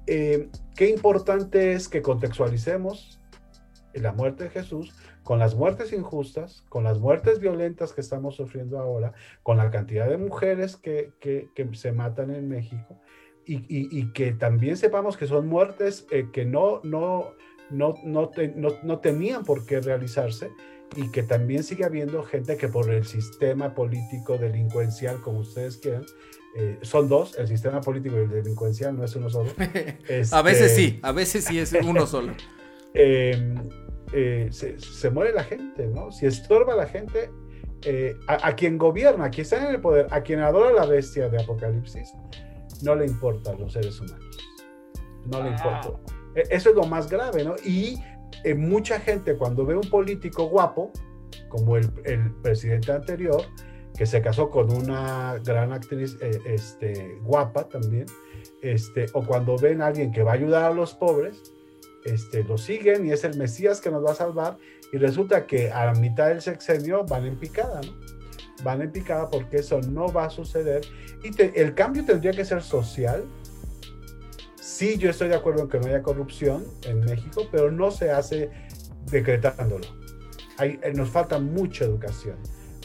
eh, 0.06 0.48
qué 0.74 0.88
importante 0.88 1.74
es 1.74 1.88
que 1.88 2.02
contextualicemos 2.02 3.20
la 3.94 4.12
muerte 4.12 4.44
de 4.44 4.50
Jesús 4.50 4.92
con 5.24 5.38
las 5.38 5.54
muertes 5.54 5.92
injustas, 5.92 6.64
con 6.68 6.84
las 6.84 6.98
muertes 7.00 7.40
violentas 7.40 7.92
que 7.92 8.02
estamos 8.02 8.36
sufriendo 8.36 8.78
ahora, 8.78 9.14
con 9.42 9.56
la 9.56 9.70
cantidad 9.70 10.08
de 10.08 10.18
mujeres 10.18 10.76
que, 10.76 11.12
se 11.72 11.92
matan 11.92 12.30
en 12.30 12.48
México 12.48 13.00
y, 13.46 14.12
que 14.12 14.32
también 14.32 14.76
sepamos 14.76 15.16
que 15.16 15.26
son 15.26 15.48
muertes 15.48 16.06
eh, 16.10 16.28
que 16.32 16.44
no, 16.44 16.80
no, 16.84 17.32
no, 17.70 17.94
no, 18.04 18.30
no, 18.82 18.98
tenían 18.98 19.44
por 19.44 19.66
qué 19.66 19.80
realizarse 19.80 20.50
y 20.94 21.10
que 21.10 21.22
también 21.22 21.64
sigue 21.64 21.84
habiendo 21.84 22.22
gente 22.22 22.56
que 22.56 22.68
por 22.68 22.90
el 22.90 23.04
sistema 23.04 23.74
político 23.74 24.38
delincuencial, 24.38 25.20
como 25.22 25.40
ustedes 25.40 25.78
quieran, 25.78 26.04
eh, 26.56 26.78
son 26.82 27.08
dos, 27.08 27.36
el 27.38 27.48
sistema 27.48 27.80
político 27.80 28.16
y 28.16 28.20
el 28.20 28.30
delincuencial 28.30 28.96
no 28.96 29.04
es 29.04 29.16
uno 29.16 29.28
solo. 29.30 29.50
a 30.32 30.42
veces 30.42 30.70
este, 30.70 30.76
sí, 30.76 31.00
a 31.02 31.12
veces 31.12 31.44
sí 31.44 31.58
es 31.58 31.72
uno 31.72 32.06
solo. 32.06 32.32
Em, 32.96 33.56
eh, 34.14 34.48
se, 34.50 35.10
muere 35.10 35.32
la 35.32 35.42
gente, 35.42 35.88
¿no? 35.88 36.12
Si 36.12 36.26
estorba 36.26 36.76
la 36.76 36.86
gente, 36.86 37.30
eh, 37.82 38.16
a, 38.28 38.54
quien 38.54 38.78
gobierna, 38.78 39.26
a 39.26 39.30
quien 39.30 39.42
está 39.42 39.68
en 39.68 39.74
el 39.74 39.80
poder, 39.80 40.06
a 40.10 40.22
quien 40.22 40.40
adora 40.40 40.72
la 40.72 40.86
bestia 40.86 41.28
de 41.28 41.42
Apocalipsis, 41.42 42.14
no 42.82 42.94
le 42.94 43.06
importa 43.06 43.50
a 43.50 43.54
los 43.54 43.72
seres 43.72 44.00
humanos. 44.00 44.38
No 45.26 45.42
le 45.42 45.50
importa. 45.50 45.90
E, 46.34 46.42
eso 46.50 46.70
es 46.70 46.76
lo 46.76 46.84
más 46.84 47.10
grave, 47.10 47.44
¿no? 47.44 47.56
Y 47.64 48.00
eh, 48.44 48.54
mucha 48.54 49.00
gente 49.00 49.36
cuando 49.36 49.66
ve 49.66 49.74
un 49.74 49.90
político 49.90 50.48
guapo, 50.48 50.92
como 51.48 51.76
el, 51.76 51.90
presidente 52.42 52.92
anterior, 52.92 53.42
que 53.96 54.06
se 54.06 54.22
casó 54.22 54.48
con 54.48 54.72
una 54.72 55.38
gran 55.44 55.72
actriz 55.72 56.16
eh, 56.20 56.38
este, 56.46 57.18
guapa 57.22 57.68
también, 57.68 58.06
este, 58.62 59.06
o 59.12 59.24
cuando 59.24 59.56
ven 59.56 59.82
a 59.82 59.86
alguien 59.86 60.12
que 60.12 60.22
va 60.22 60.32
a 60.32 60.34
ayudar 60.34 60.64
a 60.64 60.74
los 60.74 60.94
pobres, 60.94 61.53
este, 62.05 62.44
lo 62.44 62.59
siguen 62.59 63.07
y 63.07 63.12
es 63.12 63.24
el 63.24 63.36
Mesías 63.36 63.80
que 63.80 63.90
nos 63.90 64.05
va 64.05 64.12
a 64.12 64.14
salvar 64.14 64.59
y 64.92 64.98
resulta 64.98 65.46
que 65.46 65.70
a 65.70 65.86
la 65.86 65.94
mitad 65.94 66.28
del 66.28 66.40
sexenio 66.40 67.05
van 67.05 67.26
en 67.26 67.38
picada, 67.38 67.80
¿no? 67.80 67.92
Van 68.62 68.82
en 68.82 68.92
picada 68.92 69.28
porque 69.30 69.59
eso 69.59 69.80
no 69.80 70.12
va 70.12 70.26
a 70.26 70.30
suceder 70.30 70.82
y 71.22 71.30
el 71.59 71.74
cambio 71.74 72.05
tendría 72.05 72.32
que 72.32 72.44
ser 72.44 72.62
social, 72.62 73.24
Sí, 74.74 74.96
yo 74.98 75.11
estoy 75.11 75.28
de 75.28 75.36
acuerdo 75.36 75.62
en 75.62 75.68
que 75.68 75.78
no 75.78 75.86
haya 75.86 76.02
corrupción 76.02 76.64
en 76.82 76.98
México, 77.00 77.46
pero 77.52 77.70
no 77.70 77.92
se 77.92 78.11
hace 78.11 78.50
decretándolo. 79.09 79.86
Hay, 80.59 80.80
eh, 80.82 80.92
nos 80.92 81.11
falta 81.11 81.38
mucha 81.38 81.84
educación, 81.84 82.38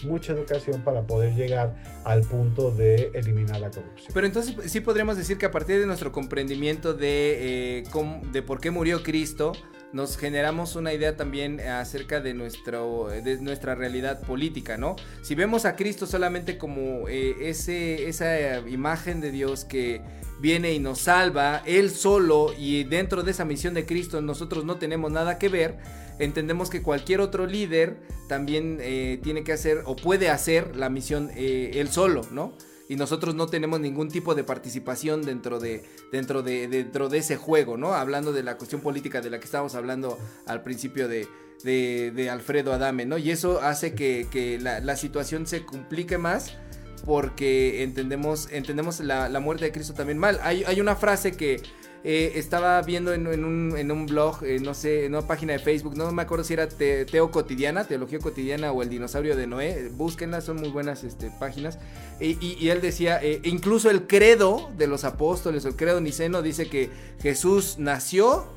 mucha 0.03 0.33
educación 0.33 0.81
para 0.81 1.05
poder 1.05 1.35
llegar 1.35 1.75
al 2.03 2.21
punto 2.21 2.71
de 2.71 3.11
eliminar 3.13 3.59
la 3.59 3.69
corrupción. 3.69 4.11
Pero 4.13 4.27
entonces 4.27 4.55
sí 4.71 4.79
podríamos 4.81 5.17
decir 5.17 5.37
que 5.37 5.45
a 5.45 5.51
partir 5.51 5.79
de 5.79 5.85
nuestro 5.85 6.11
comprendimiento 6.11 6.93
de, 6.93 7.79
eh, 7.79 7.83
de 8.31 8.41
por 8.41 8.59
qué 8.59 8.71
murió 8.71 9.03
Cristo, 9.03 9.53
nos 9.91 10.17
generamos 10.17 10.75
una 10.75 10.93
idea 10.93 11.15
también 11.15 11.59
acerca 11.59 12.21
de, 12.21 12.33
nuestro, 12.33 13.07
de 13.07 13.37
nuestra 13.41 13.75
realidad 13.75 14.21
política, 14.21 14.77
¿no? 14.77 14.95
Si 15.21 15.35
vemos 15.35 15.65
a 15.65 15.75
Cristo 15.75 16.05
solamente 16.05 16.57
como 16.57 17.07
eh, 17.07 17.49
ese, 17.49 18.07
esa 18.07 18.59
imagen 18.67 19.19
de 19.21 19.31
Dios 19.31 19.65
que 19.65 20.01
viene 20.39 20.73
y 20.73 20.79
nos 20.79 20.99
salva, 20.99 21.63
Él 21.65 21.89
solo, 21.89 22.53
y 22.57 22.83
dentro 22.83 23.23
de 23.23 23.31
esa 23.31 23.45
misión 23.45 23.73
de 23.73 23.85
Cristo 23.85 24.21
nosotros 24.21 24.63
no 24.63 24.77
tenemos 24.77 25.11
nada 25.11 25.37
que 25.37 25.49
ver, 25.49 25.77
entendemos 26.19 26.69
que 26.69 26.81
cualquier 26.81 27.21
otro 27.21 27.45
líder 27.45 27.97
también 28.27 28.77
eh, 28.81 29.19
tiene 29.23 29.43
que 29.43 29.53
hacer 29.53 29.81
o 29.85 29.95
puede 29.95 30.29
hacer 30.29 30.75
la 30.75 30.89
misión 30.89 31.31
eh, 31.35 31.71
él 31.75 31.89
solo, 31.89 32.21
¿no? 32.31 32.53
Y 32.89 32.95
nosotros 32.95 33.35
no 33.35 33.45
tenemos 33.47 33.79
ningún 33.79 34.09
tipo 34.09 34.33
de 34.33 34.43
participación 34.43 35.21
dentro 35.21 35.59
de, 35.59 35.85
dentro 36.11 36.41
de, 36.41 36.67
dentro 36.67 37.07
de 37.07 37.19
ese 37.19 37.37
juego, 37.37 37.77
¿no? 37.77 37.93
Hablando 37.93 38.33
de 38.33 38.41
la 38.41 38.57
cuestión 38.57 38.81
política 38.81 39.21
de 39.21 39.29
la 39.29 39.39
que 39.39 39.45
estábamos 39.45 39.75
hablando 39.75 40.17
al 40.47 40.63
principio 40.63 41.07
de, 41.07 41.27
de, 41.63 42.29
Alfredo 42.31 42.73
Adame, 42.73 43.05
¿no? 43.05 43.19
Y 43.19 43.29
eso 43.29 43.61
hace 43.61 43.93
que, 43.93 44.57
la, 44.59 44.95
situación 44.95 45.45
se 45.45 45.65
complique 45.65 46.17
más 46.17 46.57
porque 47.05 47.83
entendemos, 47.83 48.49
entendemos 48.51 48.99
la, 49.01 49.29
la, 49.29 49.39
muerte 49.39 49.65
de 49.65 49.71
Cristo 49.71 49.93
también 49.93 50.17
mal. 50.17 50.39
Hay, 50.41 50.63
hay 50.63 50.81
una 50.81 50.95
frase 50.95 51.33
que 51.33 51.61
eh, 52.03 52.33
estaba 52.35 52.81
viendo 52.81 53.13
en, 53.13 53.27
un, 53.27 54.05
blog, 54.05 54.43
eh, 54.45 54.59
no 54.61 54.73
sé, 54.73 55.05
en 55.05 55.15
una 55.15 55.27
página 55.27 55.53
de 55.53 55.59
Facebook, 55.59 55.97
no 55.97 56.09
me 56.13 56.21
acuerdo 56.21 56.45
si 56.45 56.53
era 56.53 56.67
Teo 56.69 57.29
Cotidiana, 57.29 57.83
Teología 57.85 58.19
Cotidiana 58.19 58.71
o 58.71 58.81
El 58.81 58.89
Dinosaurio 58.89 59.35
de 59.35 59.47
Noé, 59.47 59.89
búsquenlas, 59.91 60.45
son 60.45 60.57
muy 60.57 60.69
buenas 60.69 61.03
este, 61.03 61.29
páginas. 61.39 61.77
Y, 62.21 62.69
él 62.69 62.79
decía, 62.79 63.19
eh, 63.21 63.41
incluso 63.43 63.89
el 63.89 64.07
credo 64.07 64.71
de 64.77 64.87
los 64.87 65.03
apóstoles, 65.03 65.65
el 65.65 65.75
credo 65.75 65.99
niceno, 65.99 66.41
dice 66.41 66.69
que 66.69 66.89
Jesús 67.21 67.75
nació, 67.79 68.47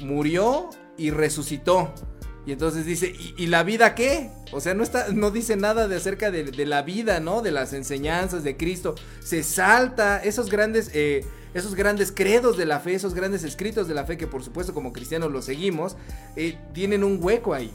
murió 0.00 0.70
y 0.96 1.10
resucitó. 1.10 1.92
Y 2.46 2.52
entonces 2.52 2.86
dice, 2.86 3.14
¿y, 3.36 3.46
la 3.48 3.64
vida 3.64 3.94
qué? 3.94 4.30
O 4.52 4.62
sea, 4.62 4.72
no, 4.72 4.82
está, 4.82 5.08
no 5.12 5.30
dice 5.30 5.56
nada 5.56 5.88
de 5.88 5.96
acerca 5.96 6.30
de, 6.30 6.64
la 6.64 6.80
vida, 6.80 7.20
¿no? 7.20 7.42
De 7.42 7.50
las 7.50 7.74
enseñanzas 7.74 8.42
de 8.44 8.56
Cristo. 8.56 8.94
Se 9.20 9.42
salta 9.42 10.22
esos 10.24 10.48
grandes, 10.48 10.90
esos 11.54 11.74
grandes 11.74 12.12
credos 12.12 12.56
de 12.56 12.66
la 12.66 12.80
fe, 12.80 12.94
esos 12.94 13.14
grandes 13.14 13.44
escritos 13.44 13.88
de 13.88 13.94
la 13.94 14.04
fe 14.04 14.16
que 14.16 14.26
por 14.26 14.42
supuesto 14.42 14.74
como 14.74 14.92
cristianos 14.92 15.30
los 15.32 15.44
seguimos, 15.44 15.96
eh, 16.36 16.58
tienen 16.72 17.04
un 17.04 17.18
hueco 17.22 17.54
ahí. 17.54 17.72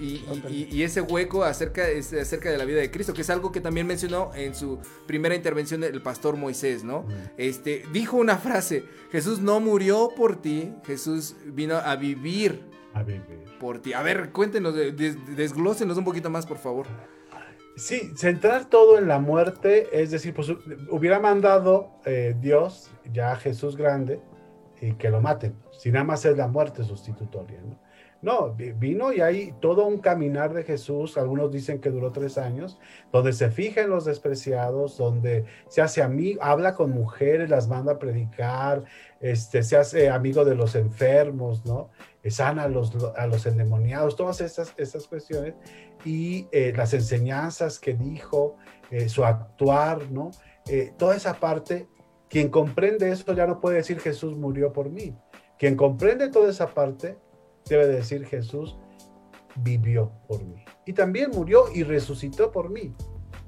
Y, 0.00 0.82
ese 0.82 1.02
hueco 1.02 1.44
acerca, 1.44 1.86
es 1.86 2.12
acerca 2.14 2.50
de 2.50 2.56
la 2.56 2.64
vida 2.64 2.80
de 2.80 2.90
Cristo, 2.90 3.12
que 3.12 3.20
es 3.20 3.28
algo 3.28 3.52
que 3.52 3.60
también 3.60 3.86
mencionó 3.86 4.30
en 4.34 4.54
su 4.54 4.78
primera 5.06 5.34
intervención 5.34 5.84
el 5.84 6.00
pastor 6.00 6.36
Moisés, 6.36 6.84
¿no? 6.84 7.04
Este, 7.36 7.84
dijo 7.92 8.16
una 8.16 8.38
frase, 8.38 8.84
Jesús 9.12 9.40
no 9.40 9.60
murió 9.60 10.08
por 10.16 10.40
ti, 10.40 10.72
Jesús 10.86 11.36
vino 11.44 11.76
a 11.76 11.96
vivir 11.96 12.62
a 12.94 13.04
Por 13.60 13.80
ti. 13.80 13.92
A 13.92 14.02
ver, 14.02 14.30
cuéntenos, 14.30 14.74
desglósenos 14.74 15.98
un 15.98 16.04
poquito 16.04 16.30
más, 16.30 16.46
por 16.46 16.58
favor. 16.58 16.86
Sí, 17.76 18.12
centrar 18.16 18.68
todo 18.68 18.98
en 18.98 19.08
la 19.08 19.18
muerte, 19.18 19.88
es 19.92 20.10
decir, 20.10 20.34
pues 20.34 20.50
hubiera 20.90 21.18
mandado 21.18 21.90
eh, 22.04 22.36
Dios 22.38 22.90
ya 23.12 23.32
a 23.32 23.36
Jesús 23.36 23.76
grande 23.76 24.20
y 24.80 24.94
que 24.94 25.10
lo 25.10 25.20
maten, 25.20 25.54
si 25.70 25.90
nada 25.90 26.04
más 26.04 26.24
es 26.24 26.36
la 26.36 26.48
muerte 26.48 26.84
sustitutoria, 26.84 27.60
¿no? 27.62 27.78
No, 28.22 28.54
vino 28.54 29.14
y 29.14 29.22
hay 29.22 29.54
todo 29.60 29.86
un 29.86 29.98
caminar 29.98 30.52
de 30.52 30.62
Jesús, 30.62 31.16
algunos 31.16 31.50
dicen 31.50 31.80
que 31.80 31.88
duró 31.88 32.12
tres 32.12 32.36
años, 32.36 32.78
donde 33.10 33.32
se 33.32 33.50
fija 33.50 33.80
en 33.80 33.88
los 33.88 34.04
despreciados, 34.04 34.98
donde 34.98 35.46
se 35.68 35.80
hace 35.80 36.02
amigo, 36.02 36.42
habla 36.42 36.74
con 36.74 36.90
mujeres, 36.90 37.48
las 37.48 37.66
manda 37.66 37.92
a 37.92 37.98
predicar, 37.98 38.84
este, 39.20 39.62
se 39.62 39.78
hace 39.78 40.10
amigo 40.10 40.44
de 40.44 40.54
los 40.54 40.74
enfermos, 40.74 41.64
¿no? 41.64 41.88
Sana 42.28 42.64
a 42.64 42.68
los, 42.68 42.92
a 43.16 43.26
los 43.26 43.46
endemoniados, 43.46 44.16
todas 44.16 44.40
estas, 44.40 44.74
estas 44.76 45.06
cuestiones 45.06 45.54
y 46.04 46.48
eh, 46.52 46.72
las 46.76 46.92
enseñanzas 46.92 47.78
que 47.78 47.94
dijo, 47.94 48.56
eh, 48.90 49.08
su 49.08 49.24
actuar, 49.24 50.10
¿no? 50.10 50.30
Eh, 50.66 50.92
toda 50.98 51.16
esa 51.16 51.34
parte, 51.34 51.88
quien 52.28 52.48
comprende 52.48 53.10
eso 53.10 53.32
ya 53.32 53.46
no 53.46 53.60
puede 53.60 53.76
decir 53.76 54.00
Jesús 54.00 54.36
murió 54.36 54.72
por 54.72 54.90
mí. 54.90 55.16
Quien 55.58 55.76
comprende 55.76 56.28
toda 56.28 56.50
esa 56.50 56.74
parte 56.74 57.18
debe 57.68 57.86
decir 57.86 58.26
Jesús 58.26 58.76
vivió 59.56 60.12
por 60.26 60.42
mí. 60.44 60.64
Y 60.86 60.92
también 60.92 61.30
murió 61.30 61.66
y 61.72 61.82
resucitó 61.82 62.50
por 62.50 62.70
mí. 62.70 62.94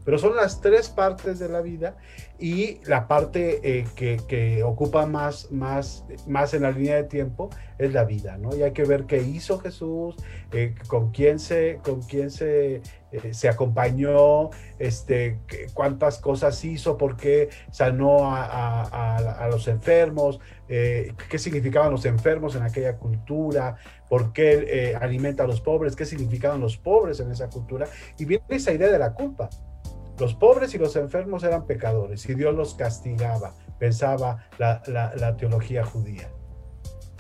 Pero 0.05 0.19
son 0.19 0.37
las 0.37 0.61
tres 0.61 0.89
partes 0.89 1.39
de 1.39 1.49
la 1.49 1.61
vida 1.61 1.97
y 2.43 2.81
la 2.87 3.07
parte 3.07 3.61
eh, 3.63 3.87
que, 3.95 4.65
ocupa 4.65 5.07
más, 5.07 5.53
más, 5.53 6.05
más 6.27 6.53
en 6.55 6.63
la 6.63 6.73
línea 6.73 6.97
de 6.97 7.05
tiempo 7.05 7.51
es 7.79 7.93
la 7.93 8.05
vida, 8.05 8.37
¿no? 8.37 8.55
Y 8.57 8.65
hay 8.65 8.73
que 8.73 8.83
ver 8.83 9.05
qué 9.05 9.23
hizo 9.23 9.61
Jesús, 9.61 10.17
eh, 10.51 10.75
con 10.89 11.13
quién 11.13 11.39
se, 11.39 11.79
con 11.85 12.03
quién 12.03 12.33
se, 12.33 12.83
eh, 13.13 13.33
se 13.33 13.49
acompañó, 13.49 14.51
este, 14.81 15.39
cuántas 15.73 16.19
cosas 16.19 16.65
hizo, 16.65 16.99
por 16.99 17.17
qué 17.17 17.49
sanó 17.71 18.35
a, 18.35 19.49
los 19.49 19.69
enfermos, 19.69 20.41
qué 20.67 21.39
significaban 21.39 21.93
los 21.93 22.07
enfermos 22.07 22.57
en 22.57 22.63
aquella 22.63 22.97
cultura, 22.97 23.77
por 24.09 24.33
qué 24.33 24.97
alimenta 24.99 25.45
a 25.45 25.47
los 25.47 25.61
pobres, 25.61 25.95
qué 25.95 26.07
significaban 26.07 26.61
los 26.61 26.77
pobres 26.79 27.21
en 27.21 27.31
esa 27.31 27.51
cultura. 27.51 27.87
Y 28.19 28.25
viene 28.25 28.45
esa 28.49 28.73
idea 28.73 28.91
de 28.91 28.99
la 28.99 29.13
culpa. 29.13 29.51
Los 30.19 30.35
pobres 30.35 30.75
y 30.75 30.79
los 30.79 30.95
enfermos 30.97 31.43
eran 31.43 31.67
pecadores 31.67 32.29
y 32.29 32.35
Dios 32.35 32.55
los 32.55 32.75
castigaba, 32.75 33.55
pensaba 33.79 34.49
la, 34.59 35.37
teología 35.37 35.85
judía. 35.85 36.29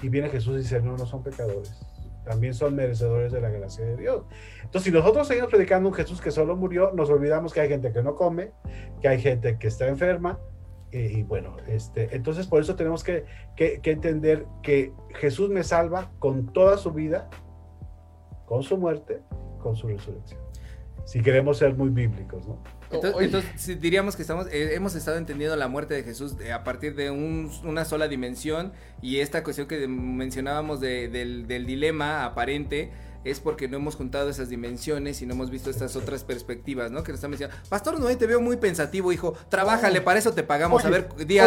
Y 0.03 0.09
viene 0.09 0.29
Jesús 0.29 0.55
y 0.55 0.59
dice, 0.59 0.81
no, 0.83 0.97
no 0.97 1.07
son 1.07 1.23
pecadores, 1.23 1.81
también 2.25 2.55
son 2.55 2.75
merecedores 2.75 3.33
de 3.33 3.41
la 3.41 3.51
gracia 3.51 3.85
de 3.85 3.97
Dios. 3.97 4.25
Entonces, 4.57 4.85
si 4.85 4.91
nosotros 4.91 5.27
seguimos 5.27 5.51
predicando 5.51 5.89
un 5.89 5.95
Jesús 5.95 6.21
que 6.21 6.31
solo 6.31 6.57
murió, 6.57 6.93
nos 6.93 7.09
olvidamos 7.09 7.53
que 7.53 7.61
hay 7.61 7.69
gente 7.69 7.93
que 7.93 8.03
no 8.03 8.15
come, 8.15 8.53
que 9.01 9.09
hay 9.09 9.21
gente 9.21 9.59
que 9.59 9.69
está 9.69 9.89
enferma. 9.89 10.39
Y, 10.91 11.23
bueno, 11.23 11.57
este, 11.69 12.15
entonces 12.15 12.47
por 12.47 12.61
eso 12.61 12.77
tenemos 12.77 13.03
que, 13.03 13.25
que 13.57 13.81
entender 13.85 14.45
que 14.63 14.93
Jesús 15.15 15.49
me 15.49 15.65
salva 15.65 16.11
con 16.19 16.53
toda 16.53 16.77
su 16.77 16.93
vida, 16.93 17.31
con 18.45 18.63
su 18.63 18.77
muerte, 18.77 19.23
con 19.59 19.75
su 19.75 19.89
resurrección. 19.89 20.41
Si 21.05 21.23
queremos 21.23 21.59
ser 21.59 21.75
muy 21.75 21.89
bíblicos, 21.89 22.47
¿no? 22.47 22.59
Entonces, 23.21 23.81
diríamos 23.81 24.17
que 24.17 24.23
estamos, 24.23 24.47
eh, 24.49 24.75
hemos 24.75 24.95
estado 24.95 25.17
entendiendo 25.17 25.57
la 25.57 25.69
muerte 25.69 25.95
de 25.95 26.03
Jesús 26.03 26.35
eh, 26.41 26.53
a 26.53 26.65
partir 26.65 26.95
de 26.95 27.11
una 27.11 27.85
sola 27.85 28.09
dimensión 28.09 28.73
y 29.01 29.19
esta 29.21 29.43
cuestión 29.43 29.67
que 29.67 29.87
mencionábamos 29.89 30.81
del, 30.81 31.47
dilema 31.47 32.25
aparente 32.25 32.91
es 33.25 33.39
porque 33.39 33.69
no 33.69 33.77
hemos 33.77 33.95
juntado 33.95 34.29
esas 34.29 34.49
dimensiones 34.49 35.23
y 35.23 35.27
no 35.27 35.35
hemos 35.35 35.51
visto 35.51 35.71
estas 35.71 35.95
otras 35.95 36.25
perspectivas, 36.25 36.91
¿no? 36.91 37.05
Que 37.05 37.13
nos 37.13 37.19
están 37.19 37.31
mencionando. 37.31 37.63
Pastor 37.69 38.01
Noé, 38.01 38.17
te 38.17 38.27
veo 38.27 38.41
muy 38.41 38.57
pensativo, 38.57 39.13
hijo. 39.13 39.35
Trabájale, 39.49 40.01
para 40.01 40.19
eso 40.19 40.33
te 40.33 40.43
pagamos. 40.43 40.85
a 40.85 40.91
ver, 40.91 41.09
di 41.27 41.39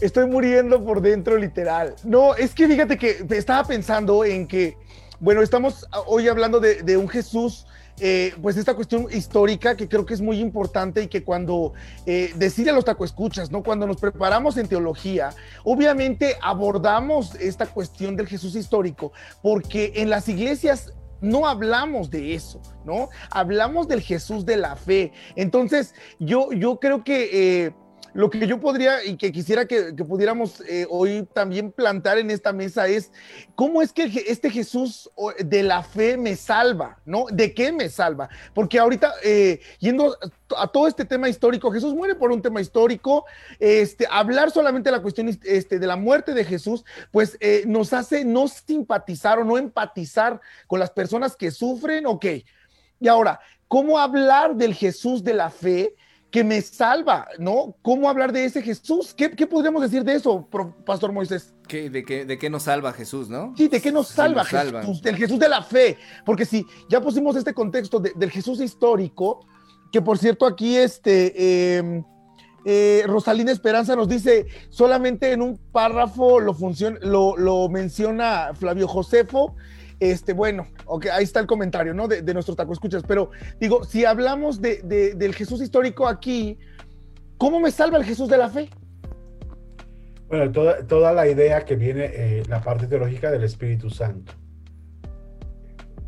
Estoy 0.00 0.26
muriendo 0.26 0.84
por 0.84 1.00
dentro, 1.00 1.36
literal. 1.36 1.96
No, 2.04 2.34
es 2.36 2.54
que 2.54 2.68
fíjate 2.68 2.96
que 2.96 3.26
estaba 3.30 3.66
pensando 3.66 4.24
en 4.24 4.46
que, 4.46 4.76
bueno, 5.18 5.42
estamos 5.42 5.86
hoy 6.06 6.28
hablando 6.28 6.60
de, 6.60 6.96
un 6.96 7.08
Jesús, 7.08 7.66
eh, 8.00 8.34
pues 8.40 8.56
esta 8.56 8.74
cuestión 8.74 9.06
histórica 9.10 9.76
que 9.76 9.88
creo 9.88 10.06
que 10.06 10.14
es 10.14 10.20
muy 10.20 10.40
importante 10.40 11.02
y 11.02 11.08
que 11.08 11.24
cuando 11.24 11.72
eh, 12.06 12.32
decide 12.36 12.72
los 12.72 12.84
tacoescuchas, 12.84 13.50
¿no? 13.50 13.62
Cuando 13.62 13.86
nos 13.86 13.98
preparamos 13.98 14.56
en 14.56 14.68
teología, 14.68 15.30
obviamente 15.64 16.36
abordamos 16.42 17.34
esta 17.36 17.66
cuestión 17.66 18.16
del 18.16 18.26
Jesús 18.26 18.54
histórico, 18.54 19.12
porque 19.42 19.92
en 19.96 20.10
las 20.10 20.28
iglesias 20.28 20.92
no 21.20 21.46
hablamos 21.46 22.10
de 22.10 22.34
eso, 22.34 22.60
¿no? 22.84 23.08
Hablamos 23.30 23.88
del 23.88 24.00
Jesús 24.00 24.46
de 24.46 24.56
la 24.56 24.76
fe. 24.76 25.12
Entonces, 25.36 25.94
yo, 26.18 26.52
yo 26.52 26.78
creo 26.78 27.04
que... 27.04 27.66
Eh, 27.66 27.72
lo 28.18 28.30
que 28.30 28.48
yo 28.48 28.58
podría 28.58 29.04
y 29.04 29.16
que 29.16 29.30
quisiera 29.30 29.66
que, 29.66 29.92
pudiéramos 29.92 30.60
eh, 30.62 30.88
hoy 30.90 31.24
también 31.32 31.70
plantar 31.70 32.18
en 32.18 32.32
esta 32.32 32.52
mesa 32.52 32.88
es 32.88 33.12
cómo 33.54 33.80
es 33.80 33.92
que 33.92 34.24
este 34.26 34.50
Jesús 34.50 35.08
de 35.38 35.62
la 35.62 35.84
fe 35.84 36.16
me 36.16 36.34
salva, 36.34 36.98
¿no? 37.04 37.26
¿De 37.30 37.54
qué 37.54 37.70
me 37.70 37.88
salva? 37.88 38.28
Porque 38.54 38.80
ahorita, 38.80 39.14
eh, 39.22 39.60
yendo 39.78 40.18
a 40.56 40.66
todo 40.66 40.88
este 40.88 41.04
tema 41.04 41.28
histórico, 41.28 41.70
Jesús 41.70 41.94
muere 41.94 42.16
por 42.16 42.32
un 42.32 42.42
tema 42.42 42.60
histórico, 42.60 43.24
este, 43.60 44.04
hablar 44.10 44.50
solamente 44.50 44.90
de 44.90 44.96
la 44.96 45.02
cuestión 45.02 45.28
este, 45.28 45.78
de 45.78 45.86
la 45.86 45.94
muerte 45.94 46.34
de 46.34 46.44
Jesús, 46.44 46.84
pues 47.12 47.36
eh, 47.38 47.62
nos 47.68 47.92
hace 47.92 48.24
no 48.24 48.48
simpatizar 48.48 49.38
o 49.38 49.44
no 49.44 49.58
empatizar 49.58 50.40
con 50.66 50.80
las 50.80 50.90
personas 50.90 51.36
que 51.36 51.52
sufren, 51.52 52.04
ok. 52.04 52.26
Y 52.98 53.06
ahora, 53.06 53.38
¿cómo 53.68 53.96
hablar 53.96 54.56
del 54.56 54.74
Jesús 54.74 55.22
de 55.22 55.34
la 55.34 55.50
fe? 55.50 55.94
Que 56.30 56.44
me 56.44 56.60
salva, 56.60 57.26
¿no? 57.38 57.74
¿Cómo 57.82 58.08
hablar 58.08 58.32
de 58.32 58.44
ese 58.44 58.60
Jesús? 58.60 59.14
¿Qué, 59.14 59.28
podríamos 59.46 59.80
decir 59.82 60.04
de 60.04 60.14
eso, 60.14 60.46
Pastor 60.84 61.12
Moisés? 61.12 61.54
de, 61.68 62.04
qué, 62.04 62.24
¿De 62.24 62.38
qué 62.38 62.50
nos 62.50 62.64
salva 62.64 62.92
Jesús, 62.92 63.28
no? 63.28 63.54
Sí, 63.56 63.68
¿de 63.68 63.80
qué 63.80 63.90
nos 63.90 64.08
salva, 64.08 64.44
Jesús? 64.44 65.00
Del 65.00 65.16
Jesús 65.16 65.38
de 65.38 65.48
la 65.48 65.62
fe. 65.62 65.96
Porque 66.26 66.44
si 66.44 66.66
ya 66.88 67.00
pusimos 67.00 67.36
este 67.36 67.54
contexto 67.54 67.98
del 67.98 68.30
Jesús 68.30 68.60
histórico, 68.60 69.46
que 69.90 70.02
por 70.02 70.18
cierto 70.18 70.46
aquí 70.46 70.76
este... 70.76 71.76
Em, 71.78 72.04
eh, 72.64 73.04
Rosalina 73.06 73.50
Esperanza 73.50 73.96
nos 73.96 74.08
dice, 74.08 74.46
solamente 74.68 75.32
en 75.32 75.40
un 75.40 75.56
párrafo 75.56 76.38
lo, 76.38 76.54
lo, 77.00 77.36
lo 77.36 77.68
menciona 77.70 78.50
Flavio 78.52 78.86
Josefo, 78.86 79.54
este, 80.00 80.32
bueno, 80.32 80.66
okay, 80.86 81.10
ahí 81.10 81.24
está 81.24 81.40
el 81.40 81.46
comentario, 81.46 81.94
¿no? 81.94 82.08
De, 82.08 82.22
nuestro 82.34 82.54
taco 82.54 82.72
escuchas. 82.72 83.02
Pero 83.06 83.30
digo, 83.60 83.84
si 83.84 84.04
hablamos 84.04 84.60
de, 84.60 84.82
del 85.16 85.34
Jesús 85.34 85.60
histórico 85.60 86.06
aquí, 86.06 86.58
¿cómo 87.36 87.60
me 87.60 87.70
salva 87.70 87.98
el 87.98 88.04
Jesús 88.04 88.28
de 88.28 88.38
la 88.38 88.48
fe? 88.48 88.68
Bueno, 90.28 90.52
toda, 90.52 90.86
toda 90.86 91.12
la 91.12 91.26
idea 91.26 91.64
que 91.64 91.74
viene, 91.74 92.10
eh, 92.12 92.42
la 92.48 92.60
parte 92.60 92.86
teológica 92.86 93.30
del 93.30 93.44
Espíritu 93.44 93.90
Santo. 93.90 94.34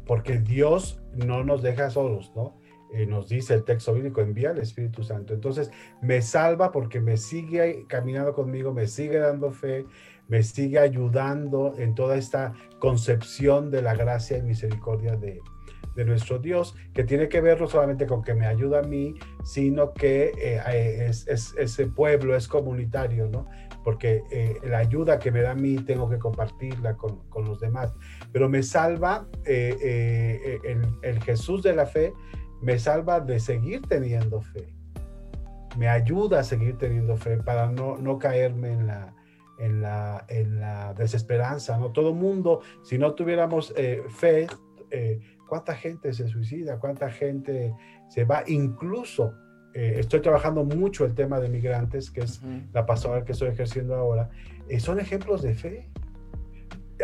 Porque 0.07 0.39
Dios 0.39 1.01
no 1.15 1.43
nos 1.43 1.63
deja 1.63 1.91
solos, 1.91 2.33
¿no? 2.37 2.61
Eh, 2.93 3.07
nos 3.07 3.29
dice 3.29 3.55
el 3.55 3.65
texto 3.65 3.95
bíblico, 3.95 4.21
envía 4.21 4.51
al 4.51 4.59
Espíritu 4.59 5.05
Santo. 5.05 5.33
Entonces, 5.33 5.71
me 6.03 6.23
salva 6.23 6.73
porque 6.73 7.01
me 7.01 7.17
sigue 7.17 7.85
caminando 7.89 8.35
conmigo, 8.35 8.73
me 8.73 8.89
sigue 8.89 9.19
dando 9.19 9.53
fe, 9.53 9.87
me 10.31 10.45
sigue 10.45 10.79
ayudando 10.79 11.75
en 11.77 11.95
toda 11.95 12.17
esta 12.17 12.55
concepción 12.79 13.71
de 13.71 13.83
la 13.83 13.95
gracia 13.95 14.39
y 14.39 14.43
misericordia 14.43 15.17
de, 15.17 15.43
nuestro 16.07 16.39
Dios, 16.39 16.75
que 16.95 17.05
tiene 17.05 17.29
que 17.29 17.43
ver 17.43 17.61
no 17.61 17.67
solamente 17.67 18.07
con 18.07 18.23
que 18.23 18.33
me 18.33 18.47
ayuda 18.47 18.79
a 18.79 18.83
mí, 18.83 19.17
sino 19.45 19.93
que 19.93 20.33
eh, 20.39 21.07
es, 21.07 21.27
ese 21.59 21.87
pueblo 21.89 22.35
es 22.35 22.49
comunitario, 22.49 23.29
¿no? 23.29 23.47
Porque 23.85 24.23
eh, 24.31 24.57
la 24.65 24.79
ayuda 24.79 25.19
que 25.19 25.31
me 25.31 25.43
da 25.43 25.51
a 25.51 25.55
mí 25.55 25.77
tengo 25.77 26.09
que 26.09 26.19
compartirla 26.19 26.97
con, 26.97 27.21
los 27.45 27.61
demás. 27.61 27.93
Pero 28.33 28.49
me 28.49 28.63
salva 28.63 29.27
eh, 29.45 30.59
el, 30.65 30.87
el 31.03 31.23
Jesús 31.23 31.63
de 31.63 31.75
la 31.75 31.85
fe, 31.85 32.15
me 32.63 32.79
salva 32.79 33.21
de 33.21 33.39
seguir 33.39 33.83
teniendo 33.83 34.41
fe. 34.41 34.73
Me 35.77 35.87
ayuda 35.87 36.41
a 36.41 36.45
seguir 36.45 36.79
teniendo 36.79 37.19
fe 37.19 37.37
para 37.37 37.71
no, 37.71 37.99
no 37.99 38.19
caerme 38.19 38.73
en 38.73 38.87
la, 38.87 39.15
en 39.61 39.83
la, 39.83 40.25
en 40.29 40.59
la 40.59 40.95
desesperanza, 40.95 41.79
¿no? 41.79 41.93
Todo 41.93 42.15
mundo, 42.15 42.63
si 42.83 42.99
no 42.99 43.15
tuviéramos 43.15 43.73
eh, 43.77 44.03
fe, 44.09 44.47
eh, 44.91 45.21
¿cuánta 45.49 45.75
gente 45.75 46.13
se 46.13 46.27
suicida? 46.29 46.79
¿Cuánta 46.79 47.11
gente 47.11 47.75
se 48.09 48.25
va? 48.25 48.43
Incluso, 48.47 49.35
eh, 49.75 49.97
estoy 49.99 50.21
trabajando 50.21 50.65
mucho 50.65 51.05
el 51.05 51.15
tema 51.15 51.41
de 51.41 51.51
migrantes, 51.51 52.11
que 52.11 52.23
es 52.23 52.41
la 52.73 52.87
pastoral 52.87 53.25
que 53.25 53.33
estoy 53.33 53.49
ejerciendo 53.49 53.95
ahora, 53.95 54.31
son 54.79 54.99
ejemplos 54.99 55.43
de 55.43 55.55
fe. 55.55 55.91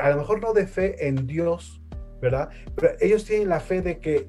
A 0.01 0.11
lo 0.11 0.17
mejor 0.17 0.41
no 0.41 0.53
de 0.53 0.67
fe 0.67 1.09
en 1.09 1.27
Dios, 1.27 1.83
¿verdad? 2.23 2.49
Pero 2.75 2.93
ellos 3.01 3.25
tienen 3.25 3.49
la 3.49 3.61
fe 3.61 3.83
de 3.83 3.99
que 3.99 4.29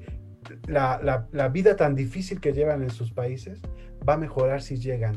la, 0.66 1.00
la, 1.02 1.28
la 1.32 1.48
vida 1.48 1.76
tan 1.76 1.94
difícil 1.94 2.40
que 2.40 2.52
llevan 2.52 2.82
en 2.82 2.90
sus 2.90 3.12
países 3.12 3.60
va 4.06 4.14
a 4.14 4.18
mejorar 4.18 4.60
si 4.60 4.76
llegan 4.76 5.16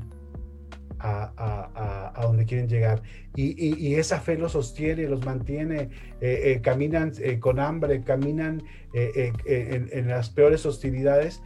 a, 1.01 2.21
donde 2.21 2.45
quieren 2.45 2.67
llegar. 2.67 3.01
Y, 3.35 3.95
esa 3.95 4.19
fe 4.19 4.37
los 4.37 4.53
sostiene, 4.53 5.07
los 5.07 5.25
mantiene, 5.25 5.89
eh, 6.21 6.51
eh, 6.51 6.61
caminan 6.61 7.11
eh, 7.19 7.39
con 7.39 7.59
hambre, 7.59 8.03
caminan 8.03 8.63
en, 8.93 10.07
las 10.07 10.29
peores 10.29 10.65
hostilidades, 10.65 11.41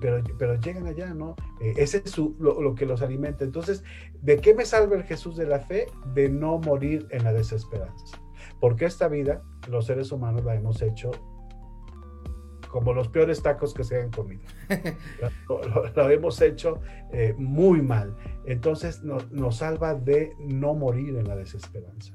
pero, 0.00 0.22
pero 0.38 0.60
llegan 0.60 0.86
allá, 0.86 1.14
¿no? 1.14 1.36
ese 1.76 2.02
es 2.04 2.18
lo, 2.18 2.74
que 2.74 2.86
los 2.86 3.02
alimenta. 3.02 3.44
Entonces, 3.44 3.84
¿de 4.20 4.38
qué 4.38 4.54
me 4.54 4.64
salva 4.64 4.96
el 4.96 5.04
Jesús 5.04 5.36
de 5.36 5.46
la 5.46 5.60
fe? 5.60 5.86
De 6.14 6.28
no 6.28 6.58
morir 6.58 7.06
en 7.10 7.24
la 7.24 7.32
desesperanza. 7.32 8.18
Porque 8.60 8.84
esta 8.84 9.08
vida, 9.08 9.42
los 9.68 9.86
seres 9.86 10.12
humanos 10.12 10.44
la 10.44 10.54
hemos 10.54 10.82
hecho 10.82 11.10
como 12.72 12.94
los 12.94 13.08
peores 13.08 13.42
tacos 13.42 13.74
que 13.74 13.84
se 13.84 13.96
hayan 13.96 14.10
comido. 14.10 14.40
lo, 15.94 16.10
hemos 16.10 16.40
hecho 16.40 16.80
eh, 17.12 17.34
muy 17.36 17.82
mal. 17.82 18.16
Entonces 18.46 19.02
nos 19.02 19.56
salva 19.56 19.94
de 19.94 20.32
no 20.40 20.74
morir 20.74 21.16
en 21.16 21.28
la 21.28 21.36
desesperanza. 21.36 22.14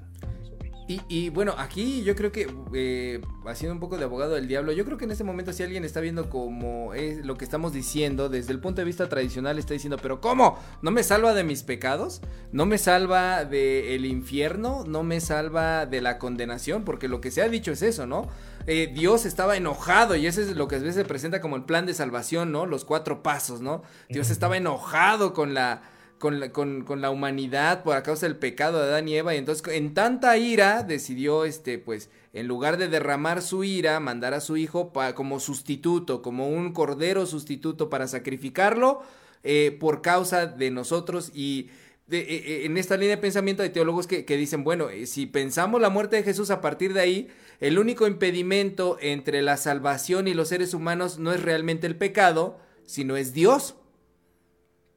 Y, 1.10 1.30
bueno, 1.32 1.54
aquí 1.58 2.02
yo 2.04 2.16
creo 2.16 2.32
que, 2.32 2.48
eh, 2.74 3.20
haciendo 3.46 3.74
un 3.74 3.82
poco 3.82 3.98
de 3.98 4.06
abogado 4.06 4.36
del 4.36 4.48
diablo, 4.48 4.72
yo 4.72 4.86
creo 4.86 4.98
que 4.98 5.04
en 5.04 5.12
este 5.12 5.26
momento 5.26 5.52
si 5.52 5.62
alguien 5.62 5.84
está 5.84 6.00
viendo 6.00 6.30
como 6.30 6.94
es 6.94 7.26
lo 7.26 7.36
que 7.36 7.44
estamos 7.44 7.74
diciendo, 7.74 8.30
desde 8.30 8.54
el 8.54 8.62
punto 8.62 8.80
de 8.80 8.86
vista 8.86 9.10
tradicional 9.10 9.60
está 9.60 9.74
diciendo, 9.74 9.98
pero 10.02 10.22
¿cómo? 10.22 10.58
¿No 10.82 10.92
me 10.92 11.04
salva 11.04 11.34
de 11.34 11.44
mis 11.44 11.64
pecados? 11.64 12.22
¿No 12.54 12.66
me 12.66 12.78
salva 12.78 13.44
del 13.44 14.06
infierno? 14.06 14.86
¿No 14.88 15.04
me 15.04 15.20
salva 15.20 15.86
de 15.86 16.00
la 16.00 16.18
condenación? 16.20 16.86
Porque 16.86 17.10
lo 17.10 17.20
que 17.20 17.32
se 17.32 17.42
ha 17.42 17.50
dicho 17.50 17.74
es 17.74 17.82
eso, 17.82 18.08
¿no? 18.08 18.30
Eh, 18.68 18.92
Dios 18.94 19.26
estaba 19.26 19.56
enojado 19.56 20.16
y 20.18 20.28
eso 20.28 20.42
es 20.42 20.56
lo 20.56 20.68
que 20.68 20.76
a 20.76 20.80
veces 20.80 20.96
se 20.96 21.06
presenta 21.06 21.40
como 21.40 21.56
el 21.56 21.64
plan 21.64 21.86
de 21.86 21.94
salvación, 21.94 22.52
¿no? 22.52 22.66
Los 22.66 22.84
cuatro 22.84 23.24
pasos, 23.24 23.62
¿no? 23.62 23.82
Dios 24.10 24.30
estaba 24.30 24.58
enojado 24.58 25.34
con 25.34 25.54
la 25.54 25.84
con 26.20 26.40
la, 26.40 26.52
con, 26.52 26.84
la, 27.00 27.12
humanidad 27.12 27.84
por 27.84 28.02
causa 28.02 28.26
del 28.26 28.38
pecado 28.38 28.80
de 28.80 28.86
Adán 28.86 29.08
y 29.08 29.16
Eva. 29.16 29.36
Y 29.36 29.38
entonces, 29.38 29.66
en 29.68 29.94
tanta 29.94 30.38
ira, 30.38 30.84
decidió, 30.84 31.46
este, 31.46 31.78
pues, 31.78 32.10
en 32.34 32.48
lugar 32.48 32.78
de 32.78 32.88
derramar 32.88 33.42
su 33.42 33.64
ira, 33.64 34.00
mandar 34.00 34.34
a 34.34 34.42
su 34.42 34.58
hijo 34.58 34.92
como 35.16 35.40
sustituto, 35.40 36.22
como 36.22 36.50
un 36.50 36.74
cordero 36.74 37.26
sustituto 37.28 37.90
para 37.90 38.08
sacrificarlo 38.08 39.04
eh, 39.44 39.78
por 39.80 40.02
causa 40.02 40.48
de 40.48 40.72
nosotros. 40.72 41.32
Y 41.36 41.70
de, 42.08 42.20
eh, 42.20 42.26
eh, 42.30 42.66
en 42.66 42.78
esta 42.78 42.96
línea 42.96 43.16
de 43.16 43.22
pensamiento 43.22 43.64
hay 43.64 43.70
teólogos 43.70 44.08
que, 44.08 44.26
que 44.26 44.38
dicen, 44.38 44.64
bueno, 44.64 44.88
si 45.06 45.26
pensamos 45.26 45.82
la 45.82 45.90
muerte 45.90 46.16
de 46.16 46.24
Jesús 46.24 46.50
a 46.50 46.62
partir 46.62 46.94
de 46.94 47.02
ahí, 47.02 47.28
el 47.60 47.80
único 47.80 48.08
impedimento 48.08 48.98
entre 49.02 49.42
la 49.42 49.58
salvación 49.58 50.28
y 50.28 50.34
los 50.34 50.48
seres 50.48 50.74
humanos 50.74 51.20
no 51.20 51.34
es 51.34 51.42
realmente 51.42 51.86
el 51.86 51.98
pecado, 51.98 52.60
sino 52.86 53.18
es 53.18 53.34
Dios. 53.34 53.76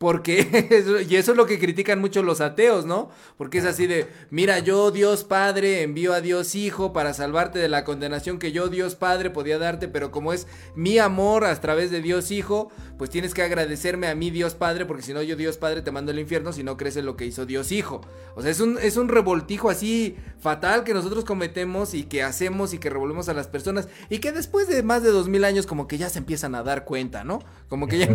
Porque, 0.01 1.05
y 1.11 1.17
eso 1.17 1.33
es 1.33 1.37
lo 1.37 1.45
que 1.45 1.59
critican 1.59 2.01
mucho 2.01 2.23
los 2.23 2.41
ateos, 2.41 2.87
¿no? 2.87 3.11
Porque 3.37 3.59
es 3.59 3.67
así 3.67 3.87
de, 3.87 4.09
mira, 4.31 4.59
yo 4.59 4.91
Dios 4.91 5.25
Padre 5.25 5.83
envío 5.83 6.15
a 6.15 6.23
Dios 6.23 6.55
Hijo 6.55 6.95
para 6.95 7.13
salvarte 7.13 7.59
de 7.59 7.69
la 7.69 7.85
condenación 7.85 8.39
que 8.39 8.51
yo 8.51 8.69
Dios 8.69 8.95
Padre 8.95 9.29
podía 9.29 9.59
darte, 9.59 9.89
pero 9.89 10.11
como 10.11 10.33
es 10.33 10.47
mi 10.75 10.99
amor 10.99 11.45
a 11.45 11.55
través 11.61 11.91
de 11.91 12.01
Dios 12.01 12.31
Hijo, 12.31 12.71
pues 12.97 13.11
tienes 13.11 13.35
que 13.35 13.43
agradecerme 13.43 14.09
a 14.09 14.15
mí 14.15 14.31
Dios 14.31 14.55
Padre, 14.55 14.87
porque 14.87 15.03
si 15.03 15.13
no 15.13 15.21
yo 15.21 15.37
Dios 15.37 15.59
Padre 15.59 15.83
te 15.83 15.91
mando 15.91 16.13
al 16.13 16.19
infierno 16.19 16.55
si 16.55 16.63
no 16.63 16.79
crees 16.79 16.97
en 16.97 17.05
lo 17.05 17.19
que 17.19 17.27
hizo 17.27 17.45
Dios 17.45 17.71
Hijo. 17.71 18.01
O 18.37 18.41
sea, 18.41 18.51
es 18.51 18.61
un, 18.61 18.79
es 18.79 18.97
un 18.97 19.11
revoltijo 19.11 19.69
así 19.69 20.17
fatal 20.39 20.83
que 20.83 20.95
nosotros 20.95 21.27
cometemos 21.27 21.93
y 21.93 22.05
que 22.05 22.23
hacemos 22.23 22.73
y 22.73 22.79
que 22.79 22.89
revolvemos 22.89 23.29
a 23.29 23.35
las 23.35 23.49
personas 23.49 23.87
y 24.09 24.21
que 24.21 24.33
después 24.33 24.67
de 24.67 24.83
más 24.83 25.03
de 25.03 25.11
dos 25.11 25.29
mil 25.29 25.45
años 25.45 25.67
como 25.67 25.87
que 25.87 25.99
ya 25.99 26.09
se 26.09 26.21
empiezan 26.21 26.55
a 26.55 26.63
dar 26.63 26.87
cuenta, 26.87 27.23
¿no? 27.23 27.41
Como 27.69 27.87
que 27.87 27.99
ya, 27.99 28.09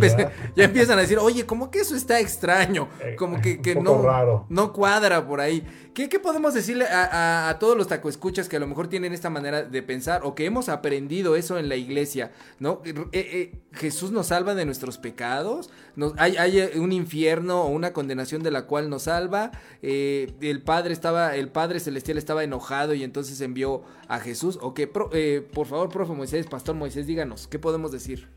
ya 0.56 0.64
empiezan 0.64 0.98
a 0.98 1.02
decir, 1.02 1.20
oye, 1.20 1.46
¿cómo 1.46 1.70
que 1.70 1.75
que 1.76 1.82
eso 1.82 1.96
está 1.96 2.22
extraño, 2.22 2.88
eh, 3.02 3.16
como 3.18 3.42
que, 3.42 3.76
no, 3.76 4.46
no 4.48 4.74
cuadra 4.74 5.28
por 5.28 5.42
ahí. 5.42 5.64
¿Qué, 5.94 6.20
podemos 6.20 6.54
decirle 6.54 6.86
a, 6.90 7.56
todos 7.60 7.78
los 7.78 7.88
tacoescuchas 7.88 8.50
que 8.50 8.58
a 8.58 8.60
lo 8.60 8.68
mejor 8.68 8.88
tienen 8.88 9.14
esta 9.14 9.30
manera 9.30 9.64
de 9.64 9.82
pensar 9.82 10.22
o 10.24 10.36
que 10.36 10.46
hemos 10.46 10.68
aprendido 10.68 11.36
eso 11.36 11.58
en 11.58 11.70
la 11.70 11.76
iglesia? 11.76 12.32
¿no? 12.60 12.82
Eh, 12.86 12.94
eh, 13.14 13.52
Jesús 13.72 14.12
nos 14.12 14.28
salva 14.28 14.56
de, 14.56 14.66
nuestros 14.66 14.98
pecados, 14.98 15.70
nos, 15.96 16.14
hay, 16.18 16.38
hay, 16.38 16.78
un 16.78 16.92
infierno 16.92 17.62
o 17.62 17.68
una 17.68 17.94
condenación 17.94 18.44
de 18.44 18.52
la 18.52 18.68
cual 18.68 18.90
nos 18.90 19.04
salva, 19.04 19.52
eh, 19.82 20.34
el 20.42 20.62
Padre 20.64 20.94
estaba, 20.94 21.36
el 21.36 21.50
Padre 21.50 21.80
Celestial 21.80 22.18
estaba 22.18 22.44
enojado 22.44 22.94
y 22.94 23.04
entonces 23.04 23.40
envió 23.42 23.84
a 24.08 24.20
Jesús, 24.20 24.60
o 24.62 24.74
que, 24.74 24.88
por 24.88 25.66
favor, 25.66 25.90
profe 25.90 26.14
Moisés, 26.14 26.48
Pastor 26.48 26.76
Moisés, 26.76 27.08
díganos, 27.08 27.48
¿qué 27.48 27.60
podemos 27.60 27.92
decir? 27.92 28.28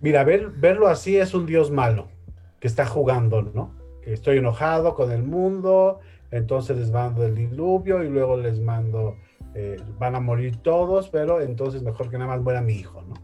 Mira, 0.00 0.24
ver, 0.24 0.50
verlo 0.56 0.88
así 0.88 1.18
es 1.18 1.34
un 1.34 1.44
Dios 1.44 1.70
malo, 1.70 2.08
que 2.60 2.68
está 2.68 2.86
jugando, 2.86 3.42
¿no? 3.42 3.74
Que 4.02 4.12
estoy 4.12 4.38
enojado 4.38 4.94
con 4.94 5.10
el 5.10 5.22
mundo, 5.22 6.00
entonces 6.30 6.76
les 6.76 6.90
mando 6.90 7.24
el 7.24 7.34
diluvio 7.34 8.04
y 8.04 8.08
luego 8.08 8.36
les 8.36 8.60
mando, 8.60 9.16
eh, 9.54 9.76
van 9.98 10.14
a 10.14 10.20
morir 10.20 10.56
todos, 10.58 11.08
pero 11.08 11.40
entonces 11.40 11.82
mejor 11.82 12.10
que 12.10 12.18
nada 12.18 12.36
más 12.36 12.42
muera 12.42 12.62
mi 12.62 12.74
hijo, 12.74 13.02
¿no? 13.02 13.14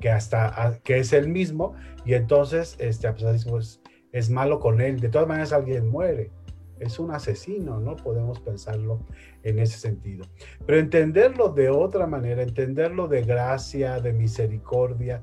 Que 0.00 0.10
hasta, 0.10 0.80
que 0.82 0.98
es 0.98 1.12
el 1.12 1.28
mismo 1.28 1.74
y 2.04 2.14
entonces, 2.14 2.76
este, 2.78 3.12
pues, 3.12 3.80
es 4.12 4.30
malo 4.30 4.58
con 4.58 4.80
él. 4.80 5.00
De 5.00 5.08
todas 5.08 5.28
maneras 5.28 5.52
alguien 5.52 5.88
muere. 5.88 6.30
Es 6.78 6.98
un 6.98 7.10
asesino, 7.10 7.78
¿no? 7.78 7.96
Podemos 7.96 8.40
pensarlo 8.40 9.04
en 9.42 9.58
ese 9.58 9.78
sentido. 9.78 10.24
Pero 10.66 10.78
entenderlo 10.78 11.50
de 11.50 11.68
otra 11.68 12.06
manera, 12.06 12.42
entenderlo 12.42 13.06
de 13.06 13.22
gracia, 13.22 14.00
de 14.00 14.14
misericordia, 14.14 15.22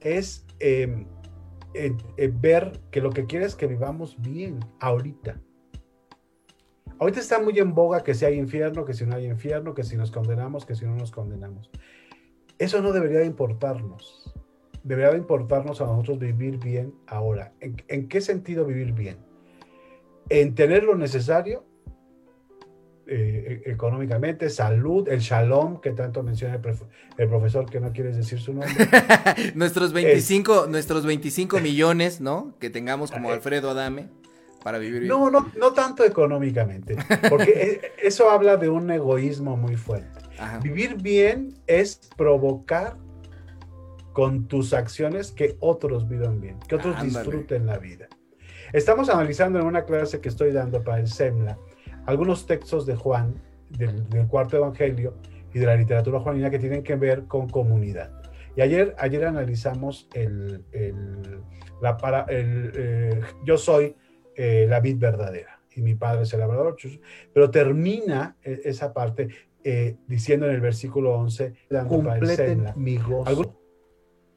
es 0.00 0.44
em, 1.76 2.40
ver 2.40 2.80
que 2.90 3.00
lo 3.00 3.10
que 3.10 3.26
quiere 3.26 3.46
es 3.46 3.54
que 3.54 3.66
vivamos 3.66 4.20
bien 4.20 4.58
ahorita. 4.80 5.40
Ahorita 6.98 7.20
está 7.20 7.38
muy 7.40 7.58
en 7.58 7.74
boga 7.74 8.02
que 8.02 8.14
si 8.14 8.24
hay 8.24 8.38
infierno, 8.38 8.84
que 8.84 8.94
si 8.94 9.04
no 9.04 9.14
hay 9.14 9.26
infierno, 9.26 9.74
que 9.74 9.82
si 9.82 9.96
nos 9.96 10.10
condenamos, 10.10 10.64
que 10.64 10.74
si 10.74 10.86
no 10.86 10.96
nos 10.96 11.10
condenamos. 11.10 11.70
Eso 12.58 12.80
no 12.80 12.92
debería 12.92 13.22
importarnos. 13.24 14.32
Debería 14.82 15.14
importarnos 15.16 15.80
a 15.80 15.86
nosotros 15.86 16.18
vivir 16.18 16.58
bien 16.58 16.94
ahora. 17.06 17.52
¿En, 17.60 18.08
qué 18.08 18.20
sentido 18.20 18.64
vivir 18.64 18.92
bien? 18.92 19.18
En 20.30 20.54
tener 20.54 20.84
lo 20.84 20.94
necesario 20.94 21.64
eh, 23.08 23.62
e, 23.64 23.70
económicamente, 23.70 24.50
salud, 24.50 25.08
el 25.08 25.20
shalom 25.20 25.80
que 25.80 25.92
tanto 25.92 26.22
menciona 26.22 26.54
el, 26.54 27.28
profesor 27.28 27.70
que 27.70 27.78
no 27.78 27.92
quieres 27.92 28.16
decir 28.16 28.40
su 28.40 28.52
nombre. 28.52 28.72
nuestros 29.54 29.92
25, 29.92 30.66
nuestros 30.68 31.06
25 31.06 31.60
millones, 31.60 32.20
¿no? 32.20 32.54
Que 32.58 32.68
tengamos 32.68 33.12
como 33.12 33.30
Alfredo 33.30 33.70
Adame 33.70 34.08
para 34.64 34.78
vivir 34.78 35.02
bien. 35.02 35.08
No, 35.08 35.30
no, 35.30 35.52
no 35.56 35.72
tanto 35.72 36.04
económicamente, 36.04 36.96
porque 37.28 37.80
e, 38.02 38.06
eso 38.06 38.28
habla 38.30 38.56
de 38.56 38.68
un 38.68 38.90
egoísmo 38.90 39.56
muy 39.56 39.76
fuerte. 39.76 40.20
Vivir 40.62 40.96
bien 40.96 41.54
es 41.66 42.00
provocar 42.16 42.96
con 44.12 44.48
tus 44.48 44.72
acciones 44.72 45.30
que 45.30 45.56
otros 45.60 46.08
vivan 46.08 46.40
bien, 46.40 46.58
que 46.66 46.74
otros 46.74 47.00
disfruten 47.02 47.66
la 47.66 47.78
vida. 47.78 48.08
Estamos 48.72 49.08
analizando 49.08 49.60
en 49.60 49.66
una 49.66 49.84
clase 49.84 50.20
que 50.20 50.28
estoy 50.28 50.50
dando 50.50 50.82
para 50.82 50.98
el 50.98 51.06
SEMLA 51.06 51.56
algunos 52.06 52.46
textos 52.46 52.86
de 52.86 52.96
Juan, 52.96 53.34
del, 53.70 54.26
cuarto 54.28 54.56
evangelio 54.56 55.14
y 55.52 55.58
de 55.58 55.66
la 55.66 55.76
literatura 55.76 56.20
juanina 56.20 56.50
que 56.50 56.58
tienen 56.58 56.82
que 56.82 56.96
ver 56.96 57.24
con 57.24 57.48
comunidad. 57.48 58.10
Y 58.56 58.62
ayer, 58.62 58.94
ayer 58.98 59.24
analizamos 59.24 60.08
el, 60.14 60.64
la 61.82 61.96
para, 61.96 62.22
el 62.22 62.72
eh, 62.74 63.20
yo 63.44 63.58
soy 63.58 63.94
eh, 64.34 64.66
la 64.68 64.80
vid 64.80 64.98
verdadera 64.98 65.60
y 65.74 65.82
mi 65.82 65.94
padre 65.94 66.22
es 66.22 66.32
el 66.32 66.40
labrador, 66.40 66.76
pero 67.34 67.50
termina 67.50 68.36
e, 68.42 68.62
esa 68.64 68.94
parte 68.94 69.28
eh, 69.62 69.96
diciendo 70.06 70.46
en 70.46 70.54
el 70.54 70.60
versículo 70.60 71.14
11, 71.18 71.54
completen 71.88 72.66
mi 72.76 72.96
gozo, 72.96 73.60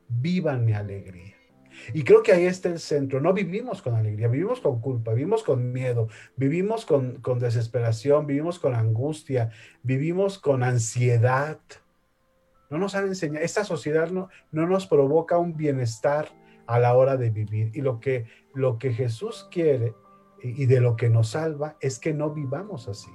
vivan 0.09 0.65
mi 0.65 0.73
alegría. 0.73 1.38
Y 1.93 2.03
creo 2.03 2.23
que 2.23 2.31
ahí 2.31 2.45
está 2.45 2.69
el 2.69 2.79
centro. 2.79 3.19
No 3.19 3.33
vivimos 3.33 3.81
con 3.81 3.95
alegría, 3.95 4.27
vivimos 4.27 4.61
con 4.61 4.79
culpa, 4.81 5.13
vivimos 5.13 5.43
con 5.43 5.71
miedo, 5.71 6.07
vivimos 6.35 6.85
con, 6.85 7.21
desesperación, 7.39 8.25
vivimos 8.27 8.59
con 8.59 8.75
angustia, 8.75 9.51
vivimos 9.83 10.39
con 10.39 10.63
ansiedad. 10.63 11.59
No 12.69 12.77
nos 12.77 12.95
han 12.95 13.07
enseñado, 13.07 13.43
esta 13.43 13.63
sociedad 13.63 14.09
no, 14.09 14.29
no 14.51 14.67
nos 14.67 14.87
provoca 14.87 15.37
un 15.37 15.57
bienestar 15.57 16.29
a 16.67 16.79
la 16.79 16.95
hora 16.95 17.17
de 17.17 17.31
vivir. 17.31 17.71
Y 17.73 17.81
lo 17.81 17.99
que, 17.99 18.27
lo 18.53 18.77
que 18.77 18.93
Jesús 18.93 19.47
quiere 19.51 19.93
y, 20.41 20.65
de 20.65 20.79
lo 20.79 20.95
que 20.95 21.09
nos 21.09 21.29
salva 21.29 21.75
es 21.81 21.99
que 21.99 22.13
no 22.13 22.31
vivamos 22.31 22.87
así. 22.87 23.11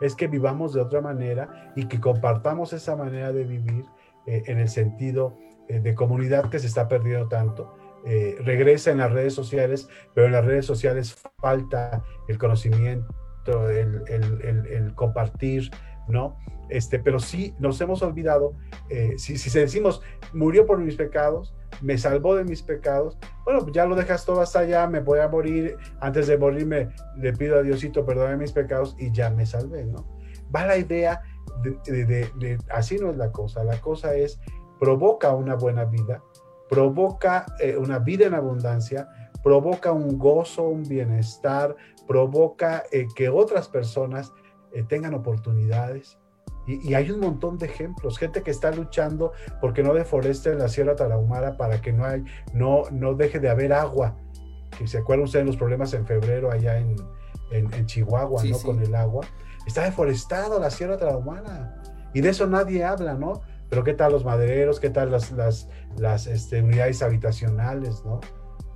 Es 0.00 0.14
que 0.14 0.26
vivamos 0.26 0.72
de 0.72 0.80
otra 0.80 1.00
manera 1.00 1.72
y 1.76 1.86
que 1.86 2.00
compartamos 2.00 2.72
esa 2.72 2.96
manera 2.96 3.32
de 3.32 3.44
vivir 3.44 3.84
eh, 4.26 4.42
en 4.46 4.58
el 4.58 4.68
sentido 4.68 5.36
eh, 5.68 5.80
de 5.80 5.94
comunidad 5.94 6.50
que 6.50 6.58
se 6.58 6.66
está 6.66 6.88
perdiendo 6.88 7.28
tanto 7.28 7.74
eh, 8.10 8.38
regresa 8.40 8.90
en 8.90 8.98
las 8.98 9.12
redes 9.12 9.34
sociales, 9.34 9.86
pero 10.14 10.28
en 10.28 10.32
las 10.32 10.42
redes 10.42 10.64
sociales 10.64 11.14
falta 11.42 12.02
el 12.26 12.38
conocimiento, 12.38 13.68
el, 13.68 14.94
compartir, 14.94 15.70
¿no? 16.08 16.38
Este, 16.70 16.98
pero 16.98 17.18
sí 17.18 17.54
nos 17.58 17.78
hemos 17.82 18.00
olvidado, 18.00 18.54
eh, 18.88 19.12
si, 19.18 19.36
si 19.36 19.58
decimos, 19.58 20.00
murió 20.32 20.64
por 20.64 20.78
mis 20.78 20.96
pecados, 20.96 21.54
me 21.82 21.98
salvó 21.98 22.34
de 22.34 22.44
mis 22.44 22.62
pecados, 22.62 23.18
bueno, 23.44 23.70
ya 23.72 23.84
lo 23.84 23.94
dejas 23.94 24.24
todo 24.24 24.40
hasta 24.40 24.60
allá, 24.60 24.86
me 24.86 25.00
voy 25.00 25.18
a 25.18 25.28
morir, 25.28 25.76
antes 26.00 26.28
de 26.28 26.38
morirme 26.38 26.88
le 27.18 27.34
pido 27.34 27.58
a 27.58 27.62
Diosito 27.62 28.06
perdone 28.06 28.38
mis 28.38 28.52
pecados 28.52 28.96
y 28.98 29.12
ya 29.12 29.28
me 29.28 29.44
salvé, 29.44 29.84
¿no? 29.84 30.08
Va 30.54 30.64
la 30.64 30.78
idea 30.78 31.20
de, 31.62 32.30
de 32.38 32.58
así 32.70 32.96
no 32.96 33.10
es 33.10 33.18
la 33.18 33.30
cosa, 33.32 33.64
la 33.64 33.78
cosa 33.82 34.14
es 34.14 34.40
provoca 34.80 35.32
una 35.32 35.56
buena 35.56 35.84
vida, 35.84 36.22
provoca 36.68 37.46
eh, 37.60 37.76
una 37.76 37.98
vida 37.98 38.26
en 38.26 38.34
abundancia, 38.34 39.08
provoca 39.42 39.92
un 39.92 40.18
gozo, 40.18 40.64
un 40.64 40.82
bienestar, 40.82 41.74
provoca 42.06 42.84
eh, 42.92 43.06
que 43.14 43.28
otras 43.28 43.68
personas 43.68 44.32
eh, 44.72 44.84
tengan 44.88 45.14
oportunidades. 45.14 46.18
Y, 46.66 46.92
hay 46.92 47.10
un 47.10 47.20
montón 47.20 47.56
de 47.56 47.64
ejemplos, 47.64 48.18
gente 48.18 48.42
que 48.42 48.50
está 48.50 48.70
luchando 48.70 49.32
porque 49.58 49.82
no 49.82 49.94
deforesten 49.94 50.58
la 50.58 50.68
Sierra 50.68 50.96
Tarahumara 50.96 51.56
para 51.56 51.80
que 51.80 51.94
no, 51.94 52.04
hay, 52.04 52.22
no, 52.52 52.82
no 52.90 53.14
deje 53.14 53.40
de 53.40 53.48
haber 53.48 53.72
agua. 53.72 54.16
Que 54.76 54.86
se 54.86 54.98
acuerdan 54.98 55.24
ustedes 55.24 55.46
de 55.46 55.52
los 55.52 55.56
problemas 55.56 55.94
en 55.94 56.04
febrero 56.04 56.50
allá 56.50 56.78
en, 56.78 56.94
en, 57.52 57.86
Chihuahua, 57.86 58.44
¿no? 58.44 58.58
Con 58.58 58.82
el 58.82 58.94
agua. 58.94 59.26
Está 59.66 59.84
deforestado 59.84 60.60
la 60.60 60.70
Sierra 60.70 60.98
Tarahumara. 60.98 61.82
Y 62.12 62.20
de 62.20 62.28
eso 62.28 62.46
nadie 62.46 62.84
habla, 62.84 63.14
¿no? 63.14 63.40
Pero 63.68 63.84
¿qué 63.84 63.94
tal 63.94 64.12
los 64.12 64.24
madereros? 64.24 64.80
¿Qué 64.80 64.90
tal 64.90 65.10
las, 65.10 65.32
las, 65.32 65.68
las 65.96 66.26
este, 66.26 66.62
unidades 66.62 67.02
habitacionales? 67.02 68.02
¿no? 68.04 68.20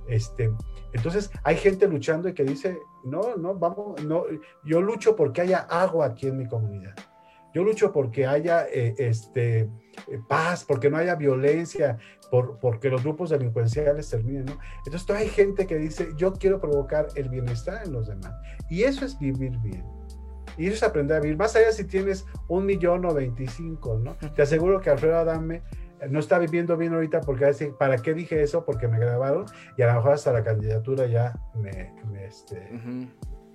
Este, 0.07 0.51
entonces 0.93 1.31
hay 1.43 1.55
gente 1.57 1.87
luchando 1.87 2.29
y 2.29 2.33
que 2.33 2.43
dice, 2.43 2.79
no, 3.03 3.35
no, 3.35 3.55
vamos, 3.55 4.03
no, 4.03 4.25
yo 4.63 4.81
lucho 4.81 5.15
porque 5.15 5.41
haya 5.41 5.59
agua 5.59 6.07
aquí 6.07 6.27
en 6.27 6.37
mi 6.37 6.47
comunidad. 6.47 6.95
Yo 7.53 7.63
lucho 7.63 7.91
porque 7.91 8.25
haya 8.25 8.65
eh, 8.65 8.95
este, 8.97 9.59
eh, 9.59 9.69
paz, 10.27 10.65
porque 10.65 10.89
no 10.89 10.97
haya 10.97 11.15
violencia, 11.15 11.97
por, 12.31 12.57
porque 12.57 12.89
los 12.89 13.03
grupos 13.03 13.29
delincuenciales 13.29 14.09
terminen. 14.09 14.45
Entonces 14.85 15.09
hay 15.11 15.29
gente 15.29 15.67
que 15.67 15.77
dice, 15.77 16.09
yo 16.17 16.33
quiero 16.33 16.59
provocar 16.59 17.07
el 17.15 17.29
bienestar 17.29 17.85
en 17.85 17.93
los 17.93 18.07
demás. 18.07 18.33
Y 18.69 18.83
eso 18.83 19.05
es 19.05 19.19
vivir 19.19 19.55
bien. 19.59 19.85
Y 20.57 20.67
eso 20.67 20.75
es 20.75 20.83
aprender 20.83 21.17
a 21.17 21.19
vivir. 21.19 21.37
Más 21.37 21.55
allá 21.55 21.71
si 21.71 21.85
tienes 21.85 22.25
un 22.47 22.65
millón 22.65 23.05
o 23.05 23.13
veinticinco, 23.13 23.97
¿no? 23.97 24.15
Te 24.35 24.41
aseguro 24.41 24.81
que 24.81 24.89
Alfredo 24.89 25.17
Adame 25.17 25.63
eh, 26.03 26.07
no 26.09 26.19
está 26.19 26.39
viviendo 26.39 26.77
bien 26.77 26.93
ahorita 26.93 27.21
porque 27.21 27.41
va 27.41 27.47
a 27.47 27.51
decir, 27.51 27.73
¿para 27.77 27.97
qué 27.97 28.13
dije 28.13 28.41
eso? 28.41 28.65
Porque 28.65 28.87
me 28.87 28.99
grabaron 28.99 29.45
y 29.77 29.81
a 29.81 29.87
lo 29.87 29.95
mejor 29.95 30.13
hasta 30.13 30.31
la 30.33 30.43
candidatura 30.43 31.05
ya 31.07 31.33
me, 31.55 31.93
este, 32.25 32.69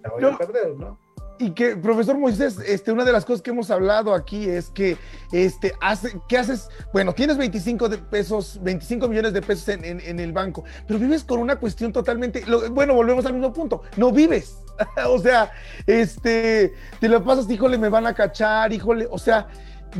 la 0.02 0.10
voy 0.10 0.24
a 0.24 0.36
perder, 0.36 0.76
¿no? 0.76 0.98
Y 1.40 1.52
que, 1.52 1.76
profesor 1.76 2.18
Moisés, 2.18 2.58
este, 2.66 2.90
una 2.90 3.04
de 3.04 3.12
las 3.12 3.24
cosas 3.24 3.42
que 3.42 3.50
hemos 3.50 3.70
hablado 3.70 4.12
aquí 4.12 4.48
es 4.48 4.70
que, 4.70 4.96
este, 5.30 5.72
hace, 5.80 6.20
¿qué 6.28 6.36
haces? 6.36 6.68
Bueno, 6.92 7.12
tienes 7.12 7.38
25 7.38 7.88
de 7.88 7.98
pesos, 7.98 8.58
25 8.62 9.06
millones 9.08 9.32
de 9.32 9.40
pesos 9.40 9.68
en, 9.68 9.84
en, 9.84 10.18
el 10.18 10.32
banco, 10.32 10.64
pero 10.86 10.98
vives 10.98 11.22
con 11.22 11.38
una 11.38 11.56
cuestión 11.56 11.92
totalmente, 11.92 12.42
bueno, 12.72 12.94
volvemos 12.94 13.24
al 13.24 13.34
mismo 13.34 13.52
punto, 13.52 13.82
no 13.96 14.10
vives. 14.10 14.58
o 15.08 15.18
sea, 15.18 15.50
este, 15.86 16.74
te 17.00 17.08
lo 17.08 17.22
pasas, 17.24 17.50
híjole, 17.50 17.78
me 17.78 17.88
van 17.88 18.06
a 18.06 18.14
cachar, 18.14 18.72
híjole, 18.72 19.06
o 19.10 19.18
sea, 19.18 19.48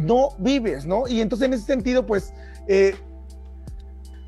no 0.03 0.31
vives, 0.39 0.87
¿no? 0.87 1.09
Y 1.09 1.21
entonces 1.21 1.47
en 1.47 1.55
ese 1.55 1.65
sentido, 1.65 2.07
pues, 2.07 2.33
eh, 2.67 2.95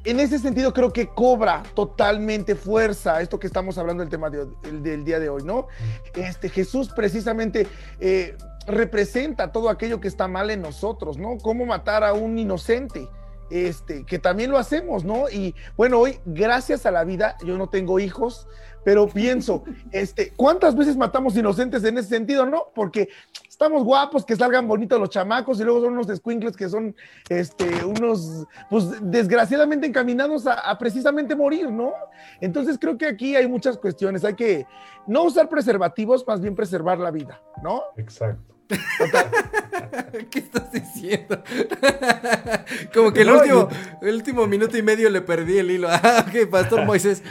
en 0.04 0.18
ese 0.18 0.38
sentido 0.38 0.72
creo 0.72 0.92
que 0.92 1.08
cobra 1.08 1.62
totalmente 1.74 2.54
fuerza 2.54 3.20
esto 3.20 3.38
que 3.38 3.46
estamos 3.46 3.76
hablando 3.76 4.02
del 4.02 4.08
tema 4.08 4.30
del 4.30 5.04
día 5.04 5.20
de 5.20 5.28
hoy, 5.28 5.42
¿no? 5.42 5.66
Este 6.14 6.48
Jesús 6.48 6.88
precisamente 6.88 7.66
eh, 8.00 8.36
representa 8.66 9.52
todo 9.52 9.68
aquello 9.68 10.00
que 10.00 10.08
está 10.08 10.26
mal 10.26 10.50
en 10.50 10.62
nosotros, 10.62 11.18
¿no? 11.18 11.36
Cómo 11.36 11.66
matar 11.66 12.02
a 12.02 12.14
un 12.14 12.38
inocente 12.38 13.08
este, 13.50 14.04
que 14.04 14.18
también 14.18 14.50
lo 14.50 14.58
hacemos, 14.58 15.04
¿no? 15.04 15.28
Y 15.28 15.54
bueno, 15.76 15.98
hoy, 15.98 16.18
gracias 16.24 16.86
a 16.86 16.90
la 16.90 17.04
vida, 17.04 17.36
yo 17.44 17.58
no 17.58 17.68
tengo 17.68 17.98
hijos, 17.98 18.46
pero 18.84 19.08
pienso, 19.08 19.64
este, 19.92 20.32
¿cuántas 20.36 20.74
veces 20.74 20.96
matamos 20.96 21.36
inocentes 21.36 21.84
en 21.84 21.98
ese 21.98 22.08
sentido, 22.08 22.46
no? 22.46 22.68
Porque 22.74 23.08
estamos 23.48 23.84
guapos, 23.84 24.24
que 24.24 24.36
salgan 24.36 24.66
bonitos 24.66 24.98
los 24.98 25.10
chamacos 25.10 25.60
y 25.60 25.64
luego 25.64 25.82
son 25.82 25.92
unos 25.92 26.06
squinkles 26.16 26.56
que 26.56 26.68
son, 26.68 26.94
este, 27.28 27.84
unos, 27.84 28.46
pues 28.70 28.86
desgraciadamente 29.02 29.86
encaminados 29.86 30.46
a, 30.46 30.78
precisamente 30.78 31.36
morir, 31.36 31.70
¿no? 31.70 31.92
Entonces 32.40 32.78
creo 32.80 32.96
que 32.96 33.06
aquí 33.06 33.36
hay 33.36 33.46
muchas 33.46 33.76
cuestiones, 33.76 34.24
hay 34.24 34.34
que 34.34 34.66
no 35.06 35.24
usar 35.24 35.48
preservativos, 35.48 36.26
más 36.26 36.40
bien 36.40 36.54
preservar 36.54 36.98
la 36.98 37.10
vida, 37.10 37.42
¿no? 37.62 37.82
Exacto. 37.96 38.59
¿Qué 40.30 40.38
estás 40.38 40.72
diciendo? 40.72 41.42
Como 42.94 43.12
que 43.12 43.22
el, 43.22 43.30
último, 43.30 43.68
el 44.02 44.14
último 44.14 44.46
minuto 44.46 44.76
y 44.76 44.82
medio 44.82 45.10
le 45.10 45.20
perdí 45.20 45.58
el 45.58 45.70
hilo. 45.70 45.88
Ah, 46.02 46.24
ok, 46.26 46.48
Pastor 46.50 46.86
Moisés. 46.86 47.22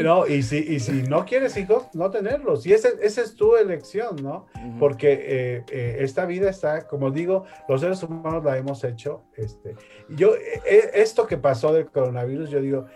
No, 0.00 0.26
y 0.26 0.42
si, 0.42 0.58
y 0.58 0.78
si 0.78 1.02
no 1.02 1.24
quieres 1.24 1.56
hijos, 1.56 1.88
no 1.92 2.10
tenerlos. 2.10 2.64
Y 2.66 2.72
esa, 2.72 2.90
es 3.00 3.34
tu 3.34 3.56
elección, 3.56 4.16
¿no? 4.22 4.46
Porque 4.78 5.12
eh, 5.12 5.64
eh, 5.70 5.96
esta 6.00 6.26
vida 6.26 6.48
está, 6.48 6.86
como 6.86 7.10
digo, 7.10 7.44
los 7.68 7.80
seres 7.80 8.02
humanos 8.02 8.44
la 8.44 8.56
hemos 8.56 8.84
hecho. 8.84 9.24
Este, 9.36 9.74
yo, 10.10 10.34
eh, 10.36 10.90
esto 10.94 11.26
que 11.26 11.38
pasó 11.38 11.72
del 11.72 11.86
coronavirus, 11.86 12.50
yo 12.50 12.60
digo, 12.60 12.86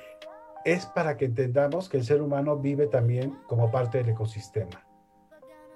es 0.64 0.86
para 0.86 1.16
que 1.16 1.24
entendamos 1.24 1.88
que 1.88 1.96
el 1.96 2.04
ser 2.04 2.22
humano 2.22 2.56
vive 2.56 2.86
también 2.86 3.36
como 3.48 3.70
parte 3.70 3.98
del 3.98 4.10
ecosistema. 4.10 4.86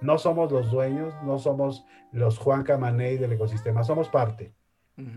No 0.00 0.18
somos 0.18 0.52
los 0.52 0.70
dueños, 0.70 1.14
no 1.24 1.38
somos 1.38 1.84
los 2.12 2.38
Juan 2.38 2.62
Camaney 2.62 3.16
del 3.16 3.32
ecosistema, 3.32 3.84
somos 3.84 4.08
parte. 4.08 4.54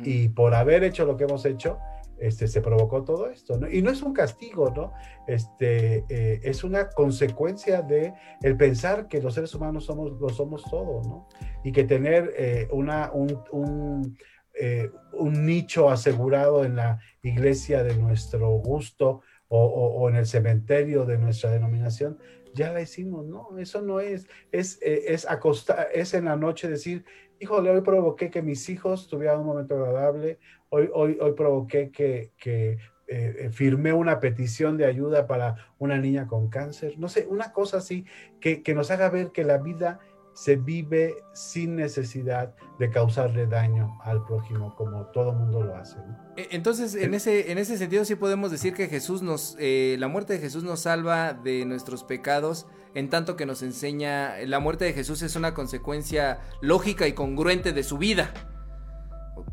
Y 0.03 0.27
por 0.27 0.53
haber 0.55 0.84
hecho 0.84 1.05
lo 1.05 1.15
que 1.15 1.23
hemos 1.23 1.45
hecho, 1.45 1.80
este, 2.19 2.47
se 2.47 2.61
provocó 2.61 3.03
todo 3.03 3.30
esto. 3.30 3.57
¿no? 3.57 3.69
Y 3.69 3.82
no 3.82 3.91
es 3.91 4.01
un 4.01 4.13
castigo, 4.13 4.71
¿no? 4.75 4.93
Este, 5.27 6.03
eh, 6.09 6.41
es 6.43 6.63
una 6.63 6.89
consecuencia 6.89 7.82
de 7.82 8.13
el 8.41 8.57
pensar 8.57 9.07
que 9.07 9.21
los 9.21 9.34
seres 9.34 9.55
humanos 9.55 9.86
somos, 9.86 10.19
lo 10.19 10.30
somos 10.30 10.63
todos, 10.69 11.07
¿no? 11.07 11.27
Y 11.63 11.71
que 11.71 11.86
tener 11.86 12.34
eh, 12.38 12.67
una, 12.71 13.11
un, 13.13 13.41
un, 13.51 14.17
eh, 14.53 14.91
un, 15.13 15.45
nicho 15.45 15.89
asegurado 15.89 16.65
en 16.65 16.75
la 16.75 16.99
iglesia 17.23 17.84
de 17.84 17.95
nuestro 17.95 18.49
gusto 18.49 19.21
o, 19.47 19.65
o, 19.65 20.09
en 20.09 20.17
el 20.17 20.25
cementerio 20.25 21.05
de 21.05 21.17
nuestra 21.17 21.49
denominación, 21.51 22.19
ya 22.53 22.71
la 22.71 22.81
hicimos, 22.81 23.25
¿no? 23.25 23.57
Eso 23.57 23.81
no 23.81 23.99
es, 23.99 24.27
es, 24.51 24.79
es 24.81 25.29
acostar, 25.29 25.87
es 25.93 26.13
en 26.13 26.25
la 26.25 26.35
noche 26.35 26.67
decir, 26.67 27.05
híjole, 27.39 27.69
hoy 27.69 27.81
provoqué 27.81 28.29
que 28.29 28.41
mis 28.41 28.67
hijos 28.69 29.07
tuvieran 29.07 29.39
un 29.39 29.45
momento 29.45 29.75
agradable, 29.75 30.39
hoy, 30.69 30.89
hoy, 30.93 31.17
hoy 31.19 31.33
provoqué 31.33 31.91
que, 31.91 32.31
que 32.37 32.77
eh, 33.07 33.35
eh, 33.39 33.49
firmé 33.51 33.91
una 33.93 34.19
petición 34.19 34.77
de 34.77 34.85
ayuda 34.85 35.25
para 35.25 35.73
una 35.79 35.97
niña 35.97 36.27
con 36.27 36.49
cáncer, 36.49 36.99
no 36.99 37.07
sé, 37.07 37.25
una 37.27 37.51
cosa 37.53 37.77
así 37.77 38.05
que, 38.39 38.61
que 38.61 38.75
nos 38.75 38.91
haga 38.91 39.09
ver 39.09 39.31
que 39.31 39.43
la 39.43 39.57
vida 39.57 39.99
se 40.39 40.55
vive 40.55 41.17
sin 41.33 41.75
necesidad 41.75 42.55
de 42.77 42.89
causarle 42.89 43.45
daño 43.45 43.99
al 44.03 44.23
prójimo 44.23 44.73
como 44.77 45.07
todo 45.07 45.33
mundo 45.33 45.61
lo 45.61 45.75
hace. 45.75 45.97
E, 46.37 46.47
entonces, 46.51 46.95
en 46.95 47.13
ese, 47.13 47.51
en 47.51 47.57
ese 47.57 47.77
sentido 47.77 48.05
sí 48.05 48.15
podemos 48.15 48.49
decir 48.49 48.73
que 48.73 48.87
Jesús 48.87 49.21
nos, 49.21 49.57
eh, 49.59 49.97
la 49.99 50.07
muerte 50.07 50.31
de 50.31 50.39
Jesús 50.39 50.63
nos 50.63 50.79
salva 50.79 51.33
de 51.33 51.65
nuestros 51.65 52.05
pecados, 52.05 52.67
en 52.95 53.09
tanto 53.09 53.35
que 53.35 53.45
nos 53.45 53.61
enseña, 53.63 54.37
la 54.45 54.61
muerte 54.61 54.85
de 54.85 54.93
Jesús 54.93 55.23
es 55.23 55.35
una 55.35 55.53
consecuencia 55.53 56.39
lógica 56.61 57.05
y 57.05 57.11
congruente 57.11 57.73
de 57.73 57.83
su 57.83 57.97
vida. 57.97 58.33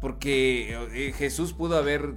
Porque 0.01 0.73
eh, 0.95 1.13
Jesús 1.15 1.53
pudo 1.53 1.79
haber 1.79 2.15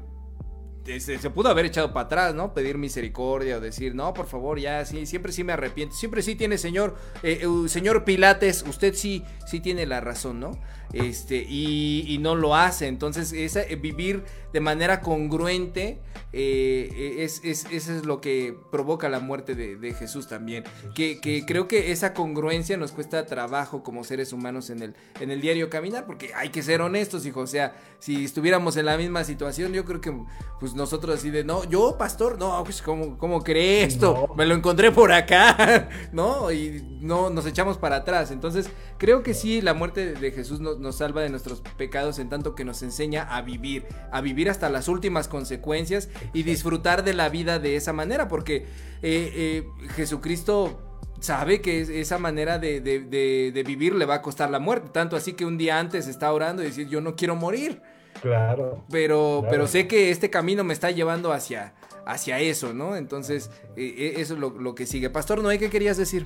se, 0.99 1.29
pudo 1.29 1.49
haber 1.49 1.65
echado 1.65 1.93
para 1.93 2.05
atrás, 2.05 2.35
¿no? 2.35 2.53
Pedir 2.53 2.77
misericordia 2.77 3.57
o 3.57 3.59
decir, 3.59 3.95
no, 3.95 4.13
por 4.13 4.25
favor, 4.25 4.59
ya, 4.59 4.83
sí, 4.85 5.05
siempre 5.05 5.31
sí 5.31 5.43
me 5.43 5.53
arrepiento. 5.53 5.95
Siempre 5.95 6.21
sí 6.21 6.35
tiene, 6.35 6.57
señor, 6.57 6.95
eh, 7.23 7.45
señor 7.67 8.05
Pilates, 8.05 8.63
usted 8.67 8.93
sí, 8.93 9.23
sí 9.45 9.59
tiene 9.59 9.85
la 9.85 10.01
razón, 10.01 10.39
¿no? 10.39 10.51
Este, 10.93 11.45
y, 11.47 12.17
no 12.19 12.35
lo 12.35 12.55
hace. 12.55 12.87
Entonces, 12.87 13.31
esa, 13.31 13.61
eh, 13.61 13.75
vivir 13.75 14.23
de 14.51 14.59
manera 14.59 15.01
congruente 15.01 16.01
eh, 16.33 17.17
es, 17.19 17.41
es, 17.43 17.65
eso 17.71 17.93
es 17.93 18.05
lo 18.05 18.21
que 18.21 18.55
provoca 18.71 19.09
la 19.09 19.19
muerte 19.19 19.55
de, 19.55 19.93
Jesús 19.93 20.27
también. 20.27 20.63
Que, 20.95 21.43
creo 21.45 21.67
que 21.67 21.91
esa 21.91 22.13
congruencia 22.13 22.77
nos 22.77 22.91
cuesta 22.91 23.25
trabajo 23.25 23.83
como 23.83 24.03
seres 24.03 24.33
humanos 24.33 24.69
en 24.69 24.81
el, 24.81 24.95
en 25.19 25.31
el 25.31 25.41
diario 25.41 25.69
caminar, 25.69 26.05
porque 26.05 26.31
hay 26.35 26.49
que 26.49 26.61
ser 26.61 26.81
honestos, 26.81 27.25
hijo. 27.25 27.41
O 27.41 27.47
sea, 27.47 27.75
si 27.99 28.25
estuviéramos 28.25 28.77
en 28.77 28.85
la 28.85 28.97
misma 28.97 29.23
situación, 29.23 29.73
yo 29.73 29.85
creo 29.85 30.01
que 30.01 30.13
pues 30.59 30.73
nosotros 30.73 31.15
así 31.17 31.29
de, 31.29 31.43
no, 31.43 31.63
yo, 31.65 31.97
pastor, 31.97 32.37
no, 32.37 32.63
pues, 32.63 32.81
¿cómo, 32.81 33.17
cómo 33.17 33.43
cree 33.43 33.83
esto? 33.83 34.33
Me 34.35 34.45
lo 34.45 34.55
encontré 34.55 34.91
por 34.91 35.11
acá, 35.11 35.89
¿no? 36.11 36.51
Y 36.51 36.97
no, 37.01 37.29
nos 37.29 37.45
echamos 37.45 37.77
para 37.77 37.97
atrás. 37.97 38.31
Entonces, 38.31 38.69
creo 38.97 39.23
que 39.23 39.33
sí, 39.33 39.61
la 39.61 39.73
muerte 39.73 40.13
de 40.13 40.31
Jesús 40.31 40.59
nos, 40.59 40.78
nos 40.79 40.97
salva 40.97 41.21
de 41.21 41.29
nuestros 41.29 41.61
pecados 41.77 42.19
en 42.19 42.29
tanto 42.29 42.55
que 42.55 42.65
nos 42.65 42.81
enseña 42.83 43.23
a 43.23 43.41
vivir, 43.41 43.85
a 44.11 44.21
vivir 44.21 44.49
hasta 44.49 44.69
las 44.69 44.87
últimas 44.87 45.27
consecuencias 45.27 46.09
y 46.33 46.43
disfrutar 46.43 47.03
de 47.03 47.13
la 47.13 47.29
vida 47.29 47.59
de 47.59 47.75
esa 47.75 47.93
manera, 47.93 48.27
porque 48.27 48.65
eh, 49.01 49.31
eh, 49.33 49.67
Jesucristo 49.95 50.79
sabe 51.19 51.61
que 51.61 52.01
esa 52.01 52.17
manera 52.17 52.59
de, 52.59 53.63
vivir 53.65 53.95
le 53.95 54.05
va 54.05 54.15
a 54.15 54.21
costar 54.21 54.49
la 54.49 54.59
muerte, 54.59 54.89
tanto 54.91 55.15
así 55.15 55.33
que 55.33 55.45
un 55.45 55.57
día 55.57 55.79
antes 55.79 56.07
está 56.07 56.31
orando 56.31 56.63
y 56.63 56.67
decir, 56.67 56.87
yo 56.87 57.01
no 57.01 57.15
quiero 57.15 57.35
morir. 57.35 57.81
Claro. 58.21 58.83
Pero, 58.89 59.45
pero 59.49 59.67
sé 59.67 59.87
que 59.87 60.11
este 60.11 60.29
camino 60.29 60.63
me 60.63 60.73
está 60.73 60.91
llevando 60.91 61.31
hacia, 61.31 61.73
hacia 62.05 62.39
eso, 62.39 62.73
¿no? 62.73 62.97
Entonces, 62.97 63.49
eh, 63.77 64.15
eso 64.17 64.33
es 64.33 64.39
lo, 64.39 64.49
lo, 64.49 64.75
que 64.75 64.85
sigue. 64.85 65.09
Pastor 65.09 65.41
Noé, 65.41 65.57
¿qué 65.57 65.69
querías 65.69 65.95
decir? 65.95 66.25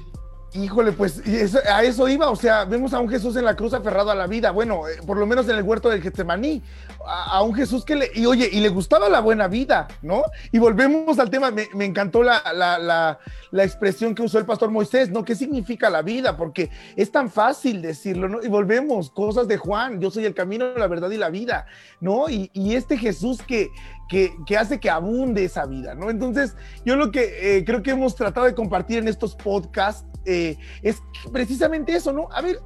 Híjole, 0.56 0.92
pues 0.92 1.20
a 1.68 1.84
eso 1.84 2.08
iba, 2.08 2.30
o 2.30 2.36
sea, 2.36 2.66
vemos 2.66 2.94
a 2.94 3.00
un 3.00 3.10
Jesús 3.10 3.36
en 3.38 3.46
la 3.46 3.56
cruz 3.56 3.74
aferrado 3.74 4.12
a 4.12 4.16
la 4.16 4.28
vida, 4.28 4.52
bueno, 4.52 4.88
eh, 4.88 4.98
por 5.04 5.18
lo 5.18 5.26
menos 5.26 5.50
en 5.50 5.56
el 5.56 5.64
huerto 5.64 5.90
del 5.90 6.00
Getsemaní, 6.00 6.62
a, 7.08 7.42
un 7.42 7.56
Jesús 7.56 7.84
que 7.84 7.96
le, 7.96 8.12
y 8.14 8.28
oye, 8.28 8.48
y 8.52 8.60
le 8.60 8.70
gustaba 8.70 9.10
la 9.10 9.20
buena 9.20 9.48
vida, 9.48 9.88
¿no? 10.04 10.24
Y 10.52 10.60
volvemos 10.60 11.18
al 11.18 11.32
tema, 11.32 11.50
me, 11.50 11.86
encantó 11.86 12.22
la, 12.22 12.42
la, 12.54 13.18
la, 13.52 13.64
expresión 13.64 14.14
que 14.14 14.22
usó 14.22 14.38
el 14.38 14.46
pastor 14.46 14.70
Moisés, 14.70 15.10
¿no? 15.10 15.26
¿Qué 15.26 15.34
significa 15.34 15.90
la 15.90 16.04
vida? 16.04 16.38
Porque 16.38 16.70
es 16.96 17.12
tan 17.12 17.32
fácil 17.32 17.82
decirlo, 17.82 18.30
¿no? 18.30 18.44
Y 18.44 18.48
volvemos, 18.48 19.10
cosas 19.10 19.48
de 19.48 19.58
Juan, 19.58 20.00
yo 20.00 20.12
soy 20.12 20.26
el 20.26 20.36
camino, 20.36 20.78
la 20.78 20.88
verdad 20.88 21.10
y 21.10 21.18
la 21.18 21.30
vida, 21.30 21.66
¿no? 22.00 22.30
Y, 22.30 22.52
y 22.54 22.76
este 22.76 22.96
Jesús 22.96 23.42
que, 23.42 23.72
que, 24.08 24.36
que, 24.46 24.56
hace 24.56 24.80
que 24.80 24.92
abunde 24.92 25.46
esa 25.46 25.66
vida, 25.66 25.96
¿no? 25.96 26.12
Entonces, 26.12 26.56
yo 26.86 26.96
lo 26.96 27.12
que 27.12 27.58
eh, 27.58 27.66
creo 27.66 27.82
que 27.82 27.92
hemos 27.92 28.16
tratado 28.16 28.46
de 28.46 28.54
compartir 28.54 29.00
en 29.00 29.08
estos 29.08 29.34
podcasts 29.34 30.06
eh, 30.26 30.58
es 30.82 31.02
precisamente 31.32 31.96
eso, 31.96 32.12
¿no? 32.14 32.28
A 32.32 32.42
ver, 32.42 32.60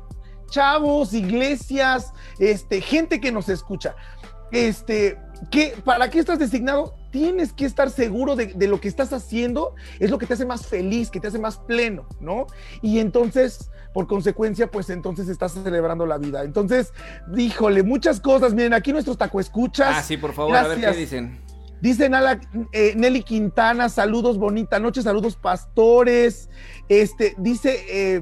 chavos, 0.50 1.14
iglesias, 1.14 2.14
este, 2.40 2.82
gente 2.82 3.20
que 3.20 3.32
nos 3.32 3.50
escucha. 3.50 3.96
Este, 4.52 5.18
que, 5.52 5.76
¿para 5.84 6.10
qué 6.10 6.20
estás 6.20 6.40
designado? 6.40 6.96
Tienes 7.12 7.54
que 7.54 7.66
estar 7.66 7.90
seguro 7.90 8.36
de, 8.36 8.68
lo 8.68 8.80
que 8.80 8.88
estás 8.88 9.12
haciendo, 9.14 9.76
es 10.00 10.10
lo 10.10 10.18
que 10.18 10.26
te 10.26 10.34
hace 10.34 10.46
más 10.46 10.66
feliz, 10.66 11.10
que 11.10 11.20
te 11.20 11.28
hace 11.28 11.40
más 11.40 11.58
pleno, 11.58 12.08
¿no? 12.20 12.48
Y 12.82 13.00
entonces, 13.00 13.70
por 13.94 14.08
consecuencia, 14.08 14.70
pues 14.70 14.90
entonces 14.90 15.28
estás 15.28 15.54
celebrando 15.54 16.06
la 16.06 16.18
vida. 16.18 16.44
Entonces, 16.44 16.94
díjole, 17.34 17.84
muchas 17.84 18.20
cosas. 18.20 18.54
Miren, 18.54 18.74
aquí 18.74 18.92
nuestros 18.92 19.18
taco 19.18 19.40
escuchas. 19.40 19.96
Ah, 19.98 20.04
sí, 20.04 20.18
por 20.18 20.34
favor, 20.34 20.56
a 20.56 20.68
ver 20.68 20.80
qué 20.80 20.92
dicen. 20.92 21.47
Dice 21.82 22.10
eh, 22.72 22.94
Nelly 22.96 23.24
Quintana, 23.24 23.90
saludos, 23.90 24.38
bonita 24.38 24.80
noche, 24.80 25.02
saludos, 25.02 25.36
pastores. 25.36 26.50
Este, 26.90 27.36
dice 27.38 27.80
eh, 27.90 28.22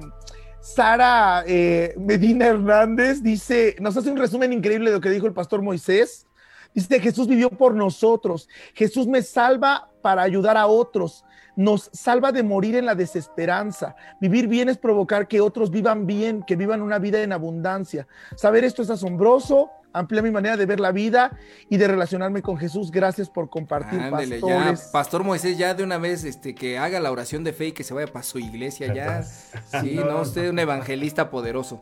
Sara 0.59 1.43
eh, 1.47 1.95
Medina 1.97 2.47
Hernández, 2.47 3.21
dice, 3.23 3.75
nos 3.79 3.95
hace 3.95 4.09
un 4.09 4.17
resumen 4.17 4.51
increíble 4.51 4.89
de 4.89 4.95
lo 4.97 5.01
que 5.01 5.09
dijo 5.09 5.27
el 5.27 5.33
pastor 5.33 5.61
Moisés. 5.61 6.27
Dice, 6.75 6.99
Jesús 6.99 7.27
vivió 7.27 7.49
por 7.49 7.73
nosotros. 7.73 8.47
Jesús 8.75 9.07
me 9.07 9.23
salva 9.23 9.89
para 10.03 10.21
ayudar 10.21 10.57
a 10.57 10.67
otros. 10.67 11.25
Nos 11.55 11.89
salva 11.93 12.31
de 12.31 12.43
morir 12.43 12.75
en 12.75 12.85
la 12.85 12.93
desesperanza. 12.93 13.95
Vivir 14.21 14.47
bien 14.47 14.69
es 14.69 14.77
provocar 14.77 15.27
que 15.27 15.41
otros 15.41 15.71
vivan 15.71 16.05
bien, 16.05 16.43
que 16.43 16.55
vivan 16.55 16.81
una 16.81 16.99
vida 16.99 17.23
en 17.23 17.31
abundancia. 17.31 18.07
Saber 18.35 18.63
esto 18.63 18.81
es 18.83 18.89
asombroso 18.91 19.71
amplía 19.95 20.21
mi 20.21 20.31
manera 20.31 20.57
de 20.57 20.65
ver 20.65 20.79
la 20.79 20.91
vida 20.91 21.31
y 21.69 21.77
de 21.77 21.87
relacionarme 21.87 22.41
con 22.41 22.57
Jesús. 22.57 22.91
Gracias 22.91 23.29
por 23.29 23.49
compartir, 23.49 23.99
pastores. 24.09 24.89
Pastor 24.91 25.23
Moisés, 25.23 25.57
ya 25.57 25.73
de 25.73 25.83
una 25.83 25.97
vez 25.97 26.23
este, 26.25 26.53
que 26.53 26.77
haga 26.77 26.99
la 26.99 27.11
oración 27.11 27.43
de 27.43 27.53
fe 27.53 27.67
y 27.67 27.71
que 27.71 27.83
se 27.83 27.93
vaya 27.93 28.11
para 28.11 28.23
su 28.23 28.37
iglesia 28.37 28.93
ya. 28.93 29.23
Sí, 29.23 29.95
no, 29.95 30.21
usted 30.21 30.45
es 30.45 30.51
un 30.51 30.59
evangelista 30.59 31.29
poderoso. 31.29 31.79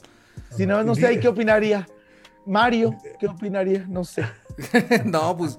Si 0.56 0.66
no, 0.66 0.84
no 0.84 0.96
sé, 0.96 1.20
qué 1.20 1.28
opinaría? 1.28 1.88
Mario, 2.46 2.96
¿qué 3.20 3.28
opinaría? 3.28 3.86
No 3.88 4.04
sé. 4.04 4.24
no, 5.06 5.38
pues 5.38 5.58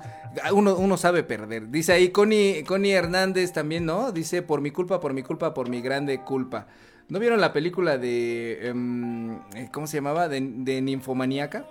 uno, 0.52 0.76
uno, 0.76 0.96
sabe 0.96 1.22
perder. 1.22 1.70
Dice 1.70 1.92
ahí 1.92 2.10
Connie, 2.10 2.64
Connie 2.64 2.92
Hernández 2.92 3.52
también, 3.52 3.84
¿no? 3.84 4.12
Dice, 4.12 4.42
por 4.42 4.60
mi 4.60 4.70
culpa, 4.70 5.00
por 5.00 5.12
mi 5.12 5.22
culpa, 5.22 5.54
por 5.54 5.68
mi 5.68 5.80
grande 5.80 6.20
culpa. 6.20 6.66
¿No 7.08 7.18
vieron 7.18 7.40
la 7.40 7.52
película 7.52 7.98
de, 7.98 8.68
em, 8.68 9.38
¿cómo 9.72 9.86
se 9.86 9.98
llamaba? 9.98 10.28
De, 10.28 10.40
de 10.40 10.80
Ninfomaníaca. 10.80 11.66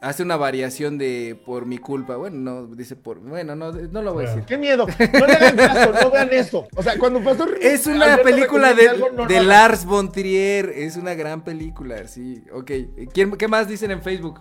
Hace 0.00 0.22
una 0.22 0.36
variación 0.36 0.98
de 0.98 1.40
por 1.46 1.64
mi 1.66 1.78
culpa. 1.78 2.16
Bueno, 2.16 2.36
no, 2.36 2.66
dice 2.66 2.96
por. 2.96 3.18
Bueno, 3.18 3.56
no, 3.56 3.72
no 3.72 4.02
lo 4.02 4.12
voy 4.12 4.26
a 4.26 4.28
decir. 4.28 4.44
Qué 4.44 4.58
miedo. 4.58 4.86
No 4.86 5.26
le 5.26 5.32
hagan 5.32 5.56
caso, 5.56 5.92
no 6.02 6.10
vean 6.10 6.28
eso. 6.32 6.68
O 6.76 6.82
sea, 6.82 6.98
cuando 6.98 7.22
pasó. 7.24 7.46
Es 7.60 7.86
una 7.86 8.18
película 8.18 8.74
de, 8.74 8.90
de 9.26 9.42
Lars 9.42 9.86
von 9.86 10.12
Trier. 10.12 10.68
Es 10.68 10.96
una 10.96 11.14
gran 11.14 11.42
película, 11.42 12.06
sí. 12.08 12.44
Ok. 12.52 12.70
¿Qué 13.12 13.48
más 13.48 13.68
dicen 13.68 13.90
en 13.90 14.02
Facebook? 14.02 14.40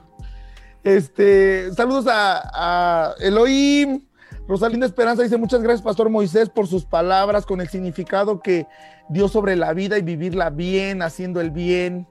Este, 0.86 1.74
saludos 1.74 2.06
a, 2.08 2.44
a 2.54 3.16
Elohim. 3.20 4.06
Rosalinda 4.48 4.86
Esperanza 4.86 5.24
dice: 5.24 5.36
Muchas 5.36 5.64
gracias, 5.64 5.82
Pastor 5.82 6.12
Moisés, 6.12 6.48
por 6.48 6.68
sus 6.68 6.86
palabras 6.86 7.48
con 7.48 7.60
el 7.60 7.68
significado 7.70 8.40
que 8.40 8.68
dio 9.10 9.28
sobre 9.28 9.56
la 9.56 9.74
vida 9.74 9.98
y 9.98 10.04
vivirla 10.04 10.52
bien, 10.52 11.02
haciendo 11.02 11.42
el 11.42 11.50
bien. 11.50 12.08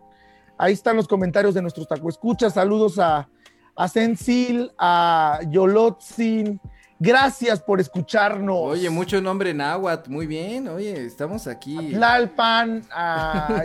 Ahí 0.58 0.72
están 0.72 0.96
los 0.96 1.06
comentarios 1.06 1.54
de 1.54 1.62
nuestros 1.62 1.86
taco 1.86 2.08
escuchas. 2.08 2.54
Saludos 2.54 2.98
a, 2.98 3.28
a 3.76 3.86
Sensil, 3.86 4.72
a 4.76 5.38
Yolotzin. 5.50 6.60
Gracias 7.00 7.60
por 7.60 7.80
escucharnos. 7.80 8.56
Oye, 8.56 8.88
mucho 8.88 9.20
nombre 9.20 9.50
en 9.50 9.58
náhuatl, 9.58 10.10
muy 10.10 10.26
bien. 10.26 10.68
Oye, 10.68 11.04
estamos 11.04 11.46
aquí. 11.46 11.90
Lalpan, 11.90 12.84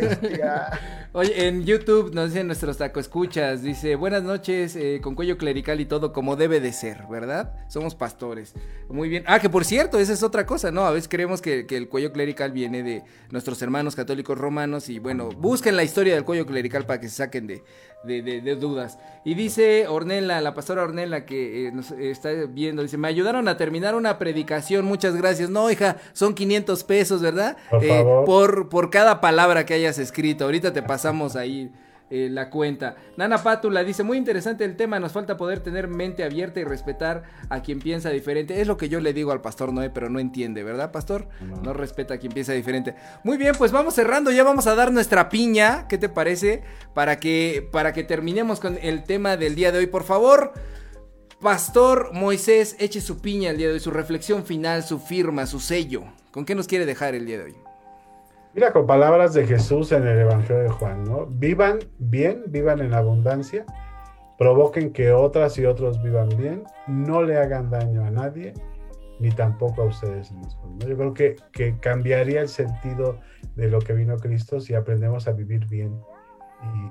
este, 0.01 0.41
Oye, 1.11 1.47
en 1.47 1.65
YouTube 1.65 2.13
nos 2.13 2.30
dicen 2.30 2.47
nuestros 2.47 2.77
taco 2.77 2.99
escuchas, 2.99 3.63
dice, 3.63 3.95
buenas 3.95 4.23
noches, 4.23 4.75
eh, 4.75 4.99
con 5.01 5.15
cuello 5.15 5.38
clerical 5.38 5.80
y 5.80 5.86
todo 5.86 6.13
como 6.13 6.36
debe 6.36 6.59
de 6.59 6.71
ser, 6.71 7.05
¿verdad? 7.09 7.51
Somos 7.67 7.95
pastores. 7.95 8.53
Muy 8.89 9.09
bien. 9.09 9.23
Ah, 9.25 9.39
que 9.39 9.49
por 9.49 9.65
cierto, 9.65 9.99
esa 9.99 10.13
es 10.13 10.21
otra 10.21 10.45
cosa, 10.45 10.69
¿no? 10.71 10.86
A 10.86 10.91
veces 10.91 11.07
creemos 11.07 11.41
que, 11.41 11.65
el 11.69 11.89
cuello 11.89 12.11
clerical 12.11 12.51
viene 12.51 12.84
de 12.84 13.03
nuestros 13.32 13.61
hermanos 13.61 13.95
católicos 13.95 14.38
romanos 14.38 14.89
y 14.89 14.99
bueno, 14.99 15.30
busquen 15.30 15.75
la 15.75 15.84
historia 15.84 16.13
del 16.13 16.25
cuello 16.25 16.45
clerical 16.45 16.86
para 16.86 16.99
que 16.99 17.09
se 17.09 17.15
saquen 17.15 17.47
de, 17.47 17.63
de, 18.04 18.56
dudas. 18.56 18.97
Y 19.24 19.34
dice 19.34 19.88
Ornella, 19.88 20.41
la 20.41 20.54
pastora 20.54 20.84
Ornella 20.84 21.26
que 21.26 21.68
eh, 21.68 21.72
nos 21.72 21.91
está 21.91 22.30
viendo, 22.50 22.82
dice, 22.82 22.97
me 22.97 23.08
ayudaron 23.08 23.47
a 23.47 23.58
terminar 23.58 23.95
una 23.95 24.18
predicación, 24.18 24.86
muchas 24.86 25.16
gracias. 25.16 25.50
No, 25.50 25.70
hija, 25.70 25.97
son 26.14 26.34
500 26.34 26.84
pesos, 26.84 27.22
¿verdad? 27.22 27.58
Por, 27.70 27.84
eh, 27.84 28.06
por, 28.26 28.70
por 28.70 28.89
cada 28.89 29.22
palabra 29.22 29.66
que 29.66 29.74
hayas 29.74 30.00
escrito. 30.00 30.45
Ahorita 30.45 30.74
te 30.74 30.82
pasamos 30.82 31.36
ahí 31.36 31.72
eh, 32.10 32.28
la 32.30 32.49
cuenta. 32.49 32.95
Nana 33.18 33.38
Pátula 33.43 33.84
dice, 33.84 34.03
muy 34.03 34.18
interesante 34.18 34.66
el 34.66 34.76
tema, 34.76 34.99
nos 34.99 35.12
falta 35.12 35.38
poder 35.38 35.60
tener 35.60 35.88
mente 35.88 36.24
abierta 36.24 36.60
y 36.60 36.64
respetar 36.64 37.24
a 37.49 37.62
quien 37.62 37.80
piensa 37.80 38.10
diferente. 38.10 38.62
Es 38.62 38.68
lo 38.68 38.78
que 38.78 38.89
yo 38.89 38.99
le 38.99 39.14
digo 39.14 39.32
al 39.32 39.41
pastor 39.41 39.72
Noé, 39.72 39.89
pero 39.89 40.10
no 40.10 40.20
entiende, 40.20 40.64
¿verdad, 40.64 40.91
pastor? 40.91 41.28
No, 41.64 41.74
respeta 41.74 42.16
a 42.16 42.18
quien 42.18 42.32
piensa 42.32 42.53
diferente. 42.53 42.95
Muy 43.24 43.38
bien, 43.38 43.53
pues 43.57 43.72
vamos 43.72 43.93
cerrando, 43.93 44.32
ya 44.32 44.43
vamos 44.43 44.68
a 44.68 44.76
dar 44.76 44.91
nuestra 44.91 45.30
piña, 45.30 45.88
¿qué 45.88 45.97
te 45.97 46.10
parece? 46.10 46.64
Para 46.93 47.20
que, 47.20 47.68
para 47.72 47.93
que 47.93 48.03
terminemos 48.03 48.60
con 48.60 48.78
el 48.82 49.03
tema 49.03 49.38
del 49.38 49.55
día 49.55 49.72
de 49.72 49.80
hoy, 49.80 49.88
por 49.88 50.03
favor. 50.03 50.53
Pastor 51.39 52.12
Moisés, 52.12 52.76
eche 52.80 52.99
su 52.99 53.22
piña 53.22 53.51
el 53.51 53.57
día 53.57 53.68
de 53.68 53.74
hoy, 53.74 53.80
su 53.80 53.91
reflexión 53.91 54.45
final, 54.45 54.84
su 54.84 54.99
firma, 54.99 55.45
su 55.45 55.60
sello. 55.60 56.03
¿Con 56.32 56.43
qué 56.43 56.53
nos 56.53 56.68
quiere 56.68 56.86
dejar 56.86 57.16
el 57.16 57.26
día 57.26 57.38
de 57.38 57.43
hoy? 57.45 57.68
Mira, 58.54 58.74
con 58.74 58.88
palabras 58.88 59.34
de 59.34 59.45
Jesús 59.45 59.91
en 59.91 60.08
el 60.08 60.20
Evangelio 60.20 60.64
de 60.64 60.70
Juan, 60.70 61.04
¿no? 61.04 61.28
Vivan 61.28 61.80
bien, 62.00 62.43
vivan 62.47 62.80
en 62.80 62.95
abundancia, 62.95 63.66
provoquen 64.39 64.91
que 64.91 65.12
otras 65.12 65.58
y 65.60 65.66
otros 65.66 66.02
vivan 66.02 66.30
bien, 66.30 66.64
no 66.88 67.22
le 67.22 67.38
hagan 67.38 67.70
daño 67.70 68.04
a 68.04 68.10
nadie, 68.10 68.54
ni 69.20 69.30
tampoco 69.30 69.84
a 69.84 69.86
ustedes 69.86 70.32
mismos. 70.32 70.58
Yo 70.80 70.97
creo 70.97 71.14
que, 71.14 71.36
que 71.52 71.78
cambiaría 71.78 72.41
el 72.41 72.50
sentido 72.50 73.20
de 73.56 73.70
lo 73.70 73.80
que 73.80 73.93
vino 73.93 74.18
Cristo 74.18 74.60
si 74.60 74.74
aprendemos 74.74 75.28
a 75.28 75.34
vivir 75.34 75.68
bien 75.68 76.02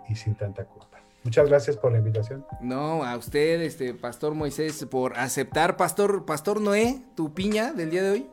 y, 0.08 0.12
y 0.12 0.14
sin 0.14 0.36
tanta 0.36 0.64
culpa. 0.64 0.98
Muchas 1.24 1.48
gracias 1.48 1.76
por 1.76 1.90
la 1.90 1.98
invitación. 1.98 2.46
No, 2.60 3.04
a 3.04 3.16
usted, 3.16 3.60
este 3.62 3.92
Pastor 3.94 4.34
Moisés, 4.34 4.86
por 4.88 5.18
aceptar, 5.18 5.76
Pastor, 5.76 6.24
Pastor 6.24 6.60
Noé, 6.60 7.02
tu 7.16 7.34
piña 7.34 7.72
del 7.72 7.90
día 7.90 8.02
de 8.02 8.10
hoy. 8.10 8.30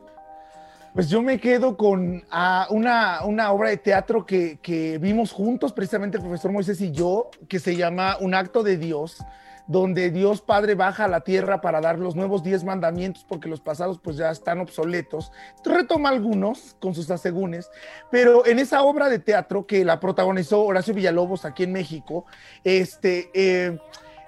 Pues 0.96 1.10
yo 1.10 1.20
me 1.20 1.38
quedo 1.38 1.76
con 1.76 2.24
ah, 2.30 2.68
una, 2.70 3.22
una, 3.26 3.52
obra 3.52 3.68
de 3.68 3.76
teatro 3.76 4.24
que, 4.24 4.58
que, 4.62 4.96
vimos 4.96 5.30
juntos, 5.30 5.74
precisamente 5.74 6.16
el 6.16 6.22
profesor 6.22 6.52
Moisés 6.52 6.80
y 6.80 6.90
yo, 6.90 7.28
que 7.50 7.58
se 7.58 7.76
llama 7.76 8.16
Un 8.18 8.32
acto 8.32 8.62
de 8.62 8.78
Dios, 8.78 9.22
donde 9.66 10.10
Dios 10.10 10.40
Padre 10.40 10.74
baja 10.74 11.04
a 11.04 11.08
la 11.08 11.20
tierra 11.20 11.60
para 11.60 11.82
dar 11.82 11.98
los 11.98 12.16
nuevos 12.16 12.42
diez 12.42 12.64
mandamientos, 12.64 13.26
porque 13.28 13.46
los 13.46 13.60
pasados 13.60 14.00
pues 14.02 14.16
ya 14.16 14.30
están 14.30 14.58
obsoletos. 14.58 15.32
Retoma 15.66 16.08
algunos 16.08 16.78
con 16.80 16.94
sus 16.94 17.10
asegúnes, 17.10 17.70
pero 18.10 18.46
en 18.46 18.58
esa 18.58 18.82
obra 18.82 19.10
de 19.10 19.18
teatro 19.18 19.66
que 19.66 19.84
la 19.84 20.00
protagonizó 20.00 20.62
Horacio 20.62 20.94
Villalobos 20.94 21.44
aquí 21.44 21.64
en 21.64 21.72
México, 21.72 22.24
este... 22.64 23.30
Eh, 23.34 23.78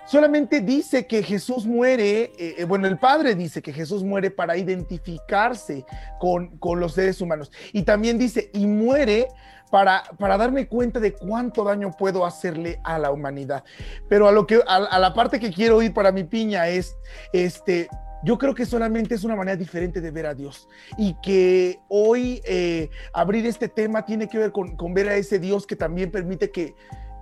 solamente 0.09 0.61
dice 0.61 1.07
que 1.07 1.23
Jesús 1.23 1.67
muere, 1.67 2.33
eh, 2.39 2.55
eh, 2.59 2.65
bueno, 2.65 2.87
el 2.87 2.99
Padre 2.99 3.35
dice 3.35 3.61
que 3.61 3.73
Jesús 3.73 4.03
muere 4.03 4.31
para 4.31 4.57
identificarse 4.57 5.85
con, 6.19 6.57
con, 6.59 6.81
los 6.81 6.95
seres 6.95 7.21
humanos. 7.21 7.53
Y 7.73 7.83
también 7.83 8.19
dice, 8.19 8.51
y 8.55 8.67
muere 8.67 9.29
para, 9.71 10.03
para 10.19 10.39
darme 10.39 10.67
cuenta 10.67 10.99
de 10.99 11.13
cuánto 11.13 11.63
daño 11.63 11.91
puedo 11.93 12.25
hacerle 12.25 12.81
a 12.85 12.99
la 12.99 13.11
humanidad. 13.11 13.65
Pero 14.09 14.29
a, 14.29 14.33
lo 14.33 14.47
que, 14.47 14.63
a, 14.67 14.99
la 14.99 15.13
parte 15.13 15.39
que 15.39 15.53
quiero 15.53 15.83
ir 15.83 15.93
para 15.93 16.11
mi 16.11 16.25
piña 16.25 16.69
es, 16.69 16.97
este, 17.35 17.89
yo 18.25 18.39
creo 18.39 18.55
que 18.55 18.65
solamente 18.65 19.15
es 19.15 19.25
una 19.25 19.37
manera 19.37 19.57
diferente 19.57 20.01
de 20.01 20.11
ver 20.11 20.25
a 20.25 20.35
Dios 20.35 20.69
y 20.97 21.15
que 21.21 21.81
hoy 21.89 22.41
eh, 22.47 22.89
abrir 23.13 23.45
este 23.47 23.69
tema 23.69 24.07
tiene 24.07 24.27
que 24.27 24.39
ver 24.39 24.53
con, 24.53 24.75
con 24.75 24.95
ver 24.95 25.09
a 25.11 25.17
ese 25.17 25.39
Dios 25.39 25.67
que 25.67 25.77
también 25.77 26.11
permite 26.11 26.51
que 26.51 26.75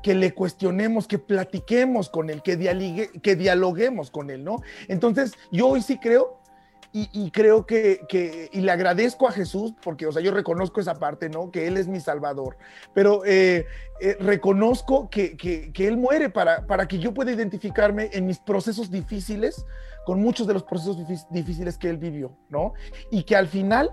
que 0.06 0.14
le 0.14 0.34
cuestionemos, 0.34 1.08
que 1.08 1.18
platiquemos 1.18 2.08
con 2.08 2.30
él, 2.30 2.40
que, 2.40 3.10
que 3.20 3.34
dialoguemos 3.34 4.12
con 4.12 4.30
él, 4.30 4.44
¿no? 4.44 4.62
Entonces, 4.86 5.32
yo 5.50 5.66
hoy 5.66 5.82
sí 5.82 5.98
creo 5.98 6.38
y, 6.92 7.32
creo 7.32 7.66
que, 7.66 8.48
y 8.52 8.60
le 8.60 8.70
agradezco 8.70 9.26
a 9.26 9.32
Jesús, 9.32 9.74
porque, 9.82 10.06
o 10.06 10.12
sea, 10.12 10.22
yo 10.22 10.30
reconozco 10.30 10.80
esa 10.80 10.94
parte, 10.94 11.28
¿no? 11.28 11.50
Que 11.50 11.66
Él 11.66 11.76
es 11.76 11.88
mi 11.88 11.98
Salvador, 11.98 12.56
pero 12.94 13.24
eh, 13.24 13.66
eh, 14.00 14.16
reconozco 14.20 15.10
que, 15.10 15.72
Él 15.76 15.96
muere 15.96 16.30
para, 16.30 16.68
para 16.68 16.86
que 16.86 17.00
yo 17.00 17.12
pueda 17.12 17.32
identificarme 17.32 18.08
en 18.12 18.26
mis 18.26 18.38
procesos 18.38 18.92
difíciles, 18.92 19.66
con 20.04 20.22
muchos 20.22 20.46
de 20.46 20.54
los 20.54 20.62
procesos 20.62 20.98
difíciles 21.30 21.78
que 21.78 21.90
Él 21.90 21.98
vivió, 21.98 22.38
¿no? 22.48 22.74
Y 23.10 23.24
que 23.24 23.34
al 23.34 23.48
final 23.48 23.90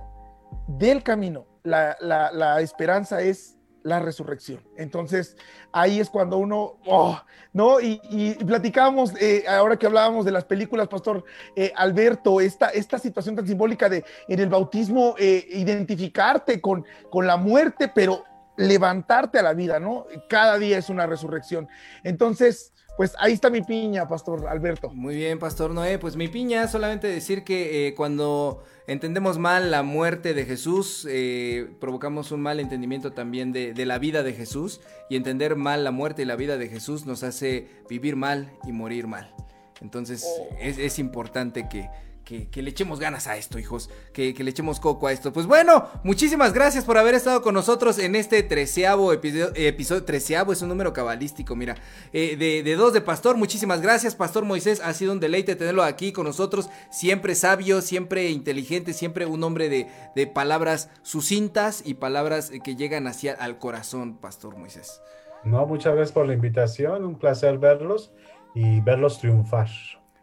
del 0.68 1.02
camino, 1.02 1.48
la, 1.64 1.98
la 2.00 2.62
esperanza 2.62 3.24
es 3.24 3.58
la 3.84 4.00
resurrección. 4.00 4.62
Entonces, 4.78 5.38
ahí 5.72 6.00
es 6.00 6.10
cuando 6.10 6.38
uno, 6.38 6.78
oh, 6.88 7.22
¿no? 7.52 7.80
Y, 7.80 8.02
y 8.10 8.34
platicábamos, 8.44 9.14
eh, 9.22 9.44
ahora 9.48 9.78
que 9.78 9.86
hablábamos 9.86 10.26
de 10.26 10.32
las 10.32 10.46
películas, 10.46 10.88
Pastor 10.88 11.24
eh, 11.56 11.72
Alberto, 11.76 12.42
esta, 12.42 12.70
esta 12.70 12.98
situación 12.98 13.36
tan 13.36 13.48
simbólica 13.48 13.90
de 13.90 14.04
en 14.28 14.40
el 14.40 14.50
bautismo 14.50 15.16
eh, 15.18 15.46
identificarte 15.50 16.62
con, 16.62 16.86
con 17.10 17.28
la 17.28 17.38
muerte, 17.38 17.92
pero 17.94 18.24
levantarte 18.58 19.40
a 19.40 19.44
la 19.44 19.54
vida, 19.54 19.80
¿no? 19.80 20.06
Cada 20.30 20.58
día 20.58 20.78
es 20.78 20.90
una 20.90 21.06
resurrección. 21.06 21.68
Entonces, 22.04 22.74
pues 22.98 23.16
ahí 23.20 23.34
está 23.34 23.50
mi 23.50 23.62
piña, 23.62 24.08
Pastor 24.08 24.48
Alberto. 24.48 24.90
Muy 24.90 25.16
bien, 25.16 25.40
Pastor 25.40 25.72
Noé. 25.72 25.98
Pues 25.98 26.16
mi 26.16 26.28
piña, 26.28 26.68
solamente 26.68 27.08
decir 27.08 27.44
que 27.44 27.88
eh, 27.88 27.96
cuando 27.96 28.64
entendemos 28.88 29.40
mal 29.40 29.72
la 29.72 29.82
muerte 29.82 30.34
de 30.34 30.46
Jesús, 30.46 31.08
eh, 31.10 31.70
provocamos 31.80 32.32
un 32.32 32.42
mal 32.42 32.60
entendimiento 32.60 33.12
también 33.12 33.52
de, 33.52 33.74
la 33.86 33.98
vida 33.98 34.22
de 34.24 34.34
Jesús. 34.34 34.82
Y 35.10 35.16
entender 35.16 35.56
mal 35.56 35.84
la 35.84 35.92
muerte 35.92 36.22
y 36.22 36.26
la 36.26 36.36
vida 36.36 36.58
de 36.58 36.68
Jesús 36.68 37.06
nos 37.06 37.24
hace 37.24 37.68
vivir 37.90 38.16
mal 38.16 38.52
y 38.68 38.72
morir 38.72 39.08
mal. 39.08 39.34
Entonces 39.82 40.26
oh. 40.26 40.56
es 40.60 41.00
importante 41.00 41.68
que, 41.68 41.90
que, 42.24 42.62
le 42.62 42.70
echemos 42.70 43.00
ganas 43.00 43.28
a 43.28 43.38
esto, 43.38 43.60
hijos, 43.60 43.90
que, 44.14 44.34
le 44.34 44.50
echemos 44.50 44.80
coco 44.80 45.08
a 45.08 45.12
esto. 45.12 45.34
Pues 45.34 45.46
bueno, 45.46 45.90
muchísimas 46.04 46.54
gracias 46.54 46.86
por 46.86 46.98
haber 46.98 47.16
estado 47.16 47.42
con 47.42 47.54
nosotros 47.54 48.00
en 48.00 48.16
este 48.16 48.44
treceavo 48.44 49.14
episodio, 49.14 50.04
treceavo 50.04 50.54
es 50.54 50.62
un 50.62 50.70
número 50.70 50.94
cabalístico, 50.94 51.56
mira, 51.56 51.76
eh, 52.14 52.36
de, 52.38 52.76
dos 52.76 52.94
de 52.94 53.02
Pastor, 53.02 53.38
muchísimas 53.38 53.82
gracias, 53.82 54.16
Pastor 54.16 54.46
Moisés, 54.46 54.82
ha 54.84 54.94
sido 54.94 55.12
un 55.12 55.20
deleite 55.20 55.56
tenerlo 55.56 55.84
aquí 55.84 56.12
con 56.12 56.26
nosotros, 56.26 56.70
siempre 56.90 57.36
sabio, 57.36 57.82
siempre 57.82 58.30
inteligente, 58.30 58.94
siempre 58.94 59.26
un 59.26 59.44
hombre 59.44 59.70
de, 59.70 59.88
de 60.16 60.28
palabras 60.28 60.90
sucintas 61.02 61.84
y 61.86 61.96
palabras 61.96 62.52
que 62.64 62.76
llegan 62.76 63.08
hacia 63.08 63.34
al 63.34 63.58
corazón, 63.58 64.18
Pastor 64.18 64.58
Moisés. 64.58 65.02
No, 65.44 65.66
muchas 65.66 65.94
gracias 65.96 66.14
por 66.14 66.26
la 66.26 66.34
invitación, 66.34 67.04
un 67.04 67.20
placer 67.20 67.58
verlos 67.58 68.14
y 68.56 68.80
verlos 68.82 69.20
triunfar. 69.20 69.68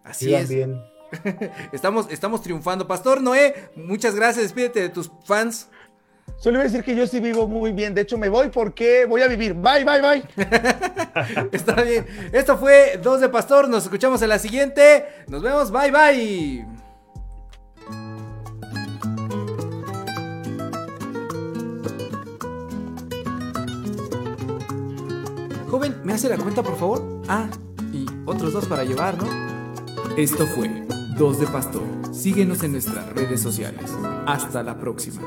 Así 0.03 0.35
es. 0.35 0.49
bien. 0.49 0.81
estamos, 1.73 2.07
estamos 2.11 2.43
triunfando. 2.43 2.87
Pastor 2.87 3.23
Noé, 3.23 3.71
muchas 3.77 4.15
gracias. 4.15 4.45
Despídete 4.45 4.81
de 4.81 4.89
tus 4.89 5.11
fans. 5.25 5.69
Solo 6.39 6.57
iba 6.57 6.63
a 6.63 6.69
decir 6.69 6.83
que 6.85 6.95
yo 6.95 7.07
sí 7.07 7.21
vivo 7.21 7.47
muy 7.47 7.73
bien. 7.73 7.95
De 7.95 8.03
hecho, 8.03 8.17
me 8.17 8.29
voy 8.29 8.49
porque 8.49 9.05
voy 9.05 9.23
a 9.23 9.29
vivir. 9.29 9.55
Bye, 9.55 9.85
bye, 9.85 10.01
bye. 10.01 10.25
Está 11.53 11.83
bien. 11.83 12.07
Esto 12.33 12.57
fue 12.57 12.99
Dos 13.03 13.21
de 13.21 13.29
Pastor. 13.29 13.69
Nos 13.69 13.85
escuchamos 13.85 14.23
en 14.23 14.31
la 14.31 14.39
siguiente. 14.39 15.07
Nos 15.27 15.43
vemos. 15.43 15.71
Bye, 15.71 15.91
bye. 15.91 16.67
Joven, 25.71 26.01
¿me 26.03 26.15
hace 26.15 26.29
la 26.29 26.37
cuenta, 26.37 26.63
por 26.63 26.77
favor? 26.77 27.23
Ah. 27.29 27.49
otros 28.27 28.53
dos 28.53 28.67
para 28.67 28.83
llevar, 28.83 29.17
¿no? 29.19 29.29
Esto 30.17 30.45
fue 30.47 30.69
Dos 31.17 31.41
de 31.41 31.47
Pastor. 31.47 31.83
Síguenos 32.13 32.63
en 32.63 32.73
nuestras 32.73 33.09
redes 33.13 33.41
sociales. 33.41 33.91
Hasta 34.27 34.63
la 34.63 34.79
próxima. 34.79 35.21